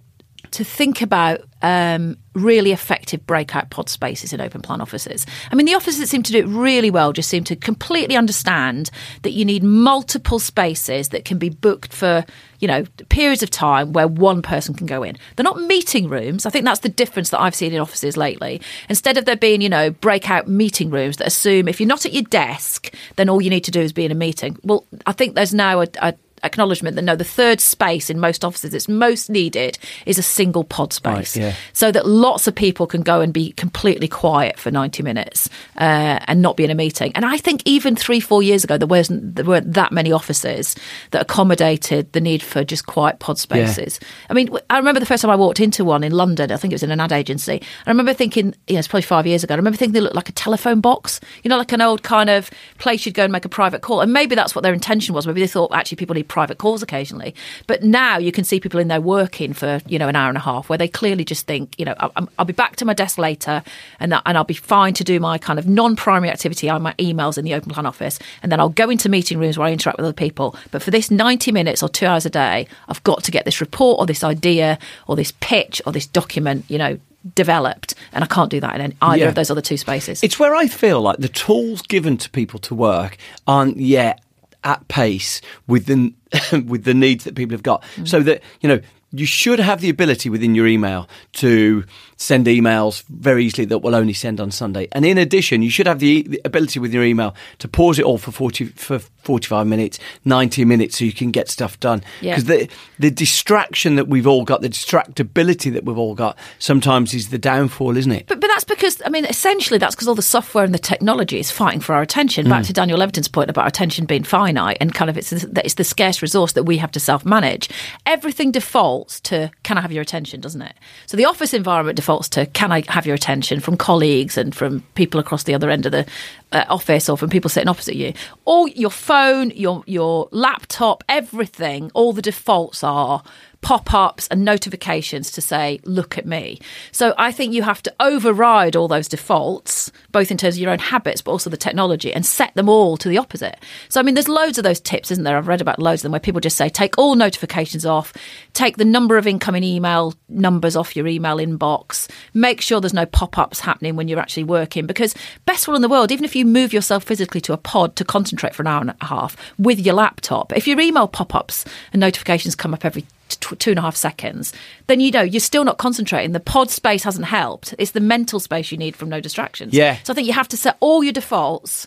to 0.52 0.64
think 0.64 1.02
about 1.02 1.42
um, 1.62 2.16
really 2.34 2.72
effective 2.72 3.26
breakout 3.26 3.70
pod 3.70 3.88
spaces 3.88 4.32
in 4.32 4.40
open 4.40 4.62
plan 4.62 4.80
offices. 4.80 5.26
I 5.50 5.54
mean, 5.54 5.66
the 5.66 5.74
offices 5.74 6.00
that 6.00 6.08
seem 6.08 6.22
to 6.22 6.32
do 6.32 6.38
it 6.38 6.46
really 6.46 6.90
well 6.90 7.12
just 7.12 7.28
seem 7.28 7.44
to 7.44 7.56
completely 7.56 8.16
understand 8.16 8.90
that 9.22 9.32
you 9.32 9.44
need 9.44 9.62
multiple 9.62 10.38
spaces 10.38 11.10
that 11.10 11.24
can 11.24 11.38
be 11.38 11.48
booked 11.48 11.92
for 11.92 12.24
you 12.60 12.68
know 12.68 12.84
periods 13.08 13.42
of 13.42 13.50
time 13.50 13.92
where 13.92 14.06
one 14.06 14.42
person 14.42 14.74
can 14.74 14.86
go 14.86 15.02
in. 15.02 15.16
They're 15.36 15.44
not 15.44 15.60
meeting 15.60 16.08
rooms. 16.08 16.46
I 16.46 16.50
think 16.50 16.64
that's 16.64 16.80
the 16.80 16.88
difference 16.88 17.30
that 17.30 17.40
I've 17.40 17.54
seen 17.54 17.72
in 17.72 17.80
offices 17.80 18.16
lately. 18.16 18.60
Instead 18.88 19.16
of 19.16 19.24
there 19.24 19.36
being 19.36 19.60
you 19.60 19.68
know 19.68 19.90
breakout 19.90 20.48
meeting 20.48 20.90
rooms 20.90 21.16
that 21.18 21.26
assume 21.26 21.68
if 21.68 21.80
you're 21.80 21.86
not 21.86 22.06
at 22.06 22.12
your 22.12 22.22
desk, 22.24 22.94
then 23.16 23.28
all 23.28 23.42
you 23.42 23.50
need 23.50 23.64
to 23.64 23.70
do 23.70 23.80
is 23.80 23.92
be 23.92 24.04
in 24.04 24.12
a 24.12 24.16
meeting. 24.16 24.58
Well, 24.62 24.86
I 25.06 25.12
think 25.12 25.34
there's 25.34 25.54
now 25.54 25.82
a, 25.82 25.86
a 26.00 26.14
acknowledgement 26.42 26.96
that 26.96 27.02
no, 27.02 27.16
the 27.16 27.24
third 27.24 27.60
space 27.60 28.10
in 28.10 28.18
most 28.20 28.44
offices 28.44 28.72
that's 28.72 28.88
most 28.88 29.30
needed 29.30 29.78
is 30.06 30.18
a 30.18 30.22
single 30.22 30.64
pod 30.64 30.92
space, 30.92 31.36
Right, 31.36 31.36
yeah. 31.36 31.54
so 31.72 31.90
that 31.92 32.06
lots 32.06 32.46
of 32.46 32.54
people 32.54 32.86
can 32.86 33.02
go 33.02 33.20
and 33.20 33.32
be 33.32 33.52
completely 33.52 34.08
quiet 34.08 34.58
for 34.58 34.70
ninety 34.70 35.02
minutes 35.02 35.48
uh, 35.76 36.18
and 36.26 36.42
not 36.42 36.56
be 36.56 36.64
in 36.64 36.70
a 36.70 36.74
meeting. 36.74 37.12
And 37.14 37.24
I 37.24 37.36
think 37.38 37.62
even 37.64 37.96
three, 37.96 38.20
four 38.20 38.42
years 38.42 38.64
ago, 38.64 38.76
there 38.78 38.88
wasn't 38.88 39.36
there 39.36 39.44
weren't 39.44 39.72
that 39.74 39.92
many 39.92 40.12
offices 40.12 40.76
that 41.10 41.22
accommodated 41.22 42.12
the 42.12 42.20
need 42.20 42.42
for 42.42 42.64
just 42.64 42.86
quiet 42.86 43.18
pod 43.18 43.38
spaces. 43.38 43.98
I 44.28 44.34
mean, 44.34 44.50
I 44.68 44.78
remember 44.78 45.00
the 45.00 45.06
first 45.06 45.22
time 45.22 45.30
I 45.30 45.36
walked 45.36 45.60
into 45.60 45.84
one 45.84 46.04
in 46.04 46.12
London. 46.12 46.52
I 46.52 46.56
think 46.56 46.72
it 46.72 46.76
was 46.76 46.82
in 46.82 46.90
an 46.90 47.00
ad 47.00 47.12
agency. 47.12 47.60
I 47.86 47.90
remember 47.90 48.14
thinking, 48.14 48.54
you 48.66 48.74
know, 48.74 48.78
it's 48.78 48.88
probably 48.88 49.02
five 49.02 49.26
years 49.26 49.42
ago. 49.44 49.54
I 49.54 49.56
remember 49.56 49.76
thinking 49.76 49.94
they 49.94 50.00
looked 50.00 50.14
like 50.16 50.28
a 50.28 50.32
telephone 50.32 50.80
box, 50.80 51.20
you 51.42 51.48
know, 51.48 51.56
like 51.58 51.72
an 51.72 51.80
old 51.80 52.02
kind 52.02 52.30
of 52.30 52.50
place 52.78 53.04
you'd 53.06 53.14
go 53.14 53.24
and 53.24 53.32
make 53.32 53.44
a 53.44 53.48
private 53.48 53.82
call. 53.82 54.00
And 54.00 54.12
maybe 54.12 54.34
that's 54.34 54.54
what 54.54 54.62
their 54.62 54.72
intention 54.74 55.14
was. 55.14 55.26
Maybe 55.26 55.40
they 55.40 55.46
thought 55.46 55.72
actually 55.74 55.96
people 55.96 56.14
need 56.14 56.28
private 56.30 56.56
calls 56.58 56.82
occasionally. 56.82 57.34
But 57.66 57.82
now 57.82 58.16
you 58.16 58.32
can 58.32 58.44
see 58.44 58.58
people 58.60 58.80
in 58.80 58.88
there 58.88 59.00
working 59.00 59.52
for 59.52 59.80
you 59.86 59.98
know 59.98 60.08
an 60.08 60.16
hour 60.16 60.28
and 60.28 60.38
a 60.38 60.40
half, 60.40 60.68
where 60.70 60.78
they 60.78 60.88
clearly 60.88 61.24
just 61.24 61.46
think, 61.46 61.78
you 61.78 61.84
know, 61.84 61.94
I- 62.00 62.10
I'm, 62.16 62.28
I'll 62.38 62.44
be 62.46 62.54
back 62.54 62.76
to 62.76 62.84
my 62.86 62.94
desk 62.94 63.18
later, 63.18 63.62
and 63.98 64.12
that, 64.12 64.22
and 64.24 64.38
I'll 64.38 64.44
be 64.44 64.54
fine 64.54 64.94
to 64.94 65.04
do 65.04 65.20
my 65.20 65.36
kind 65.36 65.58
of 65.58 65.66
non-primary 65.68 66.30
activity, 66.30 66.70
on 66.70 66.80
my 66.82 66.94
emails 66.94 67.36
in 67.36 67.44
the 67.44 67.52
open 67.54 67.70
plan 67.72 67.84
office, 67.84 68.18
and 68.42 68.50
then 68.50 68.60
I'll 68.60 68.68
go 68.70 68.88
into 68.88 69.08
meeting 69.10 69.38
rooms 69.38 69.58
where 69.58 69.66
I 69.68 69.72
interact 69.72 69.98
with 69.98 70.06
other 70.06 70.14
people. 70.14 70.56
But 70.70 70.82
for 70.82 70.90
this 70.90 71.10
90 71.10 71.52
minutes 71.52 71.82
or 71.82 71.88
two 71.88 72.06
hours 72.06 72.24
a 72.24 72.30
day, 72.30 72.66
I've 72.88 73.02
got 73.04 73.24
to 73.24 73.30
get 73.30 73.44
this 73.44 73.60
report 73.60 73.98
or 73.98 74.06
this 74.06 74.22
idea 74.24 74.78
or 75.08 75.16
this 75.16 75.32
pitch 75.40 75.82
or 75.84 75.92
this 75.92 76.06
document, 76.06 76.64
you 76.68 76.78
know. 76.78 76.98
Developed, 77.34 77.94
and 78.14 78.24
I 78.24 78.26
can't 78.26 78.50
do 78.50 78.60
that 78.60 78.74
in 78.76 78.80
any, 78.80 78.96
either 79.02 79.18
Yeah. 79.24 79.28
of 79.28 79.34
those 79.34 79.50
other 79.50 79.60
two 79.60 79.76
spaces. 79.76 80.22
It's 80.22 80.38
where 80.38 80.54
I 80.54 80.66
feel 80.68 81.02
like 81.02 81.18
the 81.18 81.28
tools 81.28 81.82
given 81.82 82.16
to 82.16 82.30
people 82.30 82.58
to 82.60 82.74
work 82.74 83.18
aren't 83.46 83.76
yet 83.76 84.20
at 84.64 84.86
pace 84.88 85.40
with 85.66 85.86
the 85.86 86.12
with 86.66 86.84
the 86.84 86.94
needs 86.94 87.24
that 87.24 87.34
people 87.34 87.54
have 87.54 87.62
got. 87.62 87.84
So 88.04 88.20
that 88.20 88.42
you 88.60 88.68
know 88.68 88.80
you 89.12 89.26
should 89.26 89.58
have 89.58 89.80
the 89.80 89.90
ability 89.90 90.30
within 90.30 90.54
your 90.54 90.66
email 90.66 91.08
to 91.32 91.84
send 92.20 92.46
emails 92.46 93.02
very 93.08 93.46
easily 93.46 93.64
that 93.64 93.78
will 93.78 93.94
only 93.94 94.12
send 94.12 94.40
on 94.40 94.50
Sunday. 94.50 94.86
And 94.92 95.06
in 95.06 95.16
addition, 95.16 95.62
you 95.62 95.70
should 95.70 95.86
have 95.86 96.00
the, 96.00 96.22
the 96.22 96.40
ability 96.44 96.78
with 96.78 96.92
your 96.92 97.02
email 97.02 97.34
to 97.60 97.66
pause 97.66 97.98
it 97.98 98.04
all 98.04 98.18
for 98.18 98.30
forty 98.30 98.66
for 98.66 98.98
forty 98.98 99.46
five 99.46 99.66
minutes, 99.66 99.98
ninety 100.26 100.66
minutes, 100.66 100.98
so 100.98 101.06
you 101.06 101.14
can 101.14 101.30
get 101.30 101.48
stuff 101.48 101.80
done. 101.80 102.04
Yeah. 102.20 102.36
Because 102.36 102.44
the 102.44 102.68
the 102.98 103.10
distraction 103.10 103.96
that 103.96 104.06
we've 104.06 104.26
all 104.26 104.44
got, 104.44 104.60
the 104.60 104.68
distractibility 104.68 105.72
that 105.72 105.84
we've 105.84 105.96
all 105.96 106.14
got, 106.14 106.36
sometimes 106.58 107.14
is 107.14 107.30
the 107.30 107.38
downfall, 107.38 107.96
isn't 107.96 108.12
it? 108.12 108.26
But, 108.26 108.38
but 108.40 108.48
that's 108.48 108.64
because, 108.64 109.00
I 109.06 109.08
mean, 109.08 109.24
essentially 109.24 109.78
that's 109.78 109.94
because 109.94 110.06
all 110.06 110.14
the 110.14 110.20
software 110.20 110.64
and 110.64 110.74
the 110.74 110.78
technology 110.78 111.38
is 111.38 111.50
fighting 111.50 111.80
for 111.80 111.94
our 111.94 112.02
attention. 112.02 112.48
Back 112.50 112.64
hmm. 112.64 112.66
to 112.66 112.72
Daniel 112.74 112.98
Levitin's 112.98 113.28
point 113.28 113.48
about 113.48 113.66
attention 113.66 114.04
being 114.04 114.24
finite 114.24 114.76
and 114.78 114.92
kind 114.92 115.08
of 115.08 115.16
it's, 115.16 115.30
that 115.30 115.64
it's 115.64 115.74
the 115.74 115.84
scarce 115.84 116.20
resource 116.20 116.52
that 116.52 116.64
we 116.64 116.76
have 116.76 116.90
to 116.92 117.00
self 117.00 117.24
manage. 117.24 117.70
Everything 118.04 118.52
defaults 118.52 119.20
to, 119.20 119.50
can 119.62 119.78
I 119.78 119.80
have 119.80 119.92
your 119.92 120.02
attention, 120.02 120.42
doesn't 120.42 120.60
it? 120.60 120.74
So 121.06 121.16
the 121.16 121.24
office 121.24 121.54
environment 121.54 121.96
defaults 121.96 122.09
to, 122.30 122.46
can 122.46 122.72
I 122.72 122.82
have 122.88 123.06
your 123.06 123.14
attention 123.14 123.60
from 123.60 123.76
colleagues 123.76 124.36
and 124.36 124.54
from 124.54 124.80
people 124.94 125.20
across 125.20 125.44
the 125.44 125.54
other 125.54 125.70
end 125.70 125.86
of 125.86 125.92
the 125.92 126.06
uh, 126.52 126.64
office 126.68 127.08
or 127.08 127.16
from 127.16 127.30
people 127.30 127.48
sitting 127.48 127.68
opposite 127.68 127.96
you. 127.96 128.12
All 128.44 128.68
your 128.68 128.90
phone, 128.90 129.50
your, 129.50 129.82
your 129.86 130.28
laptop, 130.32 131.04
everything, 131.08 131.90
all 131.94 132.12
the 132.12 132.22
defaults 132.22 132.82
are 132.82 133.22
pop 133.62 133.92
ups 133.92 134.26
and 134.28 134.44
notifications 134.44 135.30
to 135.32 135.40
say, 135.40 135.80
look 135.84 136.16
at 136.16 136.26
me. 136.26 136.58
So 136.92 137.14
I 137.18 137.30
think 137.30 137.52
you 137.52 137.62
have 137.62 137.82
to 137.82 137.94
override 138.00 138.74
all 138.74 138.88
those 138.88 139.08
defaults, 139.08 139.92
both 140.12 140.30
in 140.30 140.36
terms 140.36 140.56
of 140.56 140.60
your 140.60 140.70
own 140.70 140.78
habits, 140.78 141.20
but 141.20 141.32
also 141.32 141.50
the 141.50 141.56
technology, 141.56 142.12
and 142.12 142.24
set 142.24 142.54
them 142.54 142.68
all 142.68 142.96
to 142.96 143.08
the 143.08 143.18
opposite. 143.18 143.58
So, 143.88 144.00
I 144.00 144.02
mean, 144.02 144.14
there's 144.14 144.28
loads 144.28 144.58
of 144.58 144.64
those 144.64 144.80
tips, 144.80 145.10
isn't 145.10 145.24
there? 145.24 145.36
I've 145.36 145.48
read 145.48 145.60
about 145.60 145.78
loads 145.78 146.00
of 146.00 146.04
them 146.04 146.12
where 146.12 146.20
people 146.20 146.40
just 146.40 146.56
say, 146.56 146.68
take 146.68 146.96
all 146.96 147.14
notifications 147.14 147.84
off, 147.84 148.12
take 148.54 148.76
the 148.76 148.84
number 148.84 149.18
of 149.18 149.26
incoming 149.26 149.64
email 149.64 150.14
numbers 150.28 150.76
off 150.76 150.96
your 150.96 151.06
email 151.06 151.36
inbox, 151.36 152.10
make 152.32 152.60
sure 152.60 152.80
there's 152.80 152.94
no 152.94 153.06
pop 153.06 153.36
ups 153.36 153.60
happening 153.60 153.94
when 153.96 154.08
you're 154.08 154.18
actually 154.18 154.44
working. 154.44 154.86
Because, 154.86 155.14
best 155.44 155.68
one 155.68 155.76
in 155.76 155.82
the 155.82 155.88
world, 155.88 156.10
even 156.10 156.24
if 156.24 156.34
you 156.34 156.46
move 156.46 156.72
yourself 156.72 157.04
physically 157.04 157.40
to 157.42 157.52
a 157.52 157.58
pod 157.58 157.96
to 157.96 158.04
concentrate 158.04 158.54
for 158.54 158.62
an 158.62 158.68
hour 158.68 158.80
and 158.80 158.94
a 159.00 159.04
half 159.04 159.36
with 159.58 159.78
your 159.78 159.94
laptop, 159.94 160.56
if 160.56 160.66
your 160.66 160.80
email 160.80 161.06
pop 161.06 161.34
ups 161.34 161.64
and 161.92 162.00
notifications 162.00 162.54
come 162.54 162.72
up 162.72 162.84
every 162.84 163.04
two 163.38 163.70
and 163.70 163.78
a 163.78 163.82
half 163.82 163.96
seconds, 163.96 164.52
then 164.86 165.00
you 165.00 165.10
know 165.10 165.22
you're 165.22 165.40
still 165.40 165.64
not 165.64 165.78
concentrating. 165.78 166.32
The 166.32 166.40
pod 166.40 166.70
space 166.70 167.04
hasn't 167.04 167.26
helped. 167.26 167.74
It's 167.78 167.92
the 167.92 168.00
mental 168.00 168.40
space 168.40 168.72
you 168.72 168.78
need 168.78 168.96
from 168.96 169.08
no 169.08 169.20
distractions. 169.20 169.74
Yeah. 169.74 169.98
So 170.04 170.12
I 170.12 170.14
think 170.14 170.26
you 170.26 170.34
have 170.34 170.48
to 170.48 170.56
set 170.56 170.76
all 170.80 171.02
your 171.04 171.12
defaults 171.12 171.86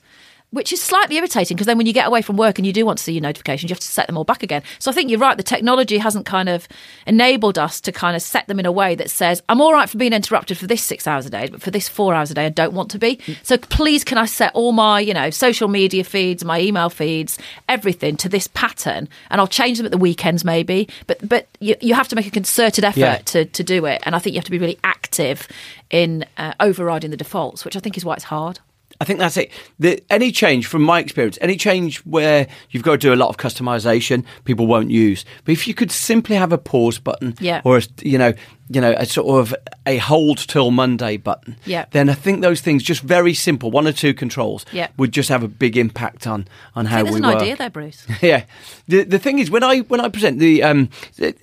which 0.54 0.72
is 0.72 0.82
slightly 0.82 1.18
irritating 1.18 1.56
because 1.56 1.68
then 1.68 1.78
when 1.78 1.88
you 1.88 1.94
get 1.94 2.08
away 2.08 2.22
from 2.22 2.38
work 2.38 2.58
and 2.58 2.66
you 2.66 2.72
do 2.74 2.86
want 2.86 2.98
to 3.00 3.04
see 3.04 3.14
your 3.14 3.22
notifications, 3.22 3.70
you 3.70 3.74
have 3.74 3.80
to 3.80 3.88
set 3.88 4.08
them 4.08 4.18
all 4.18 4.24
back 4.24 4.44
again. 4.44 4.62
So 4.80 4.90
I 4.92 4.94
think 4.94 5.10
you're 5.10 5.20
right. 5.20 5.36
The 5.36 5.44
technology 5.44 5.98
hasn't 5.98 6.26
kind 6.26 6.48
of 6.48 6.68
enabled 7.08 7.58
us 7.58 7.82
to 7.82 7.92
kind 7.92 8.16
of 8.16 8.22
set 8.22 8.48
them 8.48 8.60
in 8.60 8.66
a 8.66 8.72
way 8.72 8.96
that 8.96 9.10
says, 9.10 9.42
I'm 9.50 9.60
all 9.62 9.74
right 9.74 9.90
for 9.90 9.98
being 9.98 10.14
interrupted 10.14 10.58
for 10.58 10.68
this 10.68 10.84
six 10.84 11.08
hours 11.08 11.26
a 11.26 11.30
day, 11.30 11.48
but 11.52 11.62
for 11.62 11.72
this 11.72 11.90
four 11.90 12.14
hours 12.14 12.32
a 12.32 12.34
day, 12.34 12.46
I 12.46 12.50
don't 12.50 12.74
want 12.74 12.92
to 12.92 13.00
be. 13.00 13.20
So 13.44 13.58
please, 13.58 14.04
can 14.04 14.18
I 14.18 14.26
set 14.26 14.54
all 14.54 14.72
my, 14.72 15.00
you 15.00 15.14
know, 15.14 15.30
social 15.30 15.68
media 15.68 16.04
feeds, 16.04 16.46
my 16.46 16.60
email 16.62 16.90
feeds, 16.90 17.38
everything 17.68 18.16
to 18.18 18.30
this 18.30 18.48
pattern? 18.48 19.10
And 19.30 19.42
I'll 19.42 19.48
change 19.48 19.78
them 19.78 19.86
at 19.86 19.92
the 19.92 19.98
weekends 19.98 20.46
maybe. 20.46 20.88
But 21.08 21.28
but 21.28 21.48
you, 21.60 21.76
you 21.82 21.94
have 21.96 22.08
to 22.10 22.16
make 22.16 22.28
a 22.28 22.32
concerted 22.32 22.84
effort 22.84 23.00
Yeah. 23.00 23.18
to, 23.18 23.46
to 23.46 23.64
do 23.64 23.86
it. 23.86 24.02
And 24.06 24.16
I 24.16 24.20
think 24.20 24.34
you 24.36 24.38
have 24.40 24.46
to 24.46 24.52
be 24.52 24.60
really 24.60 24.80
active 24.84 25.48
in 25.90 26.26
uh, 26.38 26.54
overriding 26.60 27.12
the 27.12 27.18
defaults, 27.18 27.66
which 27.66 27.76
I 27.76 27.80
think 27.80 27.98
is 27.98 28.06
why 28.06 28.14
it's 28.16 28.26
hard. 28.26 28.60
I 29.02 29.06
think 29.06 29.20
that's 29.20 29.38
it. 29.38 29.52
The, 29.80 30.02
any 30.10 30.32
change, 30.32 30.68
from 30.68 30.82
my 30.84 31.00
experience, 31.00 31.38
any 31.42 31.56
change 31.58 31.98
where 32.00 32.48
you've 32.70 32.84
got 32.84 32.92
to 32.94 32.98
do 33.00 33.14
a 33.14 33.16
lot 33.16 33.30
of 33.30 33.38
customization, 33.38 34.24
people 34.46 34.68
won't 34.68 34.92
use. 34.92 35.26
But 35.46 35.52
if 35.54 35.68
you 35.68 35.74
could 35.74 35.92
simply 35.92 36.36
have 36.36 36.52
a 36.54 36.58
pause 36.58 37.00
button, 37.00 37.36
Yeah. 37.40 37.62
or 37.66 37.78
a, 37.78 37.82
you 38.02 38.18
know, 38.18 38.34
you 38.70 38.80
know, 38.80 38.94
a 38.98 39.06
sort 39.06 39.28
of 39.42 39.54
a 39.86 39.98
hold 39.98 40.38
till 40.38 40.72
Monday 40.72 41.18
button, 41.18 41.58
Yeah. 41.66 41.86
then 41.92 42.10
I 42.10 42.14
think 42.14 42.42
those 42.42 42.62
things, 42.62 42.82
just 42.82 43.02
very 43.02 43.34
simple, 43.34 43.70
one 43.72 43.86
or 43.88 43.92
two 43.92 44.14
controls, 44.14 44.66
Yeah. 44.72 44.88
would 44.98 45.12
just 45.12 45.28
have 45.30 45.44
a 45.44 45.48
big 45.50 45.76
impact 45.76 46.26
on 46.28 46.48
on 46.76 46.86
how 46.86 47.04
there's 47.04 47.16
we 47.16 47.20
an 47.22 47.28
work. 47.28 47.42
idea 47.42 47.58
there, 47.58 47.70
Bruce. 47.70 48.06
yeah. 48.22 48.44
The 48.88 49.04
the 49.04 49.20
thing 49.20 49.40
is, 49.40 49.52
when 49.52 49.64
I 49.64 49.80
when 49.80 50.00
I 50.00 50.08
present 50.10 50.40
the 50.40 50.64
um, 50.64 50.90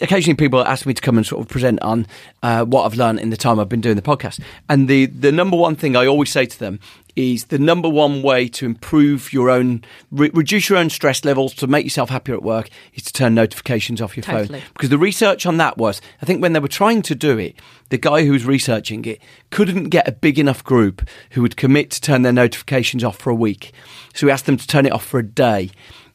occasionally 0.01 0.35
people 0.37 0.65
ask 0.65 0.87
me 0.87 0.95
to 0.95 1.03
come 1.03 1.17
and 1.19 1.27
sort 1.27 1.43
of 1.43 1.49
present 1.49 1.81
on 1.83 2.07
uh, 2.43 2.65
what 2.65 2.85
I've 2.85 2.95
learned 2.97 3.21
in 3.21 3.31
the 3.31 3.37
time 3.37 3.59
I've 3.61 3.69
been 3.69 3.81
doing 3.83 3.97
the 3.97 4.03
podcast, 4.03 4.41
and 4.69 4.89
the 4.89 5.07
the 5.07 5.31
number 5.33 5.57
one 5.57 5.77
thing 5.77 5.97
I 5.97 6.07
always 6.07 6.31
say 6.31 6.47
to 6.47 6.59
them 6.59 6.81
is 7.17 7.45
the 7.47 7.59
number 7.59 7.89
one 7.89 8.23
way 8.23 8.49
to 8.49 8.67
improve 8.67 9.33
your 9.33 9.51
own 9.51 9.83
re- 10.11 10.31
reduce 10.33 10.69
your 10.69 10.79
own 10.79 10.91
stress 10.91 11.25
levels 11.25 11.55
to 11.55 11.67
make 11.67 11.85
yourself 11.85 12.11
happier 12.11 12.35
at 12.35 12.43
work 12.43 12.69
is 12.95 13.03
to 13.03 13.13
turn 13.13 13.35
notifications 13.35 14.01
off 14.01 14.17
your 14.17 14.25
Totally. 14.25 14.61
phone 14.61 14.69
because 14.73 14.91
the 14.91 14.99
research 14.99 15.47
on 15.47 15.57
that 15.59 15.79
was 15.79 16.01
I 16.23 16.27
think 16.27 16.43
when 16.43 16.53
they 16.53 16.61
were 16.61 16.69
trying 16.69 17.03
to 17.03 17.15
do 17.15 17.39
it 17.39 17.57
the 17.89 17.99
guy 17.99 18.25
who 18.25 18.33
was 18.33 18.45
researching 18.45 19.05
it 19.05 19.21
couldn't 19.51 19.85
get 19.85 20.09
a 20.09 20.13
big 20.13 20.39
enough 20.39 20.63
group 20.65 21.09
who 21.33 21.43
would 21.43 21.57
commit 21.57 21.91
to 21.93 22.01
turn 22.01 22.23
their 22.23 22.33
notifications 22.33 23.05
off 23.05 23.19
for 23.19 23.31
a 23.31 23.35
week 23.35 23.73
so 24.15 24.27
he 24.27 24.33
asked 24.33 24.47
them 24.47 24.57
to 24.57 24.67
turn 24.67 24.87
it 24.87 24.93
off 24.93 25.05
for 25.05 25.19
a 25.19 25.27
day 25.27 25.71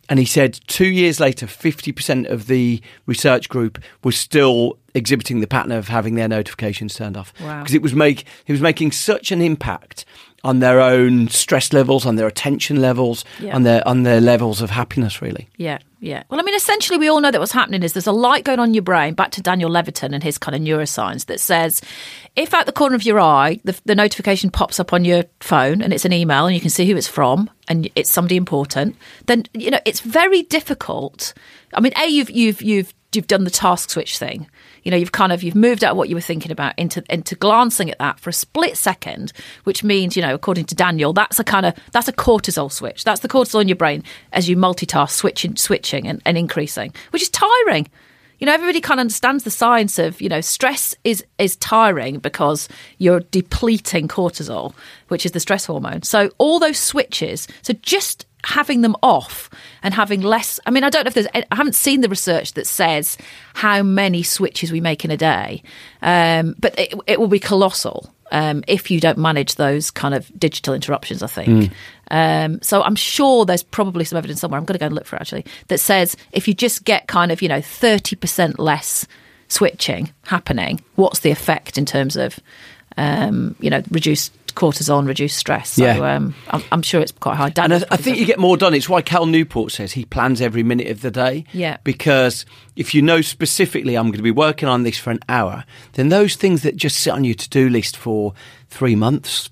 and 0.09 0.19
he 0.19 0.25
said 0.25 0.59
two 0.67 0.85
years 0.87 1.19
later, 1.19 1.47
50% 1.47 2.29
of 2.29 2.47
the 2.47 2.81
research 3.05 3.49
group 3.49 3.79
was 4.03 4.17
still 4.17 4.77
exhibiting 4.93 5.39
the 5.39 5.47
pattern 5.47 5.71
of 5.71 5.87
having 5.87 6.15
their 6.15 6.27
notifications 6.27 6.93
turned 6.93 7.17
off. 7.17 7.33
Wow. 7.41 7.59
Because 7.61 7.73
it 7.73 7.81
was 7.81 7.93
make 7.93 8.25
it 8.45 8.51
was 8.51 8.61
making 8.61 8.91
such 8.91 9.31
an 9.31 9.41
impact 9.41 10.05
on 10.45 10.59
their 10.59 10.79
own 10.79 11.27
stress 11.27 11.73
levels, 11.73 12.05
on 12.05 12.15
their 12.15 12.27
attention 12.27 12.79
levels, 12.79 13.25
Yeah. 13.39 13.55
on 13.55 13.63
their 13.63 13.85
on 13.87 14.03
their 14.03 14.21
levels 14.21 14.61
of 14.61 14.69
happiness 14.69 15.21
really. 15.21 15.49
Yeah, 15.57 15.79
yeah. 15.99 16.23
Well, 16.29 16.39
I 16.39 16.43
mean, 16.43 16.55
essentially, 16.55 16.97
we 16.99 17.09
all 17.09 17.19
know 17.19 17.31
that 17.31 17.39
what's 17.39 17.51
happening 17.51 17.83
is 17.83 17.93
there's 17.93 18.07
a 18.07 18.11
light 18.11 18.43
going 18.45 18.59
on 18.59 18.69
in 18.69 18.73
your 18.73 18.83
brain, 18.83 19.15
back 19.15 19.31
to 19.31 19.41
Daniel 19.41 19.69
Levitin 19.71 20.13
and 20.13 20.23
his 20.23 20.37
kind 20.37 20.55
of 20.55 20.61
neuroscience, 20.61 21.25
that 21.25 21.39
says 21.39 21.81
if 22.35 22.53
at 22.53 22.65
the 22.67 22.71
corner 22.71 22.95
of 22.95 23.03
your 23.03 23.19
eye, 23.19 23.59
the, 23.63 23.75
the 23.85 23.95
notification 23.95 24.51
pops 24.51 24.79
up 24.79 24.93
on 24.93 25.03
your 25.03 25.23
phone 25.39 25.81
and 25.81 25.91
it's 25.91 26.05
an 26.05 26.13
email 26.13 26.45
and 26.45 26.53
you 26.55 26.61
can 26.61 26.69
see 26.69 26.85
who 26.85 26.95
it's 26.95 27.07
from 27.07 27.49
and 27.67 27.89
it's 27.95 28.11
somebody 28.11 28.35
important, 28.37 28.95
then, 29.25 29.43
you 29.53 29.71
know, 29.71 29.79
it's 29.85 29.99
very 30.01 30.43
difficult. 30.43 31.33
I 31.73 31.79
mean, 31.81 31.93
A, 31.97 32.07
you've, 32.07 32.29
you've, 32.29 32.61
you've, 32.61 32.93
you've 33.13 33.27
done 33.27 33.45
the 33.45 33.49
task 33.49 33.89
switch 33.89 34.17
thing. 34.19 34.47
You 34.85 34.91
know, 34.91 34.97
you've 34.97 35.11
kind 35.11 35.33
of 35.33 35.43
you've 35.43 35.55
moved 35.55 35.83
out 35.83 35.91
of 35.91 35.97
what 35.97 36.09
you 36.09 36.15
were 36.15 36.21
thinking 36.21 36.51
about 36.51 36.77
into 36.77 37.03
into 37.09 37.35
glancing 37.35 37.89
at 37.89 37.99
that 37.99 38.19
for 38.19 38.29
a 38.29 38.33
split 38.33 38.77
second, 38.77 39.33
which 39.65 39.83
means 39.83 40.15
you 40.15 40.21
know, 40.21 40.33
according 40.33 40.65
to 40.65 40.75
Daniel, 40.75 41.11
that's 41.11 41.39
a 41.39 41.43
kind 41.43 41.65
of 41.65 41.73
that's 41.91 42.07
a 42.07 42.13
cortisol 42.13 42.71
switch. 42.71 43.03
That's 43.03 43.21
the 43.21 43.27
cortisol 43.27 43.61
in 43.61 43.67
your 43.67 43.75
brain 43.75 44.03
as 44.31 44.47
you 44.47 44.55
multitask, 44.55 45.09
switching, 45.09 45.57
switching, 45.57 46.07
and, 46.07 46.21
and 46.23 46.37
increasing, 46.37 46.93
which 47.09 47.23
is 47.23 47.29
tiring. 47.29 47.89
You 48.39 48.45
know, 48.45 48.53
everybody 48.53 48.81
kind 48.81 48.99
of 48.99 49.05
understands 49.05 49.43
the 49.43 49.51
science 49.51 49.97
of 49.97 50.21
you 50.21 50.29
know, 50.29 50.41
stress 50.41 50.93
is 51.03 51.25
is 51.39 51.55
tiring 51.55 52.19
because 52.19 52.69
you're 52.99 53.21
depleting 53.21 54.07
cortisol, 54.07 54.75
which 55.07 55.25
is 55.25 55.31
the 55.31 55.39
stress 55.39 55.65
hormone. 55.65 56.03
So 56.03 56.29
all 56.37 56.59
those 56.59 56.77
switches, 56.77 57.47
so 57.63 57.73
just 57.81 58.25
having 58.45 58.81
them 58.81 58.95
off 59.01 59.49
and 59.83 59.93
having 59.93 60.21
less 60.21 60.59
i 60.65 60.71
mean 60.71 60.83
i 60.83 60.89
don't 60.89 61.03
know 61.03 61.07
if 61.07 61.13
there's 61.13 61.27
i 61.33 61.43
haven't 61.51 61.75
seen 61.75 62.01
the 62.01 62.09
research 62.09 62.53
that 62.53 62.67
says 62.67 63.17
how 63.53 63.81
many 63.81 64.21
switches 64.23 64.71
we 64.71 64.81
make 64.81 65.05
in 65.05 65.11
a 65.11 65.17
day. 65.17 65.63
Um, 66.01 66.55
but 66.59 66.77
it, 66.77 66.93
it 67.07 67.19
will 67.19 67.27
be 67.27 67.39
colossal 67.39 68.13
um, 68.31 68.63
if 68.67 68.91
you 68.91 68.99
don't 68.99 69.17
manage 69.17 69.55
those 69.55 69.91
kind 69.91 70.13
of 70.13 70.31
digital 70.37 70.73
interruptions 70.73 71.23
i 71.23 71.27
think. 71.27 71.71
Um, 72.11 72.61
so 72.61 72.83
i'm 72.83 72.95
sure 72.95 73.45
there's 73.45 73.63
probably 73.63 74.05
some 74.05 74.17
evidence 74.17 74.41
somewhere. 74.41 74.59
I'm 74.59 74.65
going 74.65 74.75
to 74.75 74.79
go 74.79 74.87
and 74.87 74.95
look 74.95 75.05
for 75.05 75.15
it 75.15 75.21
actually 75.21 75.45
that 75.67 75.79
says 75.79 76.15
if 76.31 76.47
you 76.47 76.53
just 76.53 76.83
get 76.83 77.07
kind 77.07 77.31
of 77.31 77.41
you 77.41 77.47
know 77.49 77.59
30% 77.59 78.59
less 78.59 79.07
switching 79.47 80.11
happening 80.25 80.81
what's 80.95 81.19
the 81.19 81.31
effect 81.31 81.77
in 81.77 81.85
terms 81.85 82.15
of 82.15 82.39
um, 82.97 83.55
you 83.59 83.69
know 83.69 83.81
reduced 83.89 84.33
cortisol 84.55 85.05
reduced 85.05 85.37
stress 85.37 85.71
so 85.71 85.83
Yeah. 85.83 86.15
um, 86.15 86.33
I'm, 86.49 86.63
I'm 86.71 86.81
sure 86.81 87.01
it's 87.01 87.11
quite 87.11 87.35
high 87.35 87.51
And 87.57 87.73
I, 87.73 87.83
I 87.91 87.97
think 87.97 88.17
you 88.17 88.25
get 88.25 88.39
more 88.39 88.57
done. 88.57 88.73
It's 88.73 88.89
why 88.89 89.01
Cal 89.01 89.25
Newport 89.25 89.71
says 89.71 89.91
he 89.93 90.05
plans 90.05 90.41
every 90.41 90.63
minute 90.63 90.87
of 90.87 91.01
the 91.01 91.11
day. 91.11 91.45
Yeah. 91.53 91.77
Because 91.83 92.45
if 92.75 92.93
you 92.93 93.01
know 93.01 93.21
specifically 93.21 93.95
I'm 93.95 94.05
going 94.07 94.17
to 94.17 94.23
be 94.23 94.31
working 94.31 94.67
on 94.69 94.83
this 94.83 94.97
for 94.97 95.11
an 95.11 95.19
hour, 95.29 95.65
then 95.93 96.09
those 96.09 96.35
things 96.35 96.63
that 96.63 96.75
just 96.75 96.97
sit 96.97 97.11
on 97.11 97.23
your 97.23 97.35
to 97.35 97.49
do 97.49 97.69
list 97.69 97.95
for 97.97 98.33
three 98.69 98.95
months, 98.95 99.49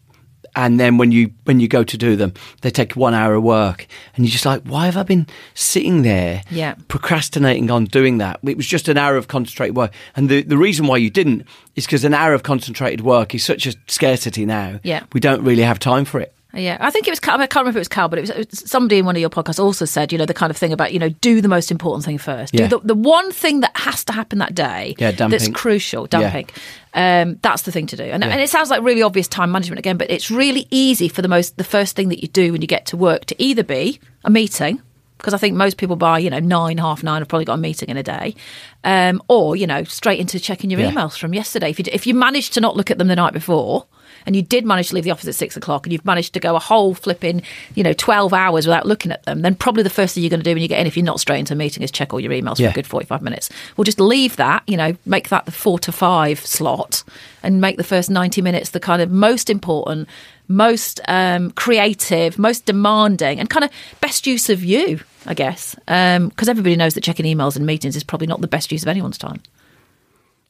and 0.55 0.79
then 0.79 0.97
when 0.97 1.11
you 1.11 1.31
when 1.45 1.59
you 1.59 1.67
go 1.67 1.83
to 1.83 1.97
do 1.97 2.15
them, 2.15 2.33
they 2.61 2.69
take 2.71 2.95
one 2.95 3.13
hour 3.13 3.33
of 3.35 3.43
work, 3.43 3.87
and 4.15 4.25
you're 4.25 4.31
just 4.31 4.45
like, 4.45 4.61
why 4.63 4.85
have 4.85 4.97
I 4.97 5.03
been 5.03 5.27
sitting 5.53 6.01
there, 6.03 6.41
Yeah. 6.49 6.75
procrastinating 6.87 7.69
on 7.71 7.85
doing 7.85 8.17
that? 8.19 8.39
It 8.43 8.57
was 8.57 8.67
just 8.67 8.87
an 8.87 8.97
hour 8.97 9.15
of 9.17 9.27
concentrated 9.27 9.75
work, 9.75 9.91
and 10.15 10.29
the 10.29 10.43
the 10.43 10.57
reason 10.57 10.87
why 10.87 10.97
you 10.97 11.09
didn't 11.09 11.45
is 11.75 11.85
because 11.85 12.03
an 12.05 12.13
hour 12.13 12.33
of 12.33 12.43
concentrated 12.43 13.01
work 13.01 13.33
is 13.35 13.43
such 13.43 13.65
a 13.67 13.73
scarcity 13.87 14.45
now. 14.45 14.79
Yeah. 14.83 15.03
we 15.13 15.19
don't 15.19 15.43
really 15.43 15.63
have 15.63 15.79
time 15.79 16.05
for 16.05 16.19
it. 16.19 16.33
Yeah, 16.55 16.77
I 16.79 16.91
think 16.91 17.07
it 17.07 17.11
was. 17.11 17.19
Cal- 17.19 17.41
I 17.41 17.47
can't 17.47 17.63
remember 17.63 17.69
if 17.71 17.75
it 17.77 17.79
was 17.79 17.87
Cal, 17.87 18.07
but 18.09 18.19
it 18.19 18.21
was, 18.21 18.29
it 18.29 18.51
was 18.51 18.69
somebody 18.69 18.99
in 18.99 19.05
one 19.05 19.15
of 19.15 19.19
your 19.19 19.29
podcasts 19.31 19.57
also 19.63 19.85
said, 19.85 20.11
you 20.11 20.19
know, 20.19 20.25
the 20.25 20.35
kind 20.35 20.51
of 20.51 20.57
thing 20.57 20.71
about 20.71 20.93
you 20.93 20.99
know, 20.99 21.09
do 21.09 21.41
the 21.41 21.47
most 21.47 21.71
important 21.71 22.05
thing 22.05 22.19
first. 22.19 22.53
Yeah. 22.53 22.67
Do 22.67 22.77
the, 22.79 22.87
the 22.89 22.95
one 22.95 23.31
thing 23.31 23.61
that 23.61 23.75
has 23.75 24.03
to 24.05 24.13
happen 24.13 24.37
that 24.37 24.53
day. 24.53 24.93
Yeah, 24.99 25.11
damn 25.11 25.31
that's 25.31 25.47
crucial. 25.47 26.03
Yeah. 26.03 26.19
Dumping. 26.21 26.49
Um, 26.93 27.39
that's 27.41 27.63
the 27.63 27.71
thing 27.71 27.87
to 27.87 27.97
do, 27.97 28.03
and, 28.03 28.23
and 28.23 28.39
it 28.39 28.51
sounds 28.51 28.69
like 28.69 28.83
really 28.83 29.01
obvious 29.01 29.27
time 29.27 29.51
management 29.51 29.79
again, 29.79 29.97
but 29.97 30.11
it's 30.11 30.29
really 30.29 30.67
easy 30.69 31.07
for 31.07 31.23
the 31.23 31.27
most 31.27 31.57
the 31.57 31.63
first 31.63 31.95
thing 31.95 32.09
that 32.09 32.21
you 32.21 32.27
do 32.27 32.51
when 32.51 32.61
you 32.61 32.67
get 32.67 32.85
to 32.87 32.97
work 32.97 33.25
to 33.25 33.43
either 33.43 33.63
be 33.63 33.99
a 34.23 34.29
meeting. 34.29 34.79
Because 35.17 35.33
I 35.33 35.37
think 35.37 35.55
most 35.55 35.77
people 35.77 35.95
by 35.95 36.19
you 36.19 36.29
know 36.29 36.39
nine, 36.39 36.77
half 36.77 37.01
nine 37.01 37.21
have 37.21 37.29
probably 37.29 37.45
got 37.45 37.53
a 37.53 37.57
meeting 37.57 37.89
in 37.89 37.97
a 37.97 38.03
day, 38.03 38.35
um, 38.83 39.23
or 39.27 39.55
you 39.55 39.65
know 39.65 39.83
straight 39.85 40.19
into 40.19 40.39
checking 40.39 40.69
your 40.69 40.81
Yeah. 40.81 40.91
emails 40.91 41.17
from 41.17 41.33
yesterday. 41.33 41.71
If 41.71 41.79
you 41.79 41.85
if 41.91 42.05
you 42.05 42.13
managed 42.13 42.53
to 42.53 42.61
not 42.61 42.75
look 42.75 42.91
at 42.91 42.99
them 42.99 43.07
the 43.07 43.15
night 43.15 43.33
before, 43.33 43.87
and 44.25 44.35
you 44.35 44.41
did 44.41 44.65
manage 44.65 44.89
to 44.89 44.95
leave 44.95 45.03
the 45.03 45.11
office 45.11 45.27
at 45.27 45.35
six 45.35 45.57
o'clock, 45.57 45.85
and 45.85 45.93
you've 45.93 46.05
managed 46.05 46.33
to 46.33 46.39
go 46.39 46.55
a 46.55 46.59
whole 46.59 46.93
flipping 46.93 47.41
you 47.75 47.83
know 47.83 47.93
twelve 47.93 48.33
hours 48.33 48.65
without 48.65 48.85
looking 48.85 49.11
at 49.11 49.23
them, 49.23 49.41
then 49.41 49.55
probably 49.55 49.83
the 49.83 49.89
first 49.89 50.15
thing 50.15 50.23
you're 50.23 50.29
going 50.29 50.39
to 50.39 50.43
do 50.43 50.53
when 50.53 50.61
you 50.61 50.67
get 50.67 50.79
in, 50.79 50.87
if 50.87 50.95
you're 50.97 51.05
not 51.05 51.19
straight 51.19 51.39
into 51.39 51.53
a 51.53 51.57
meeting, 51.57 51.83
is 51.83 51.91
check 51.91 52.13
all 52.13 52.19
your 52.19 52.31
emails 52.31 52.57
for 52.57 52.67
a 52.67 52.73
good 52.73 52.87
forty 52.87 53.05
five 53.05 53.21
minutes. 53.21 53.49
We'll 53.77 53.85
just 53.85 53.99
leave 53.99 54.35
that, 54.37 54.63
you 54.67 54.77
know, 54.77 54.95
make 55.05 55.29
that 55.29 55.45
the 55.45 55.51
four 55.51 55.79
to 55.79 55.91
five 55.91 56.39
slot, 56.39 57.03
and 57.41 57.61
make 57.61 57.77
the 57.77 57.83
first 57.83 58.09
ninety 58.09 58.41
minutes 58.41 58.69
the 58.71 58.79
kind 58.79 59.01
of 59.01 59.11
most 59.11 59.49
important. 59.49 60.07
Most 60.49 60.99
um, 61.07 61.51
creative, 61.51 62.37
most 62.37 62.65
demanding, 62.65 63.39
and 63.39 63.49
kind 63.49 63.63
of 63.63 63.71
best 64.01 64.27
use 64.27 64.49
of 64.49 64.61
you, 64.61 64.99
I 65.25 65.33
guess, 65.33 65.73
because 65.85 66.49
everybody 66.49 66.75
knows 66.75 66.95
that 66.95 67.03
checking 67.03 67.25
emails 67.25 67.55
and 67.55 67.65
meetings 67.65 67.95
is 67.95 68.03
probably 68.03 68.27
not 68.27 68.41
the 68.41 68.47
best 68.47 68.69
use 68.69 68.81
of 68.83 68.89
anyone's 68.89 69.17
time. 69.17 69.41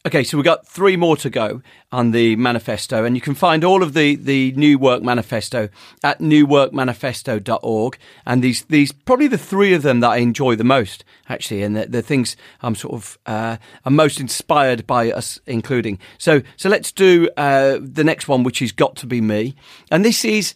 Okay, 0.05 0.25
so 0.25 0.35
we've 0.35 0.43
got 0.43 0.67
three 0.67 0.97
more 0.97 1.15
to 1.15 1.29
go 1.29 1.61
on 1.89 2.11
the 2.11 2.35
manifesto, 2.35 3.05
and 3.05 3.15
you 3.15 3.21
can 3.21 3.35
find 3.35 3.63
all 3.63 3.81
of 3.81 3.93
the, 3.93 4.15
the 4.15 4.51
New 4.51 4.77
Work 4.77 5.01
Manifesto 5.01 5.69
at 6.03 6.19
newworkmanifesto.org. 6.19 7.97
And 8.25 8.43
these, 8.43 8.63
these 8.65 8.91
probably 8.91 9.29
the 9.29 9.37
three 9.37 9.73
of 9.73 9.81
them 9.81 10.01
that 10.01 10.09
I 10.09 10.17
enjoy 10.17 10.57
the 10.57 10.65
most, 10.65 11.05
actually, 11.29 11.63
and 11.63 11.77
the, 11.77 11.85
the 11.85 12.01
things 12.01 12.35
I'm 12.61 12.75
sort 12.75 12.95
of 12.95 13.17
uh, 13.25 13.55
I'm 13.85 13.95
most 13.95 14.19
inspired 14.19 14.85
by 14.85 15.09
us 15.09 15.39
including. 15.47 15.99
So, 16.17 16.41
so 16.57 16.67
let's 16.67 16.91
do 16.91 17.29
uh, 17.37 17.77
the 17.81 18.03
next 18.03 18.27
one, 18.27 18.43
which 18.43 18.61
is 18.61 18.73
Got 18.73 18.97
to 18.97 19.07
Be 19.07 19.21
Me. 19.21 19.55
And 19.89 20.03
this 20.03 20.25
is 20.25 20.53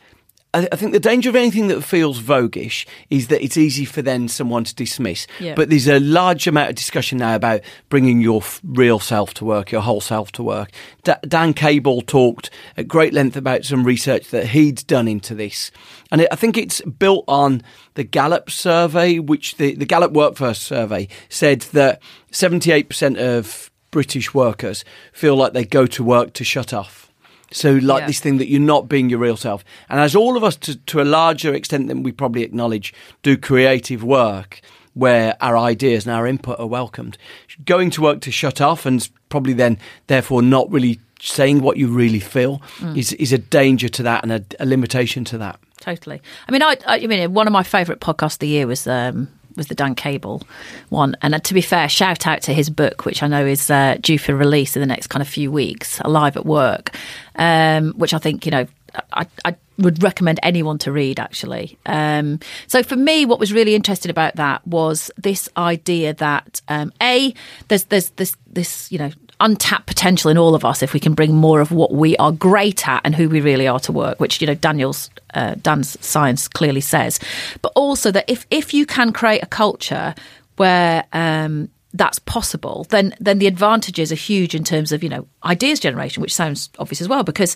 I, 0.58 0.68
I 0.72 0.76
think 0.76 0.91
the 0.91 0.99
danger 0.99 1.30
of 1.30 1.36
anything 1.36 1.68
that 1.68 1.84
feels 1.84 2.20
voguish 2.20 2.86
is 3.10 3.28
that 3.28 3.43
it's 3.43 3.58
easy 3.58 3.86
for 3.86 4.01
then 4.01 4.28
someone 4.28 4.64
to 4.64 4.74
dismiss. 4.74 5.28
Yeah. 5.39 5.53
But 5.55 5.70
there's 5.70 5.88
a 5.88 5.99
large 5.99 6.47
amount 6.47 6.70
of 6.70 6.76
discussion 6.76 7.20
now 7.20 7.36
about 7.36 7.62
bringing 7.89 8.22
your 8.22 8.41
f- 8.41 8.60
real 8.64 8.99
self 8.99 9.34
to 9.36 9.45
work, 9.45 9.72
your 9.72 9.82
whole 9.82 10.01
self 10.01 10.32
to 10.34 10.43
work. 10.43 10.72
D- 11.03 11.14
Dan 11.28 11.53
Cable 11.53 12.01
talked 12.01 12.49
at 12.76 12.88
great 12.88 13.14
length 13.14 13.38
about 13.38 13.66
some 13.66 13.84
research 13.84 14.30
that 14.30 14.47
he'd 14.47 14.86
done 14.88 15.08
into 15.08 15.36
this. 15.36 15.72
And 16.12 16.22
it, 16.22 16.28
I 16.32 16.36
think 16.36 16.58
it's 16.58 16.82
built 16.82 17.26
on 17.28 17.62
the 17.93 18.03
Gallup 18.03 18.49
survey, 18.49 19.20
which 19.20 19.58
the, 19.58 19.76
the 19.76 19.86
Gallup 19.86 20.14
Workforce 20.14 20.60
survey 20.60 21.08
said 21.30 21.62
that 21.74 22.01
78% 22.32 23.18
of 23.18 23.70
British 23.91 24.34
workers 24.34 24.84
feel 25.14 25.36
like 25.36 25.53
they 25.53 25.66
go 25.66 25.86
to 25.88 26.03
work 26.03 26.34
to 26.34 26.43
shut 26.43 26.74
off. 26.74 27.07
So, 27.52 27.74
like 27.74 28.02
Yeah. 28.02 28.08
this 28.08 28.20
thing 28.20 28.38
that 28.39 28.48
you're 28.50 28.60
not 28.60 28.89
being 28.89 29.10
your 29.10 29.20
real 29.20 29.38
self. 29.38 29.64
And 29.89 30.00
as 30.00 30.16
all 30.16 30.36
of 30.36 30.43
us, 30.43 30.56
to, 30.58 30.76
to 30.76 31.02
a 31.02 31.04
larger 31.06 31.54
extent 31.54 31.88
than 31.88 32.04
we 32.04 32.12
probably 32.12 32.43
acknowledge, 32.43 32.93
do 33.24 33.38
creative 33.38 34.04
work 34.04 34.62
where 34.93 35.38
our 35.41 35.58
ideas 35.58 36.06
and 36.06 36.16
our 36.16 36.26
input 36.28 36.60
are 36.60 36.68
welcomed, 36.68 37.18
going 37.66 37.89
to 37.91 38.02
work 38.02 38.20
to 38.22 38.32
shut 38.32 38.60
off 38.60 38.86
and 38.86 39.10
probably 39.30 39.54
then, 39.54 39.78
therefore, 40.08 40.41
not 40.41 40.70
really 40.72 41.00
saying 41.22 41.62
what 41.62 41.78
you 41.78 41.88
really 41.88 42.20
feel 42.20 42.62
is, 42.95 43.14
is 43.14 43.32
a 43.34 43.38
danger 43.38 43.89
to 43.89 44.04
that 44.04 44.24
and 44.24 44.32
a, 44.32 44.43
a 44.60 44.66
limitation 44.66 45.24
to 45.24 45.38
that. 45.38 45.60
Totally. 45.80 46.22
I 46.48 46.52
mean, 46.52 46.62
I, 46.62 46.78
I, 46.86 47.00
I 47.00 47.08
mean, 47.08 47.34
one 47.34 47.48
of 47.48 47.54
my 47.54 47.64
favourite 47.64 48.02
podcasts 48.02 48.34
of 48.34 48.39
the 48.39 48.48
year 48.48 48.68
was 48.68 48.86
um, 48.88 49.28
was 49.58 49.68
the 49.68 49.76
Dan 49.76 49.95
Cable 49.95 50.43
one. 50.89 51.16
And 51.22 51.36
uh, 51.36 51.39
to 51.39 51.53
be 51.53 51.62
fair, 51.62 51.89
shout 51.89 52.26
out 52.26 52.41
to 52.43 52.53
his 52.53 52.70
book, 52.70 53.05
which 53.05 53.22
I 53.22 53.28
know 53.28 53.45
is 53.45 53.70
uh, 53.70 53.97
due 53.99 54.18
for 54.18 54.36
release 54.36 54.76
in 54.76 54.80
the 54.80 54.88
next 54.88 55.08
kind 55.08 55.22
of 55.22 55.28
few 55.28 55.51
weeks, 55.51 55.99
Alive 56.01 56.38
at 56.38 56.45
Work, 56.45 56.95
um, 57.36 57.93
which 57.93 58.14
I 58.14 58.20
think 58.20 58.45
you 58.45 58.51
know 58.51 58.68
I, 59.14 59.28
I 59.43 59.55
would 59.78 60.01
recommend 60.01 60.39
anyone 60.43 60.78
to 60.80 60.91
read 60.91 61.20
actually. 61.20 61.78
Um, 61.86 62.39
so 62.68 62.84
for 62.84 62.95
me, 62.95 63.26
what 63.26 63.39
was 63.39 63.53
really 63.53 63.76
interesting 63.76 64.10
about 64.10 64.36
that 64.36 64.66
was 64.66 65.12
this 65.18 65.49
idea 65.58 66.14
that 66.16 66.62
um, 66.68 66.91
a 67.01 67.34
there's 67.68 67.86
there's 67.86 68.10
this 68.12 68.36
this 68.47 68.91
you 68.91 68.99
know 68.99 69.12
untapped 69.39 69.85
potential 69.85 70.31
in 70.31 70.38
all 70.38 70.55
of 70.55 70.65
us 70.65 70.81
if 70.81 70.93
we 70.93 70.99
can 70.99 71.13
bring 71.13 71.35
more 71.35 71.61
of 71.61 71.71
what 71.71 71.93
we 71.93 72.17
are 72.17 72.31
great 72.31 72.88
at 72.88 73.01
and 73.03 73.15
who 73.15 73.29
we 73.29 73.41
really 73.41 73.67
are 73.67 73.79
to 73.81 73.91
work, 73.91 74.19
which 74.19 74.41
you 74.41 74.47
know 74.47 74.55
Daniel's 74.55 75.09
uh, 75.33 75.55
Dan's 75.61 75.97
science 76.05 76.47
clearly 76.47 76.81
says, 76.81 77.19
but 77.61 77.71
also 77.75 78.11
that 78.11 78.25
if 78.27 78.45
if 78.51 78.73
you 78.73 78.85
can 78.85 79.13
create 79.13 79.43
a 79.43 79.47
culture 79.47 80.15
where 80.57 81.05
um, 81.13 81.69
that's 81.93 82.19
possible, 82.19 82.85
then 82.89 83.15
then 83.19 83.39
the 83.39 83.47
advantages 83.47 84.11
are 84.11 84.15
huge 84.15 84.55
in 84.55 84.63
terms 84.63 84.91
of 84.91 85.03
you 85.03 85.09
know 85.09 85.27
ideas 85.43 85.79
generation, 85.79 86.21
which 86.21 86.33
sounds 86.33 86.69
obvious 86.79 87.01
as 87.01 87.07
well. 87.07 87.23
Because 87.23 87.55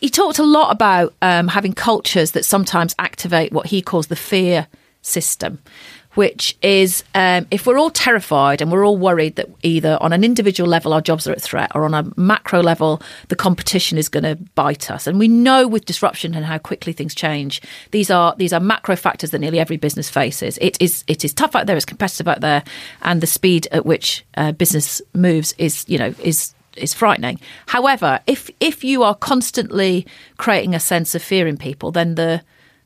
he 0.00 0.08
talked 0.08 0.38
a 0.38 0.44
lot 0.44 0.70
about 0.72 1.14
um, 1.22 1.48
having 1.48 1.72
cultures 1.72 2.32
that 2.32 2.44
sometimes 2.44 2.94
activate 2.98 3.52
what 3.52 3.66
he 3.66 3.82
calls 3.82 4.08
the 4.08 4.16
fear 4.16 4.66
system, 5.02 5.58
which 6.14 6.56
is 6.62 7.04
um, 7.14 7.46
if 7.50 7.66
we're 7.66 7.78
all 7.78 7.90
terrified 7.90 8.60
and 8.60 8.70
we're 8.70 8.84
all 8.84 8.96
worried 8.96 9.36
that 9.36 9.48
either 9.62 9.98
on 10.00 10.12
an 10.12 10.24
individual 10.24 10.68
level 10.68 10.92
our 10.92 11.00
jobs 11.00 11.26
are 11.26 11.32
at 11.32 11.40
threat 11.42 11.70
or 11.74 11.84
on 11.84 11.94
a 11.94 12.10
macro 12.16 12.62
level 12.62 13.00
the 13.28 13.36
competition 13.36 13.98
is 13.98 14.08
going 14.08 14.24
to 14.24 14.36
bite 14.54 14.90
us 14.90 15.06
and 15.06 15.18
we 15.18 15.28
know 15.28 15.66
with 15.66 15.84
disruption 15.84 16.34
and 16.34 16.44
how 16.44 16.58
quickly 16.58 16.92
things 16.92 17.14
change 17.14 17.60
these 17.90 18.10
are 18.10 18.34
these 18.36 18.52
are 18.52 18.60
macro 18.60 18.96
factors 18.96 19.30
that 19.30 19.38
nearly 19.38 19.58
every 19.58 19.76
business 19.76 20.10
faces 20.10 20.58
it 20.60 20.80
is 20.80 21.04
it 21.06 21.24
is 21.24 21.32
tough 21.32 21.54
out 21.54 21.66
there 21.66 21.76
it's 21.76 21.84
competitive 21.84 22.28
out 22.28 22.40
there 22.40 22.62
and 23.02 23.20
the 23.20 23.26
speed 23.26 23.66
at 23.72 23.86
which 23.86 24.24
uh, 24.36 24.52
business 24.52 25.00
moves 25.14 25.54
is 25.58 25.84
you 25.88 25.98
know 25.98 26.14
is 26.22 26.54
is 26.76 26.94
frightening. 26.94 27.40
However, 27.66 28.20
if 28.26 28.50
if 28.60 28.84
you 28.84 29.02
are 29.02 29.14
constantly 29.14 30.06
creating 30.38 30.74
a 30.74 30.80
sense 30.80 31.14
of 31.14 31.22
fear 31.22 31.46
in 31.46 31.56
people, 31.56 31.90
then 31.90 32.14
the 32.14 32.42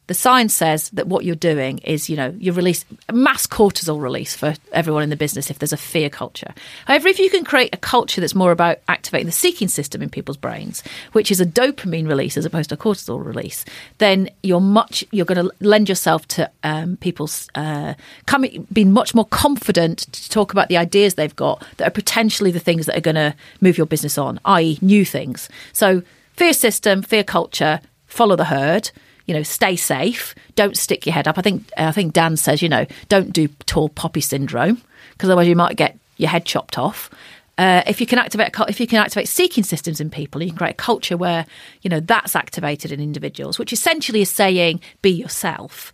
the 0.06 0.14
science 0.14 0.54
says 0.54 0.88
that 0.90 1.08
what 1.08 1.24
you're 1.24 1.34
doing 1.34 1.78
is, 1.78 2.08
you 2.08 2.16
know, 2.16 2.34
you 2.38 2.52
release 2.52 2.84
mass 3.12 3.46
cortisol 3.46 4.00
release 4.00 4.36
for 4.36 4.54
everyone 4.72 5.02
in 5.02 5.10
the 5.10 5.16
business 5.16 5.50
if 5.50 5.58
there's 5.58 5.72
a 5.72 5.76
fear 5.76 6.08
culture. 6.08 6.54
However, 6.86 7.08
if 7.08 7.18
you 7.18 7.28
can 7.28 7.44
create 7.44 7.74
a 7.74 7.76
culture 7.76 8.20
that's 8.20 8.34
more 8.34 8.52
about 8.52 8.78
activating 8.88 9.26
the 9.26 9.32
seeking 9.32 9.66
system 9.66 10.02
in 10.02 10.08
people's 10.08 10.36
brains, 10.36 10.84
which 11.12 11.32
is 11.32 11.40
a 11.40 11.46
dopamine 11.46 12.08
release 12.08 12.36
as 12.36 12.44
opposed 12.44 12.70
to 12.70 12.76
cortisol 12.76 13.24
release, 13.24 13.64
then 13.98 14.30
you're 14.44 14.60
much 14.60 15.04
you're 15.10 15.26
going 15.26 15.44
to 15.44 15.52
lend 15.60 15.88
yourself 15.88 16.28
to 16.28 16.48
um, 16.62 16.96
people's 16.98 17.48
uh, 17.56 17.94
coming 18.26 18.66
being 18.72 18.92
much 18.92 19.14
more 19.14 19.26
confident 19.26 20.12
to 20.12 20.30
talk 20.30 20.52
about 20.52 20.68
the 20.68 20.76
ideas 20.76 21.14
they've 21.14 21.36
got 21.36 21.64
that 21.78 21.88
are 21.88 21.90
potentially 21.90 22.52
the 22.52 22.60
things 22.60 22.86
that 22.86 22.96
are 22.96 23.00
going 23.00 23.16
to 23.16 23.34
move 23.60 23.76
your 23.76 23.86
business 23.86 24.18
on, 24.18 24.38
i.e., 24.44 24.78
new 24.80 25.04
things. 25.04 25.48
So 25.72 26.02
fear 26.34 26.52
system, 26.52 27.02
fear 27.02 27.24
culture, 27.24 27.80
follow 28.06 28.36
the 28.36 28.44
herd 28.44 28.90
you 29.26 29.34
know, 29.34 29.42
stay 29.42 29.76
safe. 29.76 30.34
Don't 30.54 30.76
stick 30.76 31.06
your 31.06 31.14
head 31.14 31.28
up. 31.28 31.38
I 31.38 31.42
think 31.42 31.70
I 31.76 31.92
think 31.92 32.12
Dan 32.12 32.36
says, 32.36 32.62
you 32.62 32.68
know, 32.68 32.86
don't 33.08 33.32
do 33.32 33.48
tall 33.66 33.88
poppy 33.88 34.20
syndrome 34.20 34.80
because 35.12 35.28
otherwise 35.28 35.48
you 35.48 35.56
might 35.56 35.76
get 35.76 35.98
your 36.16 36.30
head 36.30 36.44
chopped 36.44 36.78
off. 36.78 37.10
Uh, 37.58 37.82
if 37.86 38.00
you 38.00 38.06
can 38.06 38.18
activate 38.18 38.50
if 38.68 38.80
you 38.80 38.86
can 38.86 38.98
activate 38.98 39.28
seeking 39.28 39.64
systems 39.64 40.00
in 40.00 40.10
people, 40.10 40.42
you 40.42 40.48
can 40.50 40.58
create 40.58 40.72
a 40.72 40.74
culture 40.74 41.16
where 41.16 41.46
you 41.82 41.90
know 41.90 42.00
that's 42.00 42.36
activated 42.36 42.92
in 42.92 43.00
individuals, 43.00 43.58
which 43.58 43.72
essentially 43.72 44.20
is 44.20 44.30
saying 44.30 44.80
be 45.02 45.10
yourself. 45.10 45.92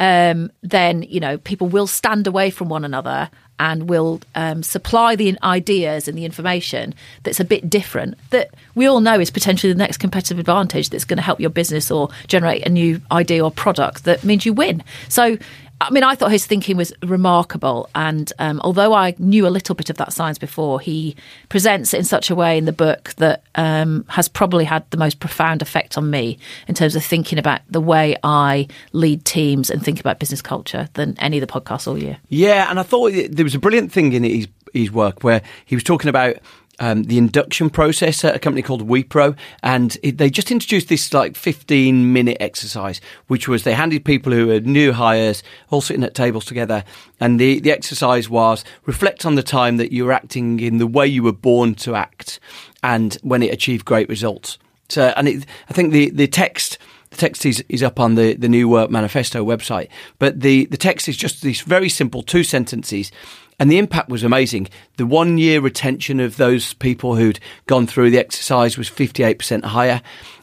Um, 0.00 0.50
then 0.62 1.02
you 1.02 1.20
know 1.20 1.38
people 1.38 1.68
will 1.68 1.86
stand 1.86 2.26
away 2.26 2.50
from 2.50 2.68
one 2.68 2.84
another 2.84 3.30
and 3.60 3.90
will 3.90 4.20
um, 4.34 4.62
supply 4.62 5.14
the 5.14 5.36
ideas 5.44 6.08
and 6.08 6.16
the 6.16 6.24
information 6.24 6.94
that's 7.22 7.38
a 7.38 7.44
bit 7.44 7.68
different 7.68 8.16
that 8.30 8.48
we 8.74 8.86
all 8.86 9.00
know 9.00 9.20
is 9.20 9.30
potentially 9.30 9.70
the 9.70 9.78
next 9.78 9.98
competitive 9.98 10.38
advantage 10.38 10.88
that's 10.88 11.04
going 11.04 11.18
to 11.18 11.22
help 11.22 11.38
your 11.38 11.50
business 11.50 11.90
or 11.90 12.08
generate 12.26 12.66
a 12.66 12.70
new 12.70 13.00
idea 13.12 13.44
or 13.44 13.50
product 13.50 14.04
that 14.04 14.24
means 14.24 14.46
you 14.46 14.54
win. 14.54 14.82
So, 15.08 15.36
I 15.80 15.90
mean, 15.90 16.02
I 16.02 16.14
thought 16.14 16.30
his 16.30 16.44
thinking 16.44 16.76
was 16.76 16.92
remarkable. 17.02 17.88
And 17.94 18.30
um, 18.38 18.60
although 18.62 18.92
I 18.92 19.14
knew 19.18 19.46
a 19.46 19.48
little 19.48 19.74
bit 19.74 19.88
of 19.88 19.96
that 19.96 20.12
science 20.12 20.36
before, 20.36 20.78
he 20.78 21.16
presents 21.48 21.94
it 21.94 21.98
in 21.98 22.04
such 22.04 22.28
a 22.28 22.34
way 22.34 22.58
in 22.58 22.66
the 22.66 22.72
book 22.72 23.14
that 23.16 23.44
um, 23.54 24.04
has 24.08 24.28
probably 24.28 24.64
had 24.64 24.88
the 24.90 24.98
most 24.98 25.20
profound 25.20 25.62
effect 25.62 25.96
on 25.96 26.10
me 26.10 26.38
in 26.68 26.74
terms 26.74 26.96
of 26.96 27.04
thinking 27.04 27.38
about 27.38 27.62
the 27.68 27.80
way 27.80 28.16
I 28.22 28.68
lead 28.92 29.24
teams 29.24 29.70
and 29.70 29.82
think 29.82 30.00
about 30.00 30.18
business 30.18 30.42
culture 30.42 30.88
than 30.94 31.16
any 31.18 31.38
of 31.38 31.46
the 31.46 31.60
podcasts 31.60 31.88
all 31.88 31.96
year. 31.96 32.18
Yeah, 32.28 32.70
and 32.70 32.78
I 32.78 32.82
thought 32.82 33.12
there 33.30 33.44
was 33.44 33.54
a 33.54 33.58
brilliant 33.58 33.90
thing 33.90 34.12
in 34.12 34.24
his 34.24 34.48
his 34.72 34.92
work 34.92 35.24
where 35.24 35.42
he 35.64 35.74
was 35.74 35.82
talking 35.82 36.08
about 36.08 36.36
um, 36.80 37.04
the 37.04 37.18
induction 37.18 37.70
process 37.70 38.24
at 38.24 38.34
a 38.34 38.38
company 38.38 38.62
called 38.62 38.88
Wipro, 38.88 39.36
and 39.62 39.96
it, 40.02 40.18
they 40.18 40.30
just 40.30 40.50
introduced 40.50 40.88
this 40.88 41.12
like 41.12 41.36
15 41.36 42.12
minute 42.12 42.38
exercise, 42.40 43.00
which 43.28 43.46
was 43.46 43.62
they 43.62 43.74
handed 43.74 44.04
people 44.04 44.32
who 44.32 44.48
were 44.48 44.60
new 44.60 44.92
hires 44.92 45.42
all 45.70 45.82
sitting 45.82 46.02
at 46.02 46.14
tables 46.14 46.44
together, 46.44 46.82
and 47.20 47.38
the 47.38 47.60
the 47.60 47.70
exercise 47.70 48.28
was 48.28 48.64
reflect 48.86 49.24
on 49.24 49.34
the 49.34 49.42
time 49.42 49.76
that 49.76 49.92
you 49.92 50.06
were 50.06 50.12
acting 50.12 50.58
in 50.58 50.78
the 50.78 50.86
way 50.86 51.06
you 51.06 51.22
were 51.22 51.32
born 51.32 51.74
to 51.76 51.94
act, 51.94 52.40
and 52.82 53.14
when 53.22 53.42
it 53.42 53.52
achieved 53.52 53.84
great 53.84 54.08
results. 54.08 54.58
So, 54.88 55.12
and 55.16 55.28
it, 55.28 55.46
I 55.68 55.72
think 55.72 55.92
the 55.92 56.10
the 56.10 56.26
text. 56.26 56.78
Text 57.20 57.44
is, 57.44 57.62
is 57.68 57.82
up 57.82 58.00
on 58.00 58.14
the, 58.14 58.32
the 58.32 58.48
New 58.48 58.66
Work 58.66 58.90
Manifesto 58.90 59.44
website, 59.44 59.88
but 60.18 60.40
the, 60.40 60.64
the 60.70 60.78
text 60.78 61.06
is 61.06 61.18
just 61.18 61.42
these 61.42 61.60
very 61.60 61.90
simple 61.90 62.22
two 62.22 62.42
sentences. 62.42 63.12
And 63.58 63.70
the 63.70 63.76
impact 63.76 64.08
was 64.08 64.22
amazing. 64.22 64.68
The 64.96 65.04
one 65.04 65.36
year 65.36 65.60
retention 65.60 66.18
of 66.18 66.38
those 66.38 66.72
people 66.72 67.16
who'd 67.16 67.38
gone 67.66 67.86
through 67.86 68.08
the 68.10 68.18
exercise 68.18 68.78
was 68.78 68.88
58% 68.88 69.64
higher. 69.64 70.00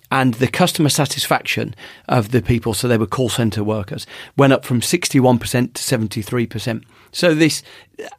And 0.10 0.36
the 0.36 0.48
customer 0.48 0.90
satisfaction 0.90 1.76
of 2.08 2.32
the 2.32 2.42
people, 2.42 2.74
so 2.74 2.88
they 2.88 2.98
were 2.98 3.08
call 3.08 3.30
center 3.30 3.64
workers, 3.64 4.08
went 4.38 4.54
up 4.54 4.64
from 4.64 4.80
61% 4.80 5.42
to 5.74 5.98
73%. 5.98 6.84
So 7.12 7.34
this, 7.34 7.62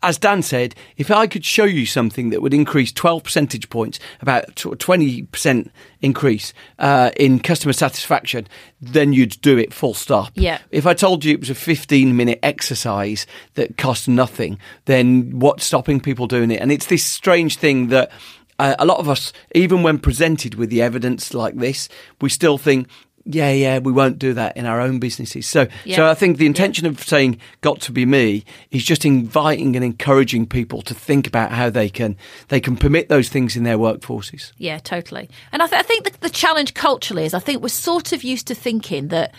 as 0.03 0.19
Dan 0.19 0.43
said, 0.43 0.75
if 0.97 1.11
I 1.11 1.27
could 1.27 1.45
show 1.45 1.65
you 1.65 1.87
something 1.87 2.31
that 2.31 2.43
would 2.43 2.53
increase 2.53 2.93
12 2.93 3.25
percentage 3.25 3.71
points, 3.71 3.99
about 4.21 4.55
tw- 4.57 4.79
20% 4.79 5.71
increase 6.01 6.53
uh, 6.79 7.11
in 7.17 7.41
customer 7.41 7.73
satisfaction, 7.73 8.47
then 8.81 9.13
you'd 9.13 9.41
do 9.41 9.57
it 9.57 9.73
full 9.73 9.95
stop. 9.95 10.33
Yeah. 10.35 10.59
If 10.71 10.87
I 10.87 10.95
told 10.95 11.25
you 11.25 11.33
it 11.33 11.41
was 11.41 11.51
a 11.51 11.55
15 11.55 12.17
minute 12.17 12.39
exercise 12.43 13.27
that 13.55 13.77
cost 13.79 14.09
nothing, 14.09 14.59
then 14.85 15.39
what's 15.39 15.65
stopping 15.65 16.01
people 16.01 16.27
doing 16.27 16.51
it? 16.51 16.61
And 16.61 16.71
it's 16.71 16.87
this 16.87 17.05
strange 17.05 17.57
thing 17.57 17.89
that 17.89 18.11
uh, 18.59 18.75
a 18.79 18.85
lot 18.85 18.99
of 18.99 19.09
us, 19.09 19.33
even 19.55 19.83
when 19.83 19.99
presented 19.99 20.55
with 20.55 20.71
the 20.71 20.83
evidence 20.83 21.35
like 21.35 21.57
this, 21.57 21.89
we 22.21 22.29
still 22.29 22.59
think, 22.59 22.89
yeah, 23.31 23.51
yeah, 23.51 23.79
we 23.79 23.93
won't 23.93 24.19
do 24.19 24.33
that 24.35 24.57
in 24.57 24.65
our 24.65 24.81
own 24.81 24.99
businesses. 24.99 25.47
So, 25.47 25.69
so 25.95 26.07
I 26.07 26.15
think 26.15 26.39
the 26.39 26.47
intention 26.47 26.87
of 26.87 27.03
saying 27.03 27.39
"got 27.61 27.81
to 27.83 27.93
be 27.93 28.07
me" 28.07 28.45
is 28.71 28.83
just 28.85 29.05
inviting 29.05 29.77
and 29.77 29.85
encouraging 29.85 30.47
people 30.47 30.81
to 30.83 30.95
think 30.95 31.27
about 31.27 31.53
how 31.53 31.69
they 31.69 31.91
can 31.91 32.17
they 32.49 32.59
can 32.59 32.77
permit 32.77 33.11
those 33.11 33.29
things 33.29 33.55
in 33.55 33.65
their 33.65 33.77
workforces. 33.77 34.53
Yeah, 34.57 34.79
totally. 34.79 35.29
And 35.53 35.63
I, 35.63 35.67
th- 35.67 35.79
I 35.79 35.83
think 35.83 36.05
the, 36.05 36.21
the 36.21 36.31
challenge 36.31 36.73
culturally 36.73 37.27
is 37.27 37.35
I 37.35 37.39
think 37.39 37.63
we're 37.63 37.69
sort 37.69 38.13
of 38.13 38.25
used 38.25 38.47
to 38.47 38.55
thinking 38.55 39.09
that 39.09 39.35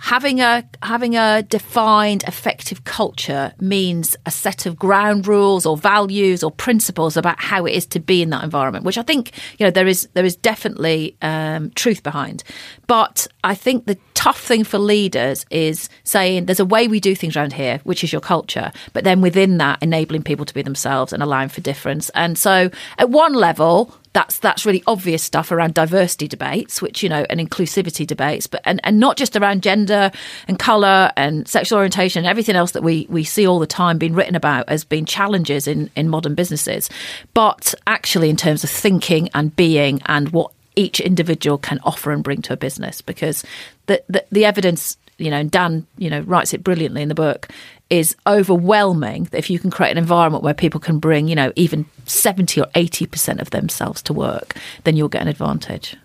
having 0.00 0.40
a 0.40 0.64
having 0.82 1.16
a 1.16 1.42
defined 1.42 2.24
effective 2.24 2.84
culture 2.84 3.52
means 3.60 4.16
a 4.26 4.30
set 4.30 4.66
of 4.66 4.76
ground 4.76 5.26
rules 5.26 5.66
or 5.66 5.76
values 5.76 6.42
or 6.42 6.50
principles 6.50 7.16
about 7.16 7.40
how 7.40 7.66
it 7.66 7.72
is 7.72 7.86
to 7.86 8.00
be 8.00 8.22
in 8.22 8.30
that 8.30 8.44
environment 8.44 8.84
which 8.84 8.98
i 8.98 9.02
think 9.02 9.32
you 9.58 9.64
know 9.64 9.70
there 9.70 9.86
is 9.86 10.08
there 10.14 10.24
is 10.24 10.36
definitely 10.36 11.16
um, 11.22 11.70
truth 11.70 12.02
behind. 12.02 12.42
But 12.86 13.26
i 13.44 13.54
think 13.54 13.86
the 13.86 13.98
tough 14.14 14.40
thing 14.40 14.64
for 14.64 14.78
leaders 14.78 15.44
is 15.50 15.88
saying 16.04 16.46
there's 16.46 16.60
a 16.60 16.64
way 16.64 16.88
we 16.88 17.00
do 17.00 17.14
things 17.14 17.36
around 17.36 17.52
here 17.52 17.80
which 17.84 18.02
is 18.02 18.12
your 18.12 18.20
culture 18.20 18.72
but 18.92 19.04
then 19.04 19.20
within 19.20 19.58
that 19.58 19.80
enabling 19.82 20.22
people 20.22 20.44
to 20.44 20.54
be 20.54 20.62
themselves 20.62 21.12
and 21.12 21.22
allowing 21.22 21.48
for 21.48 21.60
difference. 21.60 22.10
And 22.10 22.38
so 22.38 22.70
at 22.98 23.10
one 23.10 23.34
level 23.34 23.94
that's 24.18 24.40
that's 24.40 24.66
really 24.66 24.82
obvious 24.88 25.22
stuff 25.22 25.52
around 25.52 25.74
diversity 25.74 26.26
debates, 26.26 26.82
which 26.82 27.04
you 27.04 27.08
know, 27.08 27.24
and 27.30 27.38
inclusivity 27.38 28.04
debates, 28.04 28.48
but 28.48 28.60
and, 28.64 28.80
and 28.82 28.98
not 28.98 29.16
just 29.16 29.36
around 29.36 29.62
gender 29.62 30.10
and 30.48 30.58
colour 30.58 31.12
and 31.16 31.46
sexual 31.46 31.76
orientation 31.76 32.24
and 32.24 32.26
everything 32.28 32.56
else 32.56 32.72
that 32.72 32.82
we 32.82 33.06
we 33.08 33.22
see 33.22 33.46
all 33.46 33.60
the 33.60 33.66
time 33.66 33.96
being 33.96 34.14
written 34.14 34.34
about 34.34 34.68
as 34.68 34.82
being 34.84 35.04
challenges 35.04 35.68
in 35.68 35.88
in 35.94 36.08
modern 36.08 36.34
businesses, 36.34 36.90
but 37.32 37.74
actually 37.86 38.28
in 38.28 38.36
terms 38.36 38.64
of 38.64 38.70
thinking 38.70 39.28
and 39.34 39.54
being 39.54 40.00
and 40.06 40.30
what 40.30 40.50
each 40.74 40.98
individual 40.98 41.56
can 41.56 41.78
offer 41.84 42.10
and 42.10 42.24
bring 42.24 42.42
to 42.42 42.52
a 42.52 42.56
business, 42.56 43.00
because 43.00 43.44
the 43.86 44.02
the, 44.08 44.24
the 44.32 44.44
evidence. 44.44 44.96
You 45.20 45.32
know, 45.32 45.38
and 45.38 45.50
Dan, 45.50 45.84
you 45.96 46.10
know, 46.10 46.20
writes 46.20 46.54
it 46.54 46.62
brilliantly 46.62 47.02
in 47.02 47.08
the 47.08 47.14
book. 47.16 47.48
Is 47.90 48.14
overwhelming 48.26 49.24
that 49.24 49.38
if 49.38 49.48
you 49.48 49.58
can 49.58 49.70
create 49.70 49.92
an 49.92 49.98
environment 49.98 50.44
where 50.44 50.52
people 50.52 50.78
can 50.78 50.98
bring, 50.98 51.26
you 51.26 51.34
know, 51.34 51.52
even 51.56 51.86
seventy 52.04 52.60
or 52.60 52.66
eighty 52.74 53.06
percent 53.06 53.40
of 53.40 53.50
themselves 53.50 54.02
to 54.02 54.12
work, 54.12 54.54
then 54.84 54.96
you'll 54.96 55.08
get 55.08 55.22
an 55.22 55.28
advantage. 55.28 55.96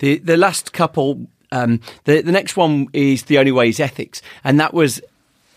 The 0.00 0.18
the 0.18 0.36
last 0.36 0.72
couple, 0.72 1.26
um, 1.52 1.80
the 2.04 2.22
the 2.22 2.32
next 2.32 2.56
one 2.56 2.88
is 2.92 3.24
the 3.24 3.38
only 3.38 3.52
way 3.52 3.68
is 3.68 3.78
ethics, 3.78 4.20
and 4.42 4.58
that 4.58 4.74
was 4.74 5.00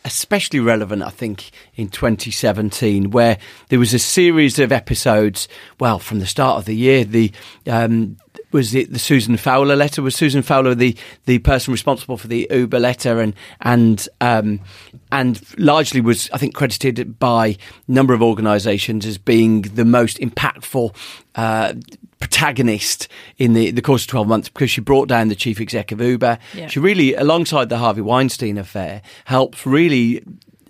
especially 0.06 0.60
relevant, 0.60 1.02
I 1.02 1.10
think, 1.10 1.50
in 1.76 1.90
2017, 1.90 3.10
where 3.10 3.38
there 3.70 3.80
was 3.80 3.94
a 3.94 4.00
series 4.00 4.60
of 4.60 4.72
episodes. 4.72 5.48
Well, 5.80 6.00
from 6.00 6.20
the 6.20 6.28
start 6.28 6.60
of 6.60 6.66
the 6.66 6.76
year, 6.76 7.04
the 7.04 7.32
um, 7.68 8.18
was 8.52 8.74
it 8.74 8.94
the 8.94 9.00
Susan 9.00 9.36
Fowler 9.36 9.76
letter? 9.76 10.02
Was 10.02 10.16
Susan 10.16 10.42
Fowler 10.42 10.76
the, 10.76 10.96
the 11.26 11.40
person 11.40 11.74
responsible 11.74 12.18
for 12.18 12.28
the 12.28 12.48
Uber 12.50 12.80
letter, 12.80 13.20
and 13.20 13.34
and 13.62 14.08
um, 14.22 14.62
and 15.16 15.42
largely 15.58 16.02
was 16.02 16.30
I 16.32 16.38
think 16.38 16.54
credited 16.54 17.18
by 17.18 17.48
a 17.48 17.58
number 17.88 18.14
of 18.14 18.22
organisations 18.22 19.06
as 19.06 19.18
being 19.18 19.62
the 19.62 19.86
most 19.86 20.18
impactful. 20.20 20.96
Uh, 21.36 21.74
protagonist 22.18 23.10
in 23.38 23.54
the, 23.54 23.72
the 23.72 23.82
course 23.82 24.04
of 24.04 24.08
12 24.08 24.28
months 24.28 24.50
because 24.50 24.72
she 24.72 24.80
brought 24.80 25.10
down 25.10 25.28
the 25.28 25.36
chief 25.36 25.60
exec 25.60 25.92
of 25.92 26.02
Uber. 26.02 26.40
Yeah. 26.54 26.68
She 26.68 26.80
really, 26.80 27.14
alongside 27.14 27.68
the 27.68 27.78
Harvey 27.78 28.02
Weinstein 28.02 28.58
affair, 28.58 29.02
helped 29.26 29.66
really 29.66 30.24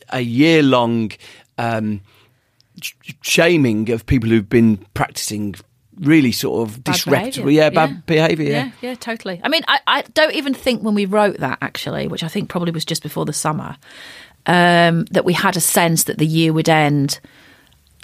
a 0.09 0.21
year 0.21 0.63
long 0.63 1.11
um, 1.59 2.01
shaming 3.21 3.91
of 3.91 4.07
people 4.07 4.27
who've 4.27 4.49
been 4.49 4.77
practicing 4.95 5.55
really 5.99 6.31
sort 6.31 6.67
of 6.67 6.83
disreputable, 6.83 7.45
behaviour. 7.45 7.63
yeah, 7.63 7.69
bad 7.69 8.05
behaviour. 8.05 8.49
yeah, 8.49 8.71
yeah, 8.81 8.95
totally. 8.95 9.39
I 9.43 9.49
mean, 9.49 9.63
I, 9.67 9.79
I 9.87 10.01
don't 10.13 10.33
even 10.33 10.53
think 10.53 10.81
when 10.81 10.95
we 10.95 11.05
wrote 11.05 11.37
that 11.37 11.57
actually, 11.61 12.07
which 12.07 12.23
I 12.23 12.27
think 12.27 12.49
probably 12.49 12.71
was 12.71 12.85
just 12.85 13.03
before 13.03 13.25
the 13.25 13.33
summer, 13.33 13.77
um, 14.47 15.05
that 15.05 15.25
we 15.25 15.33
had 15.33 15.57
a 15.57 15.61
sense 15.61 16.03
that 16.05 16.17
the 16.17 16.25
year 16.25 16.53
would 16.53 16.69
end 16.69 17.19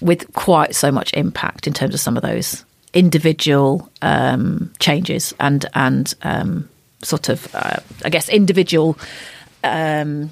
with 0.02 0.32
quite 0.34 0.76
so 0.76 0.92
much 0.92 1.14
impact 1.14 1.68
in 1.68 1.74
terms 1.74 1.94
of 1.94 2.00
some 2.00 2.18
of 2.18 2.24
those 2.24 2.66
individual 2.94 3.90
um, 4.02 4.72
changes 4.80 5.34
and 5.40 5.66
and 5.74 6.14
um, 6.24 6.68
sort 7.04 7.30
of, 7.30 7.54
uh, 7.56 7.78
I 8.04 8.10
guess, 8.10 8.30
individual. 8.30 8.98
Um, 9.64 10.32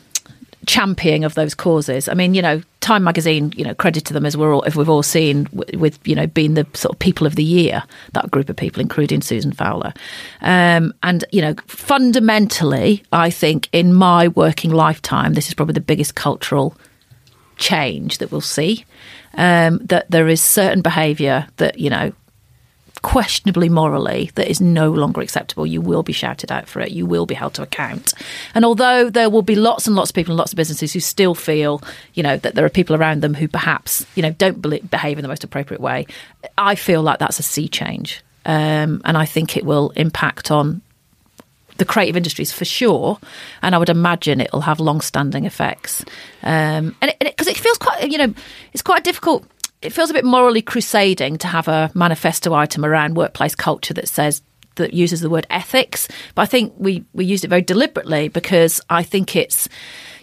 championing 0.66 1.24
of 1.24 1.36
those 1.36 1.56
causes. 1.56 2.08
I 2.10 2.14
mean, 2.14 2.34
you 2.34 2.42
know, 2.42 2.62
Time 2.82 3.04
Magazine, 3.04 3.54
you 3.56 3.64
know, 3.64 3.74
credit 3.74 4.06
to 4.06 4.14
them 4.14 4.26
as 4.26 4.36
we're 4.36 4.54
all, 4.54 4.64
if 4.64 4.76
we've 4.76 4.90
all 4.90 5.04
seen 5.04 5.48
with, 5.74 6.00
you 6.08 6.16
know, 6.16 6.28
being 6.28 6.54
the 6.54 6.68
sort 6.74 6.94
of 6.94 7.00
people 7.00 7.26
of 7.26 7.36
the 7.36 7.44
year, 7.44 7.84
that 8.14 8.30
group 8.32 8.50
of 8.50 8.56
people, 8.56 8.82
including 8.82 9.22
Susan 9.22 9.52
Fowler. 9.52 9.94
Um, 10.42 10.94
and, 11.04 11.26
you 11.32 11.42
know, 11.42 11.56
fundamentally, 11.68 13.04
I 13.12 13.30
think 13.30 13.70
in 13.72 13.94
my 13.94 14.28
working 14.30 14.72
lifetime, 14.72 15.34
this 15.34 15.48
is 15.48 15.54
probably 15.54 15.74
the 15.74 15.82
biggest 15.82 16.16
cultural 16.16 16.76
change 17.58 18.18
that 18.20 18.32
we'll 18.32 18.42
see. 18.42 18.86
Um, 19.36 19.78
that 19.86 20.10
there 20.10 20.28
is 20.28 20.42
certain 20.42 20.82
behaviour 20.82 21.48
that, 21.58 21.80
you 21.80 21.90
know, 21.90 22.12
questionably 23.02 23.70
morally 23.70 24.32
that 24.36 24.50
is 24.50 24.60
no 24.60 24.92
longer 24.92 25.22
acceptable, 25.22 25.66
you 25.66 25.82
will 25.82 26.04
be 26.04 26.14
shouted 26.14 26.52
out 26.52 26.68
for 26.68 26.80
it. 26.82 26.92
You 26.92 27.06
will 27.06 27.26
be 27.26 27.36
held 27.36 27.54
to 27.56 27.62
account. 27.62 28.14
And 28.54 28.66
although 28.66 29.10
there 29.10 29.30
will 29.30 29.42
be 29.42 29.56
lots 29.56 29.88
and 29.88 29.96
lots 29.96 30.12
of 30.12 30.16
people 30.16 30.34
and 30.34 30.38
lots 30.38 30.54
of 30.54 30.58
businesses 30.58 30.94
who 30.94 31.00
still 31.00 31.36
feel, 31.36 31.82
you 32.14 32.24
know, 32.24 32.38
that 32.38 32.56
there 32.56 32.66
are 32.66 32.70
people 32.70 32.96
around 32.96 33.22
them 33.22 33.34
who 33.34 33.48
perhaps, 33.48 34.06
you 34.16 34.22
know, 34.22 34.32
don't 34.32 34.62
behave 34.62 35.18
in 35.18 35.22
the 35.22 35.30
most 35.30 35.44
appropriate 35.44 35.82
way, 35.82 36.06
I 36.58 36.76
feel 36.76 37.02
like 37.02 37.20
that's 37.20 37.40
a 37.40 37.44
sea 37.44 37.68
change. 37.68 38.22
Um, 38.46 39.02
and 39.06 39.18
I 39.18 39.26
think 39.26 39.58
it 39.58 39.66
will 39.66 39.92
impact 39.92 40.52
on 40.52 40.82
the 41.78 41.86
creative 41.86 42.18
industries 42.18 42.52
for 42.52 42.66
sure, 42.66 43.18
and 43.62 43.74
I 43.74 43.78
would 43.78 43.90
imagine 43.90 44.42
it'll 44.42 44.62
have 44.62 44.80
long-standing 44.80 45.46
effects. 45.46 46.04
Um, 46.44 46.96
and 47.02 47.14
because 47.20 47.48
it, 47.48 47.56
it 47.56 47.58
feels 47.58 47.78
quite, 47.78 48.12
you 48.12 48.18
know, 48.18 48.34
it's 48.74 48.82
quite 48.82 49.04
difficult. 49.04 49.46
It 49.82 49.94
feels 49.94 50.10
a 50.10 50.14
bit 50.14 50.26
morally 50.26 50.62
crusading 50.62 51.38
to 51.38 51.48
have 51.48 51.68
a 51.68 51.90
manifesto 51.94 52.54
item 52.54 52.84
around 52.84 53.16
workplace 53.16 53.56
culture 53.56 53.94
that 53.94 54.10
says 54.10 54.42
that 54.76 54.94
uses 54.94 55.22
the 55.22 55.30
word 55.30 55.46
ethics. 55.50 56.08
But 56.36 56.42
I 56.44 56.46
think 56.48 56.74
we 56.78 57.06
we 57.14 57.26
used 57.26 57.46
it 57.46 57.50
very 57.50 57.62
deliberately 57.62 58.28
because 58.28 58.82
I 58.90 59.04
think 59.04 59.36
it's 59.36 59.70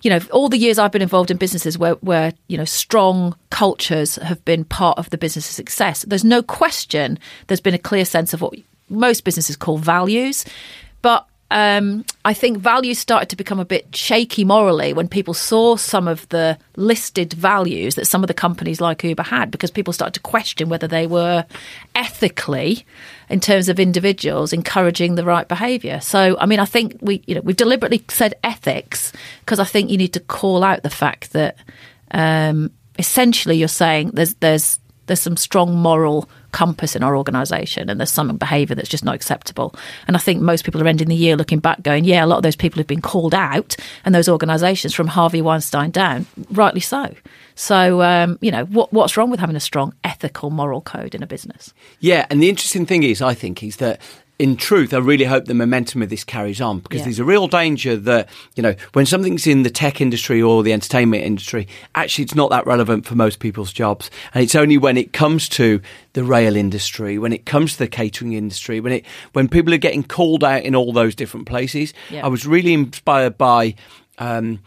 you 0.03 0.11
know 0.11 0.21
all 0.33 0.49
the 0.49 0.59
years 0.59 0.79
I've 0.79 0.93
been 0.93 1.03
involved 1.03 1.31
in 1.31 1.37
businesses 1.37 1.79
where 1.79 1.95
where 1.95 2.33
you 2.49 2.59
know 2.59 2.65
strong 2.65 3.37
cultures 3.51 4.17
have 4.17 4.45
been 4.45 4.65
part 4.65 4.99
of 4.99 5.11
the 5.11 5.19
business's 5.19 5.55
success. 5.55 6.05
There's 6.07 6.25
no 6.25 6.43
question 6.43 7.19
there's 7.47 7.61
been 7.61 7.75
a 7.75 7.79
clear 7.79 8.05
sense 8.05 8.35
of 8.35 8.43
what 8.43 8.55
most 8.89 9.25
businesses 9.25 9.57
call 9.57 9.79
values, 9.79 10.45
but 11.03 11.27
um, 11.51 12.05
I 12.25 12.35
think 12.35 12.59
values 12.59 12.99
started 12.99 13.29
to 13.29 13.37
become 13.37 13.61
a 13.61 13.65
bit 13.65 13.95
shaky 13.95 14.45
morally 14.45 14.93
when 14.93 15.07
people 15.07 15.33
saw 15.33 15.77
some 15.77 16.09
of 16.09 16.29
the 16.31 16.59
listed 16.77 17.33
values 17.33 17.95
that 17.95 18.07
some 18.07 18.25
of 18.25 18.29
the 18.29 18.35
companies 18.35 18.81
like 18.81 19.05
Uber 19.05 19.23
had, 19.23 19.51
because 19.51 19.71
people 19.71 19.93
started 19.93 20.15
to 20.15 20.21
question 20.21 20.69
whether 20.69 20.89
they 20.89 21.07
were 21.07 21.45
ethically, 21.95 22.85
in 23.29 23.39
terms 23.39 23.69
of 23.69 23.79
individuals, 23.79 24.53
encouraging 24.53 25.15
the 25.15 25.25
right 25.25 25.47
behaviour. 25.47 26.01
So, 26.01 26.37
I 26.41 26.47
mean, 26.47 26.59
I 26.59 26.65
think 26.65 26.99
we, 27.01 27.23
you 27.27 27.37
know, 27.37 27.41
we've 27.43 27.57
deliberately 27.57 28.05
said 28.09 28.35
ethics 28.43 29.13
because 29.41 29.61
I 29.61 29.65
think 29.65 29.91
you 29.91 29.99
need 29.99 30.15
to 30.15 30.21
call 30.21 30.65
out 30.65 30.83
the 30.83 30.91
fact 30.91 31.33
that 31.33 31.57
um, 32.11 32.73
essentially 32.99 33.57
you're 33.57 33.69
saying 33.69 34.11
there's 34.15 34.35
there's 34.35 34.81
there's 35.07 35.21
some 35.21 35.37
strong 35.37 35.77
moral 35.77 36.29
compass 36.57 36.97
in 36.97 37.03
our 37.03 37.15
organisation 37.15 37.91
and 37.91 38.01
there's 38.01 38.11
some 38.11 38.35
behaviour 38.39 38.75
that's 38.75 38.89
just 38.89 39.05
not 39.05 39.15
acceptable. 39.15 39.75
And 40.07 40.17
I 40.17 40.19
think 40.19 40.41
most 40.41 40.65
people 40.65 40.83
are 40.83 40.89
ending 40.89 41.09
the 41.09 41.15
year 41.15 41.37
looking 41.37 41.59
back 41.59 41.83
going, 41.83 42.05
yeah, 42.05 42.25
a 42.25 42.27
lot 42.27 42.39
of 42.39 42.43
those 42.43 42.57
people 42.57 42.79
have 42.79 42.87
been 42.87 43.03
called 43.03 43.35
out 43.35 43.77
and 44.07 44.15
those 44.15 44.27
organisations 44.27 44.95
from 44.95 45.07
Harvey 45.07 45.43
Weinstein 45.43 45.91
down, 45.91 46.25
rightly 46.51 46.81
so. 46.81 47.15
So, 47.57 48.01
um, 48.01 48.39
you 48.41 48.51
know, 48.51 48.65
what, 48.65 48.91
what's 48.91 49.19
wrong 49.19 49.29
with 49.29 49.39
having 49.39 49.55
a 49.55 49.61
strong 49.61 49.93
ethical 50.03 50.49
moral 50.49 50.81
code 50.81 51.15
in 51.15 51.23
a 51.23 51.27
business? 51.27 51.75
Yeah, 52.01 52.25
and 52.31 52.43
the 52.43 52.49
interesting 52.49 52.87
thing 52.87 53.03
is, 53.03 53.21
I 53.21 53.35
think, 53.35 53.63
is 53.63 53.77
that 53.77 54.01
in 54.39 54.57
truth, 54.57 54.93
I 54.93 54.99
really 54.99 55.25
hope 55.25 55.47
the 55.47 55.55
momentum 55.55 56.03
of 56.03 56.11
this 56.11 56.23
carries 56.23 56.61
on 56.61 56.81
because 56.81 56.99
Yeah. 57.01 57.05
there's 57.05 57.19
a 57.19 57.25
real 57.25 57.49
danger 57.49 57.97
that, 57.97 58.29
you 58.55 58.63
know, 58.63 58.75
when 58.93 59.07
something's 59.07 59.47
in 59.47 59.63
the 59.63 59.71
tech 59.71 60.01
industry 60.01 60.43
or 60.43 60.63
the 60.63 60.75
entertainment 60.75 61.25
industry, 61.25 61.67
actually 61.95 62.25
it's 62.25 62.35
not 62.35 62.51
that 62.51 62.67
relevant 62.67 63.07
for 63.07 63.15
most 63.15 63.39
people's 63.39 63.73
jobs. 63.73 64.11
And 64.35 64.45
it's 64.45 64.55
only 64.55 64.77
when 64.77 64.99
it 64.99 65.15
comes 65.15 65.49
to 65.51 65.81
the 66.13 66.23
rail 66.23 66.55
industry, 66.55 67.19
when 67.19 67.33
it 67.33 67.47
comes 67.47 67.73
to 67.75 67.79
the 67.79 67.89
catering 67.89 68.35
industry, 68.35 68.79
when 68.79 68.93
it 68.93 69.07
when 69.33 69.49
people 69.49 69.73
are 69.73 69.79
getting 69.79 70.03
called 70.03 70.45
out 70.45 70.63
in 70.65 70.75
all 70.75 70.93
those 70.93 71.15
different 71.15 71.47
places. 71.47 71.95
Yeah. 72.11 72.27
I 72.27 72.29
was 72.29 72.47
really 72.47 72.75
inspired 72.75 73.39
by 73.39 73.75
um, 74.19 74.59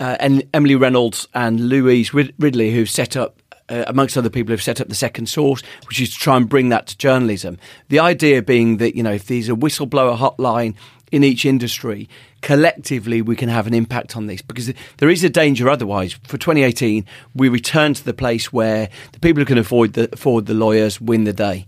uh, 0.00 0.16
and 0.18 0.42
Emily 0.54 0.74
Reynolds 0.74 1.28
and 1.34 1.68
Louise 1.68 2.12
Rid- 2.14 2.34
Ridley, 2.38 2.72
who 2.72 2.86
set 2.86 3.16
up 3.16 3.40
uh, 3.68 3.84
amongst 3.86 4.16
other 4.16 4.30
people, 4.30 4.52
have 4.52 4.62
set 4.62 4.80
up 4.80 4.88
the 4.88 4.94
second 4.94 5.26
source, 5.26 5.62
which 5.88 6.00
is 6.00 6.12
to 6.12 6.18
try 6.18 6.36
and 6.36 6.48
bring 6.48 6.68
that 6.70 6.86
to 6.88 6.98
journalism. 6.98 7.58
The 7.88 7.98
idea 7.98 8.42
being 8.42 8.78
that, 8.78 8.96
you 8.96 9.02
know, 9.02 9.12
if 9.12 9.26
there's 9.26 9.48
a 9.48 9.52
whistleblower 9.52 10.16
hotline 10.16 10.74
in 11.12 11.22
each 11.24 11.44
industry, 11.44 12.08
collectively 12.42 13.22
we 13.22 13.36
can 13.36 13.48
have 13.48 13.66
an 13.66 13.74
impact 13.74 14.16
on 14.16 14.26
this 14.26 14.42
because 14.42 14.72
there 14.98 15.10
is 15.10 15.24
a 15.24 15.30
danger 15.30 15.68
otherwise. 15.68 16.14
For 16.24 16.38
2018, 16.38 17.04
we 17.34 17.48
return 17.48 17.94
to 17.94 18.04
the 18.04 18.14
place 18.14 18.52
where 18.52 18.88
the 19.12 19.20
people 19.20 19.40
who 19.40 19.46
can 19.46 19.58
afford 19.58 19.94
the, 19.94 20.08
afford 20.12 20.46
the 20.46 20.54
lawyers 20.54 21.00
win 21.00 21.24
the 21.24 21.32
day. 21.32 21.66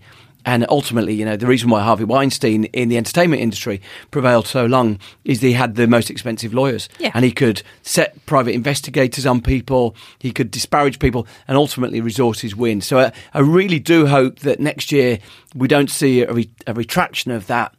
And 0.48 0.64
ultimately, 0.70 1.12
you 1.12 1.26
know, 1.26 1.36
the 1.36 1.46
reason 1.46 1.68
why 1.68 1.82
Harvey 1.82 2.04
Weinstein 2.04 2.64
in 2.64 2.88
the 2.88 2.96
entertainment 2.96 3.42
industry 3.42 3.82
prevailed 4.10 4.46
so 4.46 4.64
long 4.64 4.98
is 5.22 5.42
he 5.42 5.52
had 5.52 5.74
the 5.74 5.86
most 5.86 6.08
expensive 6.08 6.54
lawyers. 6.54 6.88
Yeah. 6.98 7.10
And 7.12 7.22
he 7.22 7.32
could 7.32 7.62
set 7.82 8.24
private 8.24 8.52
investigators 8.52 9.26
on 9.26 9.42
people, 9.42 9.94
he 10.18 10.32
could 10.32 10.50
disparage 10.50 11.00
people, 11.00 11.26
and 11.48 11.58
ultimately 11.58 12.00
resources 12.00 12.56
win. 12.56 12.80
So 12.80 12.98
I, 12.98 13.12
I 13.34 13.40
really 13.40 13.78
do 13.78 14.06
hope 14.06 14.38
that 14.38 14.58
next 14.58 14.90
year 14.90 15.18
we 15.54 15.68
don't 15.68 15.90
see 15.90 16.22
a, 16.22 16.32
re- 16.32 16.50
a 16.66 16.72
retraction 16.72 17.30
of 17.30 17.46
that 17.48 17.74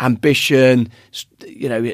ambition, 0.00 0.90
you 1.46 1.68
know, 1.68 1.92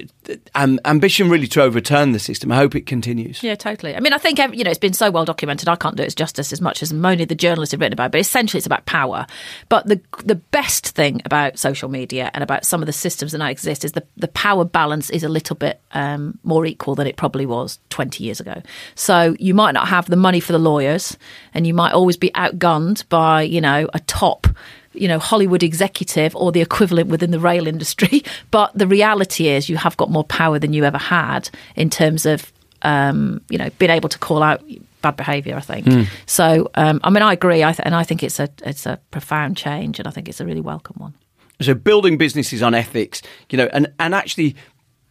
um, 0.55 0.81
ambition 0.85 1.29
really 1.29 1.47
to 1.49 1.63
overturn 1.63 2.13
the 2.13 2.19
system. 2.19 2.51
I 2.53 2.57
hope 2.57 2.75
it 2.75 2.87
continues. 2.87 3.43
Yeah, 3.43 3.55
totally. 3.55 3.95
I 3.95 4.01
mean, 4.01 4.13
I 4.13 4.19
think 4.19 4.39
you 4.39 4.65
know 4.65 4.71
it's 4.71 4.79
been 4.79 4.93
so 4.93 5.11
well 5.11 5.25
documented. 5.25 5.69
I 5.69 5.77
can't 5.77 5.97
do 5.97 6.03
it 6.03 6.15
justice 6.15 6.53
as 6.53 6.61
much 6.61 6.83
as 6.83 6.93
Moni, 6.93 7.25
the 7.25 7.35
journalist, 7.35 7.73
have 7.73 7.81
written 7.81 7.93
about. 7.93 8.13
But 8.13 8.21
essentially, 8.21 8.59
it's 8.59 8.67
about 8.67 8.87
power. 8.87 9.27
But 9.69 9.87
the 9.87 10.01
the 10.25 10.37
best 10.37 10.89
thing 10.89 11.21
about 11.25 11.59
social 11.59 11.89
media 11.89 12.31
and 12.35 12.43
about 12.43 12.65
some 12.65 12.83
of 12.83 12.87
the 12.87 12.93
systems 12.93 13.33
that 13.33 13.39
now 13.39 13.49
exist 13.49 13.85
is 13.85 13.93
the 13.93 14.05
the 14.17 14.29
power 14.29 14.65
balance 14.65 15.11
is 15.11 15.25
a 15.25 15.29
little 15.29 15.57
bit 15.57 15.81
um, 15.93 16.39
more 16.43 16.67
equal 16.67 16.95
than 16.95 17.07
it 17.07 17.17
probably 17.17 17.47
was 17.47 17.79
twenty 17.91 18.25
years 18.25 18.41
ago. 18.41 18.63
So 18.95 19.37
you 19.39 19.55
might 19.55 19.73
not 19.73 19.89
have 19.89 20.07
the 20.07 20.17
money 20.17 20.41
for 20.41 20.53
the 20.53 20.59
lawyers, 20.59 21.17
and 21.53 21.67
you 21.67 21.75
might 21.75 21.93
always 21.93 22.17
be 22.17 22.31
outgunned 22.31 23.09
by 23.09 23.43
you 23.43 23.61
know 23.61 23.89
a 23.93 24.01
top 24.01 24.47
you 24.95 25.09
know, 25.09 25.19
Hollywood 25.19 25.63
executive 25.63 26.35
or 26.37 26.53
the 26.53 26.61
equivalent 26.61 27.09
within 27.09 27.31
the 27.31 27.41
rail 27.41 27.67
industry. 27.67 28.23
But 28.51 28.71
the 28.75 28.87
reality 28.87 29.49
is 29.49 29.69
you 29.69 29.77
have 29.77 29.97
got 29.97 30.11
more 30.11 30.25
power 30.25 30.59
than 30.59 30.73
you 30.73 30.85
ever 30.85 30.99
had 30.99 31.51
in 31.75 31.91
terms 31.91 32.25
of, 32.25 32.53
um, 32.83 33.41
you 33.49 33.59
know, 33.59 33.69
being 33.79 33.91
able 33.91 34.09
to 34.09 34.19
call 34.19 34.43
out 34.43 34.63
bad 35.03 35.17
behaviour, 35.17 35.57
I 35.57 35.61
think. 35.61 35.87
Mm. 35.87 36.07
So, 36.27 36.71
um, 36.75 37.01
I 37.03 37.11
mean, 37.11 37.23
I 37.23 37.33
agree. 37.33 37.65
I 37.65 37.73
th- 37.73 37.85
and 37.85 37.95
I 37.95 38.05
think 38.05 38.23
it's 38.23 38.39
a, 38.39 38.49
it's 38.65 38.87
a 38.87 39.01
profound 39.11 39.57
change 39.57 39.99
and 39.99 40.07
I 40.07 40.11
think 40.11 40.29
it's 40.29 40.41
a 40.41 40.47
really 40.47 40.61
welcome 40.61 40.97
one. 40.99 41.15
So 41.61 41.75
building 41.75 42.17
businesses 42.17 42.63
on 42.63 42.75
ethics, 42.75 43.23
you 43.51 43.59
know, 43.59 43.69
and, 43.73 43.93
and 43.99 44.15
actually 44.15 44.57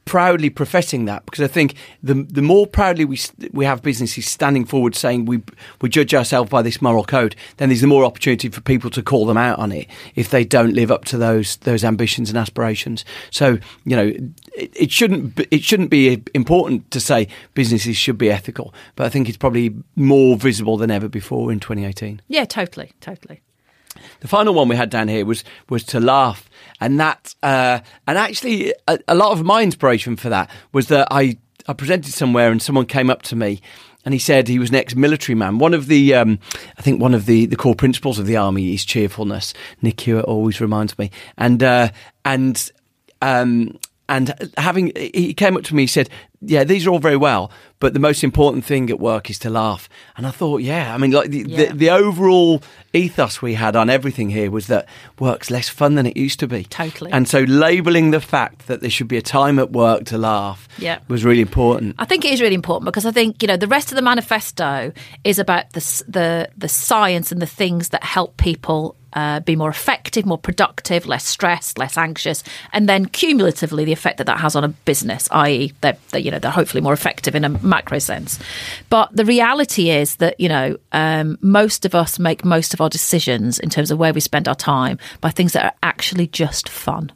proudly 0.06 0.49
professing 0.49 1.06
that 1.06 1.26
because 1.26 1.41
I 1.41 1.47
think 1.47 1.76
the 2.01 2.14
the 2.14 2.41
more 2.41 2.68
proudly 2.68 3.06
we 3.06 3.20
we 3.51 3.66
have 3.66 3.82
businesses 3.82 4.28
standing 4.28 4.66
forward 4.66 4.95
saying 4.95 5.26
we 5.26 5.41
we 5.82 5.89
judge 5.89 6.14
ourselves 6.14 6.49
by 6.49 6.62
this 6.62 6.82
moral 6.82 7.04
code, 7.04 7.36
then 7.58 7.70
there's 7.70 7.82
the 7.82 7.88
more 7.88 8.04
opportunity 8.04 8.49
for 8.49 8.62
people 8.62 8.89
to 8.91 9.01
call 9.01 9.26
them 9.26 9.38
out 9.38 9.60
on 9.60 9.72
it 9.72 9.88
if 10.16 10.30
they 10.30 10.43
don't 10.43 10.74
live 10.74 10.91
up 10.91 11.06
to 11.06 11.18
those 11.18 11.58
those 11.58 11.84
ambitions 11.84 12.30
and 12.30 12.38
aspirations. 12.38 13.06
So 13.32 13.58
you 13.86 13.95
know 13.95 14.14
it, 14.54 14.72
it 14.76 14.91
shouldn't 14.91 15.36
be, 15.36 15.47
it 15.51 15.64
shouldn't 15.64 15.89
be 15.89 16.22
important 16.34 16.91
to 16.91 16.99
say 16.99 17.28
businesses 17.54 17.95
should 17.95 18.18
be 18.18 18.30
ethical, 18.30 18.74
but 18.95 19.06
I 19.06 19.10
think 19.10 19.30
it's 19.30 19.38
probably 19.38 19.74
more 19.95 20.36
visible 20.36 20.78
than 20.78 20.91
ever 20.91 21.08
before 21.08 21.51
in 21.51 21.60
2018. 21.60 22.22
Yeah, 22.28 22.45
totally, 22.45 22.91
totally. 22.99 23.41
The 24.20 24.28
final 24.28 24.54
one 24.54 24.68
we 24.68 24.76
had 24.76 24.89
down 24.89 25.08
here 25.08 25.26
was 25.26 25.43
was 25.70 25.84
to 25.86 25.99
laugh, 25.99 26.49
and 26.84 27.00
that 27.00 27.34
uh, 27.42 27.80
and 28.08 28.18
actually 28.18 28.74
a, 28.88 29.00
a, 29.08 29.16
lot 29.16 29.32
of 29.32 29.44
my 29.46 29.64
inspiration 29.64 30.18
for 30.18 30.30
that 30.30 30.50
was 30.74 30.90
that 30.90 31.08
I 31.12 31.38
I 31.68 31.74
presented 31.74 32.14
somewhere 32.14 32.52
and 32.52 32.62
someone 32.62 32.86
came 32.86 33.10
up 33.10 33.22
to 33.24 33.36
me. 33.36 33.62
And 34.06 34.12
he 34.12 34.20
said 34.20 34.50
he 34.50 34.60
was 34.60 34.70
an 34.70 34.76
ex-military 34.76 35.34
man. 35.34 35.60
One 35.60 35.74
of 35.74 35.88
the, 35.88 36.14
um, 36.14 36.38
I 36.78 36.82
think, 36.82 37.02
one 37.02 37.14
of 37.14 37.26
the, 37.26 37.46
the 37.46 37.56
core 37.56 37.74
principles 37.74 38.20
of 38.20 38.26
the 38.26 38.36
army 38.36 38.74
is 38.74 38.84
cheerfulness. 38.84 39.54
Nick 39.82 40.02
Hewitt 40.02 40.26
always 40.26 40.60
reminds 40.60 41.00
me, 41.00 41.10
and 41.38 41.64
uh, 41.64 41.88
and 42.26 42.70
um, 43.22 43.80
and 44.10 44.52
having 44.58 44.92
he 44.96 45.34
came 45.34 45.56
up 45.56 45.64
to 45.64 45.76
me 45.76 45.84
he 45.84 45.88
said 45.88 46.10
yeah 46.42 46.64
these 46.64 46.86
are 46.86 46.90
all 46.90 47.00
very 47.00 47.18
well 47.18 47.52
but 47.84 47.94
the 47.94 48.00
most 48.00 48.24
important 48.24 48.64
thing 48.64 48.90
at 48.90 48.98
work 48.98 49.30
is 49.30 49.38
to 49.38 49.50
laugh 49.50 49.90
and 50.16 50.26
i 50.26 50.32
thought 50.32 50.62
yeah 50.62 50.96
i 50.96 50.98
mean 50.98 51.12
like 51.12 51.30
the, 51.30 51.44
yeah. 51.46 51.66
the, 51.66 51.74
the, 51.74 51.90
overall 51.90 52.64
ethos 52.94 53.42
we 53.42 53.56
had 53.56 53.76
on 53.76 53.90
everything 53.90 54.30
here 54.30 54.50
was 54.50 54.68
that 54.68 54.88
work's 55.20 55.52
less 55.52 55.68
fun 55.68 55.96
than 55.96 56.06
it 56.06 56.16
used 56.16 56.40
to 56.40 56.48
be 56.48 56.64
totally 56.64 57.12
and 57.12 57.28
so 57.28 57.42
labeling 57.42 58.12
the 58.12 58.22
fact 58.22 58.68
that 58.68 58.80
there 58.80 58.90
should 58.90 59.10
be 59.10 59.18
a 59.18 59.22
time 59.22 59.60
at 59.60 59.74
work 59.74 60.06
to 60.06 60.18
laugh 60.18 60.66
yeah. 60.78 61.00
was 61.10 61.26
really 61.26 61.42
important 61.42 61.94
i 62.00 62.06
think 62.06 62.24
it 62.24 62.32
is 62.32 62.40
really 62.40 62.56
important 62.56 62.86
because 62.86 63.06
i 63.06 63.12
think 63.12 63.44
you 63.44 63.50
know 63.50 63.58
the 63.58 63.68
rest 63.68 63.92
of 63.92 63.98
the 63.98 64.02
manifesto 64.02 64.94
is 65.26 65.38
about 65.38 65.70
the 65.74 66.04
the, 66.08 66.50
the 66.56 66.70
science 66.70 67.34
and 67.34 67.42
the 67.42 67.46
things 67.46 67.90
that 67.90 68.02
help 68.02 68.38
people 68.38 68.96
uh, 69.14 69.40
be 69.42 69.56
more 69.56 69.70
effective, 69.70 70.26
more 70.26 70.38
productive, 70.38 71.06
less 71.06 71.26
stressed, 71.26 71.78
less 71.78 71.98
anxious, 71.98 72.44
and 72.72 72.90
then 72.90 73.06
cumulatively 73.06 73.86
the 73.86 73.94
effect 73.94 74.18
that 74.18 74.26
that 74.26 74.40
has 74.40 74.56
on 74.56 74.64
a 74.64 74.68
business, 74.70 75.28
i.e., 75.32 75.74
they're, 75.82 75.98
they're, 76.10 76.22
you 76.22 76.32
know 76.32 76.40
they're 76.40 76.52
hopefully 76.52 76.82
more 76.82 76.94
effective 76.94 77.36
in 77.36 77.46
a 77.46 77.50
macro 77.76 77.99
sense. 77.99 78.39
But 78.89 79.07
the 79.15 79.26
reality 79.26 79.86
is 79.89 80.17
that 80.17 80.39
you 80.39 80.49
know 80.49 80.78
um, 80.91 81.38
most 81.41 81.86
of 81.86 81.93
us 81.95 82.19
make 82.19 82.45
most 82.45 82.74
of 82.74 82.82
our 82.82 82.89
decisions 82.89 83.59
in 83.59 83.69
terms 83.69 83.89
of 83.91 83.97
where 83.97 84.13
we 84.13 84.21
spend 84.21 84.47
our 84.47 84.59
time 84.76 84.97
by 85.21 85.30
things 85.30 85.53
that 85.53 85.65
are 85.65 85.78
actually 85.82 86.28
just 86.28 86.69
fun. 86.69 87.11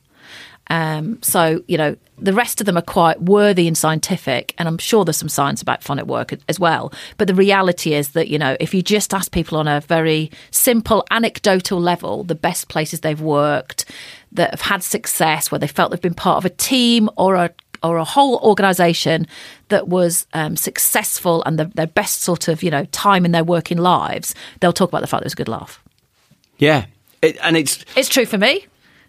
Um, 0.69 1.21
so, 1.21 1.63
you 1.67 1.77
know, 1.77 1.95
the 2.17 2.33
rest 2.33 2.59
of 2.59 2.65
them 2.65 2.77
are 2.77 2.81
quite 2.81 3.21
worthy 3.21 3.67
and 3.67 3.77
scientific, 3.77 4.53
and 4.57 4.67
I'm 4.67 4.77
sure 4.77 5.05
there's 5.05 5.17
some 5.17 5.29
science 5.29 5.61
about 5.61 5.83
fun 5.83 5.99
at 5.99 6.07
work 6.07 6.33
as 6.49 6.59
well. 6.59 6.91
But 7.17 7.27
the 7.27 7.35
reality 7.35 7.93
is 7.93 8.09
that, 8.09 8.27
you 8.27 8.39
know, 8.39 8.57
if 8.59 8.73
you 8.73 8.81
just 8.81 9.13
ask 9.13 9.31
people 9.31 9.57
on 9.57 9.67
a 9.67 9.81
very 9.81 10.31
simple 10.51 11.05
anecdotal 11.11 11.79
level 11.79 12.23
the 12.23 12.35
best 12.35 12.67
places 12.67 13.01
they've 13.01 13.21
worked, 13.21 13.85
that 14.31 14.51
have 14.51 14.61
had 14.61 14.83
success, 14.83 15.51
where 15.51 15.59
they 15.59 15.67
felt 15.67 15.91
they've 15.91 16.01
been 16.01 16.13
part 16.13 16.37
of 16.37 16.45
a 16.45 16.49
team 16.55 17.09
or 17.17 17.35
a 17.35 17.49
or 17.83 17.97
a 17.97 18.03
whole 18.03 18.37
organisation 18.37 19.27
that 19.69 19.87
was 19.87 20.27
um, 20.33 20.55
successful 20.55 21.43
and 21.45 21.59
the, 21.59 21.65
their 21.65 21.87
best 21.87 22.21
sort 22.21 22.47
of 22.47 22.63
you 22.63 22.71
know 22.71 22.85
time 22.85 23.25
in 23.25 23.31
their 23.31 23.43
working 23.43 23.77
lives, 23.77 24.35
they'll 24.59 24.73
talk 24.73 24.89
about 24.89 25.01
the 25.01 25.07
fact 25.07 25.21
that 25.21 25.25
it 25.25 25.27
was 25.27 25.33
a 25.33 25.37
good 25.37 25.47
laugh. 25.47 25.83
Yeah, 26.57 26.85
it, 27.21 27.37
and 27.41 27.57
it's 27.57 27.85
it's 27.95 28.09
true 28.09 28.25
for 28.25 28.37
me 28.37 28.65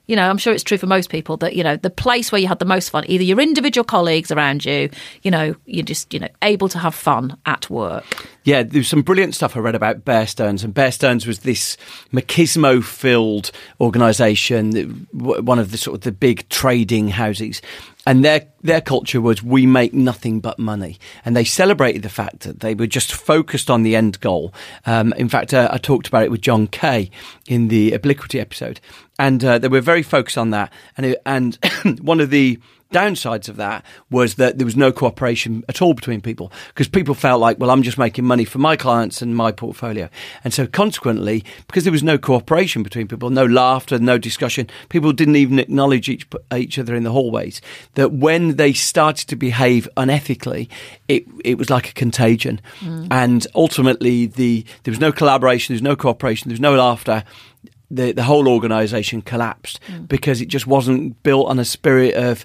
you 0.08 0.16
know, 0.16 0.28
I'm 0.28 0.38
sure 0.38 0.52
it's 0.52 0.64
true 0.64 0.78
for 0.78 0.86
most 0.86 1.10
people 1.10 1.36
that, 1.36 1.54
you 1.54 1.62
know, 1.62 1.76
the 1.76 1.90
place 1.90 2.32
where 2.32 2.40
you 2.40 2.48
had 2.48 2.58
the 2.58 2.64
most 2.64 2.88
fun, 2.90 3.04
either 3.06 3.22
your 3.22 3.40
individual 3.40 3.84
colleagues 3.84 4.32
around 4.32 4.64
you, 4.64 4.90
you 5.22 5.30
know, 5.30 5.54
you're 5.66 5.84
just, 5.84 6.12
you 6.12 6.18
know, 6.18 6.28
able 6.42 6.68
to 6.70 6.78
have 6.78 6.94
fun 6.94 7.36
at 7.46 7.68
work. 7.70 8.04
Yeah, 8.44 8.62
there's 8.62 8.88
some 8.88 9.02
brilliant 9.02 9.34
stuff 9.34 9.56
I 9.56 9.60
read 9.60 9.74
about 9.74 10.06
Bear 10.06 10.26
Stearns, 10.26 10.64
and 10.64 10.72
Bear 10.72 10.90
Stearns 10.90 11.26
was 11.26 11.40
this 11.40 11.76
machismo 12.12 12.82
filled 12.82 13.52
organisation, 13.80 15.06
one 15.12 15.58
of 15.58 15.70
the 15.70 15.76
sort 15.76 15.96
of 15.96 16.00
the 16.00 16.12
big 16.12 16.48
trading 16.48 17.08
houses 17.08 17.60
and 18.08 18.24
their 18.24 18.46
their 18.62 18.80
culture 18.80 19.20
was 19.20 19.42
we 19.42 19.66
make 19.66 19.92
nothing 19.92 20.40
but 20.40 20.58
money, 20.58 20.98
and 21.26 21.36
they 21.36 21.44
celebrated 21.44 22.02
the 22.02 22.08
fact 22.08 22.40
that 22.40 22.60
they 22.60 22.74
were 22.74 22.86
just 22.86 23.12
focused 23.12 23.70
on 23.70 23.82
the 23.82 23.94
end 23.94 24.18
goal. 24.20 24.54
Um, 24.86 25.12
in 25.12 25.28
fact, 25.28 25.52
uh, 25.52 25.68
I 25.70 25.76
talked 25.76 26.08
about 26.08 26.22
it 26.22 26.30
with 26.30 26.40
John 26.40 26.68
Kay 26.68 27.10
in 27.46 27.68
the 27.68 27.92
Obliquity 27.92 28.40
episode, 28.40 28.80
and 29.18 29.44
uh, 29.44 29.58
they 29.58 29.68
were 29.68 29.80
very 29.80 30.02
focused 30.02 30.38
on 30.38 30.50
that. 30.50 30.72
And 30.96 31.06
it, 31.06 31.22
and 31.26 31.58
one 32.00 32.20
of 32.20 32.30
the 32.30 32.58
downsides 32.92 33.48
of 33.48 33.56
that 33.56 33.84
was 34.10 34.36
that 34.36 34.58
there 34.58 34.64
was 34.64 34.76
no 34.76 34.90
cooperation 34.90 35.62
at 35.68 35.82
all 35.82 35.92
between 35.92 36.20
people 36.20 36.50
because 36.68 36.88
people 36.88 37.14
felt 37.14 37.40
like, 37.40 37.58
well, 37.58 37.70
I'm 37.70 37.82
just 37.82 37.98
making 37.98 38.24
money 38.24 38.44
for 38.44 38.58
my 38.58 38.76
clients 38.76 39.20
and 39.20 39.36
my 39.36 39.52
portfolio. 39.52 40.08
And 40.42 40.54
so 40.54 40.66
consequently, 40.66 41.44
because 41.66 41.84
there 41.84 41.92
was 41.92 42.02
no 42.02 42.16
cooperation 42.16 42.82
between 42.82 43.06
people, 43.06 43.30
no 43.30 43.44
laughter, 43.44 43.98
no 43.98 44.16
discussion, 44.16 44.68
people 44.88 45.12
didn't 45.12 45.36
even 45.36 45.58
acknowledge 45.58 46.08
each, 46.08 46.26
each 46.54 46.78
other 46.78 46.94
in 46.94 47.02
the 47.02 47.12
hallways, 47.12 47.60
that 47.94 48.12
when 48.12 48.56
they 48.56 48.72
started 48.72 49.28
to 49.28 49.36
behave 49.36 49.88
unethically, 49.96 50.68
it, 51.08 51.26
it 51.44 51.58
was 51.58 51.68
like 51.68 51.90
a 51.90 51.94
contagion. 51.94 52.60
Mm. 52.80 53.08
And 53.10 53.46
ultimately, 53.54 54.26
the, 54.26 54.64
there 54.84 54.92
was 54.92 55.00
no 55.00 55.12
collaboration, 55.12 55.74
there 55.74 55.76
was 55.76 55.82
no 55.82 55.96
cooperation, 55.96 56.48
there 56.48 56.54
was 56.54 56.60
no 56.60 56.74
laughter 56.74 57.24
the 57.90 58.12
the 58.12 58.22
whole 58.22 58.48
organisation 58.48 59.22
collapsed 59.22 59.80
mm. 59.86 60.06
because 60.06 60.40
it 60.40 60.48
just 60.48 60.66
wasn't 60.66 61.22
built 61.22 61.48
on 61.48 61.58
a 61.58 61.64
spirit 61.64 62.14
of 62.14 62.44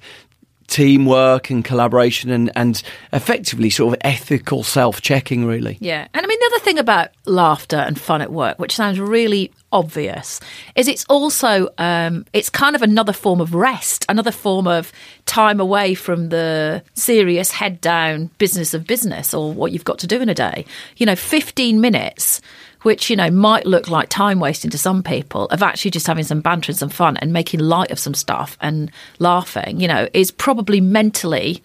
teamwork 0.67 1.49
and 1.49 1.63
collaboration 1.63 2.29
and, 2.29 2.51
and 2.55 2.81
effectively 3.11 3.69
sort 3.69 3.93
of 3.93 4.01
ethical 4.03 4.63
self 4.63 5.01
checking, 5.01 5.45
really. 5.45 5.77
Yeah. 5.79 6.07
And 6.13 6.25
I 6.25 6.27
mean, 6.27 6.39
the 6.39 6.51
other 6.53 6.63
thing 6.63 6.79
about 6.79 7.09
laughter 7.25 7.77
and 7.77 7.99
fun 7.99 8.21
at 8.21 8.31
work, 8.31 8.59
which 8.59 8.75
sounds 8.75 8.99
really 8.99 9.51
obvious, 9.71 10.39
is 10.75 10.87
it's 10.87 11.05
also, 11.05 11.69
um, 11.77 12.25
it's 12.33 12.49
kind 12.49 12.75
of 12.75 12.81
another 12.81 13.13
form 13.13 13.41
of 13.41 13.53
rest, 13.53 14.05
another 14.09 14.31
form 14.31 14.67
of 14.67 14.91
time 15.25 15.59
away 15.59 15.93
from 15.93 16.29
the 16.29 16.83
serious 16.93 17.51
head 17.51 17.79
down 17.81 18.29
business 18.37 18.73
of 18.73 18.87
business 18.87 19.33
or 19.33 19.53
what 19.53 19.71
you've 19.71 19.85
got 19.85 19.99
to 19.99 20.07
do 20.07 20.21
in 20.21 20.29
a 20.29 20.33
day. 20.33 20.65
You 20.97 21.05
know, 21.05 21.15
15 21.15 21.81
minutes 21.81 22.41
which 22.83 23.09
you 23.09 23.15
know 23.15 23.29
might 23.29 23.65
look 23.65 23.89
like 23.89 24.09
time 24.09 24.39
wasting 24.39 24.71
to 24.71 24.77
some 24.77 25.03
people, 25.03 25.45
of 25.45 25.63
actually 25.63 25.91
just 25.91 26.07
having 26.07 26.23
some 26.23 26.41
banter 26.41 26.71
and 26.71 26.77
some 26.77 26.89
fun 26.89 27.17
and 27.17 27.33
making 27.33 27.59
light 27.59 27.91
of 27.91 27.99
some 27.99 28.13
stuff 28.13 28.57
and 28.61 28.91
laughing, 29.19 29.79
you 29.79 29.87
know, 29.87 30.07
is 30.13 30.31
probably 30.31 30.79
mentally 30.79 31.63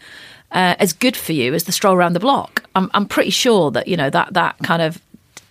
uh, 0.53 0.75
as 0.79 0.93
good 0.93 1.17
for 1.17 1.33
you 1.33 1.55
as 1.55 1.65
the 1.65 1.73
stroll 1.73 1.95
around 1.95 2.15
the 2.15 2.21
block. 2.21 2.65
I'm, 2.75 2.91
I'm 2.95 3.07
pretty 3.07 3.31
sure 3.31 3.71
that 3.73 3.89
you 3.89 3.97
know 3.97 4.11
that 4.11 4.35
that 4.35 4.57
kind 4.63 4.83
of 4.83 5.01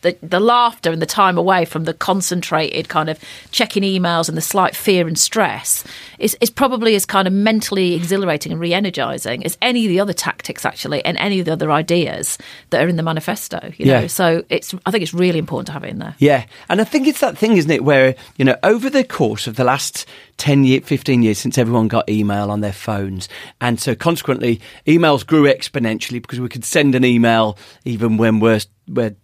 the, 0.02 0.18
the 0.22 0.39
laughter 0.39 0.91
and 0.91 1.02
the 1.02 1.08
time 1.08 1.38
away 1.38 1.66
from 1.66 1.86
the 1.86 1.93
concentrated 1.93 2.89
kind 2.89 3.10
of 3.10 3.20
checking 3.52 3.84
emails 3.84 4.30
and 4.30 4.38
the 4.38 4.41
slight 4.41 4.76
fear 4.76 5.08
and 5.08 5.18
stress 5.18 5.84
is, 6.20 6.38
is 6.41 6.50
probably 6.50 6.95
as 6.95 7.06
kind 7.06 7.28
of 7.28 7.34
mentally 7.34 7.95
exhilarating 7.95 8.52
and 8.52 8.62
re-energizing 8.62 9.45
as 9.45 9.58
any 9.62 9.86
of 9.86 9.89
the 9.89 10.00
other 10.00 10.14
tactics 10.14 10.66
actually 10.66 11.04
and 11.06 11.18
any 11.18 11.39
of 11.39 11.45
the 11.45 11.54
other 11.54 11.72
ideas 11.72 12.38
that 12.70 12.84
are 12.84 12.88
in 12.88 12.95
the 12.95 13.04
manifesto 13.04 13.72
you 13.78 13.86
know? 13.86 14.02
Yeah. 14.02 14.08
so 14.08 14.43
it's 14.50 14.74
i 14.86 14.91
think 14.91 15.02
it's 15.02 15.14
really 15.14 15.39
important 15.39 15.68
to 15.68 15.74
have 15.74 15.84
it 15.84 15.89
in 15.89 16.00
there. 16.00 16.16
Yeah, 16.20 16.45
and 16.70 16.82
I 16.82 16.84
think 16.84 17.08
it's 17.08 17.20
that 17.20 17.38
thing, 17.38 17.58
isn't 17.58 17.72
it, 17.72 17.84
where, 17.84 18.16
you 18.38 18.45
know, 18.45 18.56
over 18.64 18.89
the 18.89 19.04
course 19.04 19.48
of 19.48 19.56
the 19.56 19.64
last 19.64 20.06
10 20.38 20.64
years, 20.64 20.84
15 20.86 21.24
years 21.24 21.38
since 21.38 21.58
everyone 21.58 21.88
got 21.88 22.10
email 22.10 22.52
on 22.52 22.62
their 22.62 22.74
phones, 22.74 23.28
and 23.62 23.80
so 23.80 23.95
consequently, 23.95 24.62
emails 24.86 25.26
grew 25.26 25.43
exponentially 25.43 26.22
because 26.22 26.39
we 26.39 26.50
could 26.50 26.66
send 26.66 26.95
an 26.95 27.04
email 27.06 27.58
even 27.86 28.18
when 28.18 28.39
we're, 28.39 28.62
we're 28.88 29.16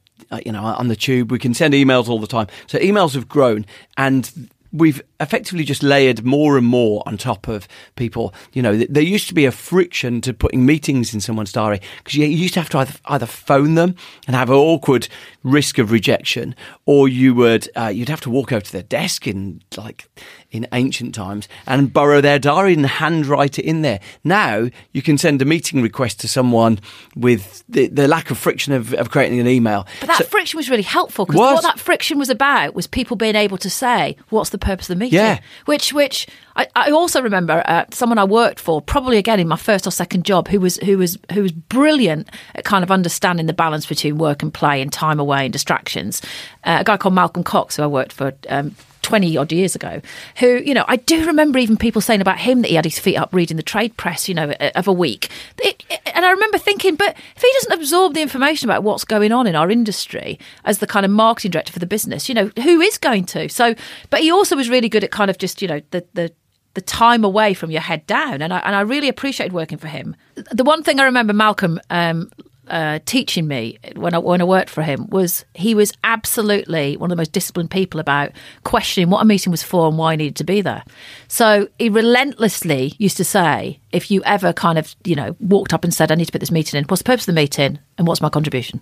you 0.46 0.52
know, 0.52 0.64
on 0.64 0.88
the 0.88 0.96
tube, 0.96 1.32
we 1.32 1.40
can 1.40 1.54
send 1.54 1.74
emails 1.74 2.08
all 2.08 2.20
the 2.20 2.28
time. 2.28 2.48
So 2.68 2.78
emails 2.80 3.14
have 3.14 3.28
grown, 3.28 3.66
and 3.98 4.50
we've 4.74 5.02
effectively 5.20 5.64
just 5.64 5.84
layered 5.84 6.26
more 6.26 6.58
and 6.58 6.66
more 6.66 7.04
on 7.06 7.16
top 7.16 7.48
of 7.48 7.68
people. 7.96 8.34
You 8.52 8.64
know, 8.64 8.76
there 8.76 9.04
used 9.04 9.28
to 9.28 9.34
be 9.34 9.46
a 9.46 9.52
friction 9.52 10.20
to 10.22 10.34
putting 10.34 10.66
meetings 10.66 11.14
in 11.14 11.22
someone's 11.22 11.52
diary 11.52 11.80
because 11.98 12.16
you, 12.16 12.26
used 12.26 12.56
to 12.56 12.62
have 12.62 12.70
to 12.70 13.00
either, 13.06 13.26
phone 13.28 13.76
them 13.76 13.96
and 14.28 14.36
have 14.36 14.50
an 14.50 14.56
awkward 14.56 15.08
risk 15.44 15.78
of 15.78 15.92
rejection, 15.92 16.56
or 16.86 17.08
you 17.08 17.36
would 17.36 17.70
uh, 17.78 17.88
you'd 17.88 18.10
have 18.10 18.22
to 18.22 18.30
walk 18.30 18.52
over 18.52 18.62
to 18.62 18.72
their 18.72 18.84
desk 18.84 19.28
in 19.28 19.62
like 19.78 20.10
in 20.54 20.68
ancient 20.72 21.14
times 21.14 21.49
and 21.68 21.91
borrow 21.91 22.22
their 22.22 22.39
diary 22.39 22.74
and 22.76 22.86
handwrite 22.86 23.60
it 23.60 23.66
in 23.66 23.82
there. 23.82 23.99
Now 24.24 24.70
you 24.93 25.01
can 25.01 25.18
send 25.18 25.41
a 25.41 25.45
meeting 25.45 25.82
request 25.82 26.22
to 26.22 26.28
someone 26.28 26.80
with 27.16 27.64
the, 27.68 27.88
the 27.88 28.08
lack 28.08 28.32
of 28.32 28.38
friction 28.38 28.72
of, 28.72 28.93
of 28.93 29.10
creating 29.10 29.39
an 29.39 29.47
email. 29.47 29.86
But 29.99 30.08
that 30.08 30.18
So- 30.20 30.24
friction 30.26 30.58
was 30.58 30.70
really 30.70 30.84
helpful 30.84 31.26
because 31.26 31.39
what 31.39 31.64
that 31.64 31.80
friction 31.80 32.20
was 32.20 32.30
about 32.30 32.76
was 32.76 32.88
people 32.88 33.18
being 33.18 33.36
able 33.36 33.58
to 33.58 33.70
say, 33.70 34.16
"What's 34.30 34.51
the 34.51 34.58
purpose 34.58 34.89
of 34.89 34.95
the 34.97 34.99
meeting?" 35.04 35.18
Yeah. 35.18 35.39
Which, 35.66 35.91
which 35.91 36.28
I, 36.56 36.68
I 36.76 36.91
also 36.91 37.22
remember 37.22 37.64
uh, 37.66 37.86
someone 37.91 38.20
I 38.20 38.24
worked 38.26 38.60
for, 38.60 38.82
probably 38.82 39.18
again 39.18 39.39
in 39.39 39.47
my 39.47 39.56
first 39.58 39.88
or 39.88 39.91
second 39.91 40.24
job, 40.24 40.47
who 40.47 40.60
was 40.60 40.78
who 40.78 40.97
was 40.99 41.18
who 41.34 41.41
was 41.41 41.51
brilliant 41.51 42.30
at 42.54 42.64
kind 42.64 42.84
of 42.84 42.91
understanding 42.91 43.47
the 43.47 43.54
balance 43.54 43.88
between 43.88 44.20
work 44.20 44.43
and 44.43 44.54
play 44.54 44.82
and 44.82 44.93
time 44.93 45.20
away 45.20 45.45
and 45.45 45.51
distractions. 45.54 46.22
Uh, 46.64 46.78
a 46.82 46.84
guy 46.84 46.97
called 46.97 47.16
Malcolm 47.16 47.43
Cox, 47.43 47.78
who 47.78 47.84
I 47.84 47.88
worked 47.88 48.14
for. 48.14 48.34
Um, 48.49 48.76
20 49.04 49.38
odd 49.38 49.51
years 49.51 49.76
ago, 49.76 50.01
who, 50.38 50.58
you 50.66 50.74
know, 50.74 50.86
I 50.88 50.95
do 50.95 51.26
remember 51.28 51.60
even 51.60 51.78
people 51.78 52.01
saying 52.01 52.22
about 52.22 52.39
him 52.39 52.62
that 52.62 52.70
he 52.70 52.76
had 52.76 52.86
his 52.86 52.97
feet 52.97 53.18
up 53.18 53.34
reading 53.34 53.58
the 53.58 53.64
trade 53.64 53.95
press, 53.97 54.28
you 54.28 54.34
know, 54.34 54.51
of 54.76 54.88
a 54.88 54.93
week. 54.93 55.30
It, 55.60 55.84
and 56.16 56.26
I 56.26 56.32
remember 56.32 56.58
thinking, 56.58 56.95
but 56.95 57.16
if 57.36 57.41
he 57.41 57.51
doesn't 57.54 57.74
absorb 57.74 58.16
the 58.16 58.22
information 58.22 58.68
about 58.68 58.84
what's 58.84 59.04
going 59.04 59.32
on 59.32 59.45
in 59.45 59.56
our 59.56 59.70
industry 59.70 60.39
as 60.66 60.80
the 60.80 60.88
kind 60.88 61.06
of 61.06 61.12
marketing 61.12 61.51
director 61.51 61.74
for 61.74 61.80
the 61.80 61.86
business, 61.86 62.28
you 62.28 62.36
know, 62.36 62.49
who 62.64 62.82
is 62.82 62.97
going 62.97 63.26
to? 63.26 63.49
So, 63.49 63.76
but 64.10 64.22
he 64.22 64.32
also 64.32 64.56
was 64.56 64.70
really 64.70 64.89
good 64.89 65.04
at 65.04 65.12
kind 65.12 65.30
of 65.30 65.38
just, 65.38 65.62
you 65.62 65.68
know, 65.68 65.82
the, 65.91 66.06
the, 66.14 66.32
the 66.74 66.82
time 66.82 67.24
away 67.24 67.54
from 67.54 67.70
your 67.70 67.82
head 67.82 68.08
down. 68.08 68.41
And 68.41 68.54
I, 68.54 68.60
and 68.60 68.76
I 68.76 68.82
really 68.82 69.10
appreciated 69.10 69.54
working 69.54 69.78
for 69.78 69.88
him. 69.88 70.16
The 70.36 70.64
one 70.64 70.82
thing 70.82 70.99
I 70.99 71.04
remember 71.04 71.34
Malcolm 71.34 71.80
um, 71.89 72.32
uh, 72.68 72.99
teaching 73.05 73.47
me 73.47 73.78
when 73.95 74.14
I, 74.14 74.20
when 74.20 74.41
I 74.41 74.45
worked 74.45 74.70
for 74.70 74.84
him 74.84 75.09
was 75.09 75.43
he 75.53 75.76
was 75.76 75.91
absolutely 76.03 76.95
one 76.97 77.11
of 77.11 77.16
the 77.16 77.20
most 77.20 77.32
disciplined 77.32 77.72
people 77.72 77.99
about 77.99 78.32
questioning 78.64 79.09
what 79.09 79.22
a 79.22 79.26
meeting 79.26 79.51
was 79.51 79.64
for 79.64 79.88
and 79.88 79.97
why 79.97 80.14
I 80.14 80.16
needed 80.16 80.38
to 80.38 80.43
be 80.43 80.61
there. 80.61 80.84
So 81.28 81.68
he 81.78 81.89
relentlessly 81.89 82.95
used 82.97 83.18
to 83.18 83.26
say, 83.26 83.80
if 83.91 84.09
you 84.09 84.24
ever 84.24 84.53
kind 84.53 84.78
of, 84.78 84.95
you 85.03 85.16
know, 85.16 85.36
walked 85.39 85.74
up 85.74 85.84
and 85.84 85.93
said, 85.93 86.11
I 86.11 86.16
need 86.16 86.26
to 86.26 86.32
put 86.32 86.39
this 86.39 86.51
meeting 86.51 86.78
in, 86.78 86.86
what's 86.86 87.01
the 87.01 87.07
purpose 87.07 87.28
of 87.28 87.36
the 87.36 87.41
meeting 87.41 87.80
and 87.97 88.07
what's 88.07 88.22
my 88.22 88.30
contribution? 88.30 88.82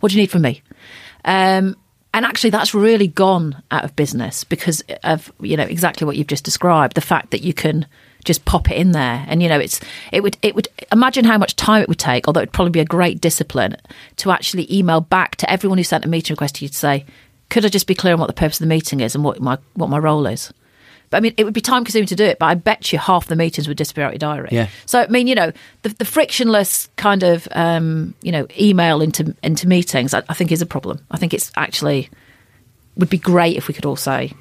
What 0.00 0.10
do 0.10 0.16
you 0.16 0.22
need 0.22 0.30
from 0.30 0.42
me? 0.42 0.62
Um, 1.24 1.76
and 2.14 2.24
actually, 2.24 2.50
that's 2.50 2.74
really 2.74 3.08
gone 3.08 3.62
out 3.70 3.84
of 3.84 3.94
business 3.94 4.42
because 4.44 4.82
of 5.04 5.30
you 5.38 5.54
know 5.54 5.64
exactly 5.64 6.06
what 6.06 6.16
you've 6.16 6.26
just 6.26 6.44
described. 6.44 6.94
The 6.94 7.02
fact 7.02 7.30
that 7.32 7.42
you 7.42 7.52
can 7.52 7.86
just 8.26 8.44
pop 8.44 8.70
it 8.70 8.76
in 8.76 8.92
there, 8.92 9.24
and 9.28 9.42
you 9.42 9.48
know 9.48 9.58
it's 9.58 9.80
it 10.12 10.22
would 10.22 10.36
it 10.42 10.54
would 10.54 10.68
imagine 10.92 11.24
how 11.24 11.38
much 11.38 11.56
time 11.56 11.80
it 11.80 11.88
would 11.88 11.98
take. 11.98 12.26
Although 12.26 12.40
it'd 12.40 12.52
probably 12.52 12.72
be 12.72 12.80
a 12.80 12.84
great 12.84 13.20
discipline 13.20 13.76
to 14.16 14.30
actually 14.30 14.72
email 14.74 15.00
back 15.00 15.36
to 15.36 15.50
everyone 15.50 15.78
who 15.78 15.84
sent 15.84 16.04
a 16.04 16.08
meeting 16.08 16.34
request 16.34 16.56
to 16.56 16.64
you 16.64 16.68
to 16.68 16.74
say, 16.76 17.06
"Could 17.48 17.64
I 17.64 17.68
just 17.68 17.86
be 17.86 17.94
clear 17.94 18.12
on 18.12 18.20
what 18.20 18.26
the 18.26 18.34
purpose 18.34 18.60
of 18.60 18.64
the 18.64 18.74
meeting 18.74 19.00
is 19.00 19.14
and 19.14 19.24
what 19.24 19.40
my 19.40 19.56
what 19.74 19.88
my 19.88 19.98
role 19.98 20.26
is?" 20.26 20.52
But 21.10 21.18
I 21.18 21.20
mean, 21.20 21.34
it 21.36 21.44
would 21.44 21.54
be 21.54 21.60
time 21.60 21.84
consuming 21.84 22.08
to 22.08 22.16
do 22.16 22.24
it, 22.24 22.38
but 22.38 22.46
I 22.46 22.54
bet 22.54 22.92
you 22.92 22.98
half 22.98 23.28
the 23.28 23.36
meetings 23.36 23.68
would 23.68 23.76
disappear 23.76 24.04
out 24.04 24.12
your 24.12 24.18
diary. 24.18 24.48
Yeah. 24.50 24.68
So 24.86 25.00
I 25.00 25.06
mean, 25.06 25.28
you 25.28 25.34
know, 25.34 25.52
the, 25.82 25.90
the 25.90 26.04
frictionless 26.04 26.88
kind 26.96 27.22
of 27.22 27.46
um, 27.52 28.14
you 28.22 28.32
know 28.32 28.46
email 28.58 29.00
into 29.00 29.34
into 29.42 29.68
meetings, 29.68 30.14
I, 30.14 30.22
I 30.28 30.34
think 30.34 30.50
is 30.52 30.62
a 30.62 30.66
problem. 30.66 31.04
I 31.10 31.16
think 31.16 31.32
it's 31.32 31.52
actually 31.56 32.10
would 32.96 33.10
be 33.10 33.18
great 33.18 33.56
if 33.56 33.68
we 33.68 33.74
could 33.74 33.86
all 33.86 33.96
say, 33.96 34.32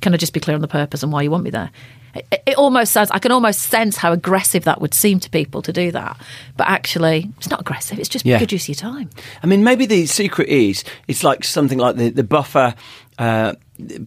"Can 0.00 0.12
I 0.12 0.18
just 0.18 0.34
be 0.34 0.40
clear 0.40 0.54
on 0.54 0.60
the 0.60 0.68
purpose 0.68 1.02
and 1.02 1.12
why 1.12 1.22
you 1.22 1.30
want 1.30 1.44
me 1.44 1.50
there?" 1.50 1.70
It, 2.14 2.42
it 2.46 2.56
almost 2.58 2.92
sounds. 2.92 3.10
I 3.10 3.18
can 3.18 3.32
almost 3.32 3.60
sense 3.62 3.96
how 3.96 4.12
aggressive 4.12 4.64
that 4.64 4.80
would 4.80 4.94
seem 4.94 5.20
to 5.20 5.30
people 5.30 5.62
to 5.62 5.72
do 5.72 5.90
that, 5.92 6.20
but 6.56 6.68
actually, 6.68 7.30
it's 7.38 7.50
not 7.50 7.60
aggressive. 7.60 7.98
It's 7.98 8.08
just 8.08 8.24
Yeah. 8.26 8.38
good 8.38 8.52
use 8.52 8.64
of 8.64 8.68
your 8.68 8.74
time. 8.92 9.10
I 9.42 9.46
mean, 9.46 9.62
maybe 9.64 9.86
the 9.86 10.06
secret 10.06 10.48
is 10.48 10.84
it's 11.08 11.22
like 11.24 11.44
something 11.44 11.78
like 11.78 11.96
the 11.96 12.10
the 12.10 12.24
buffer. 12.24 12.74
Uh, 13.18 13.52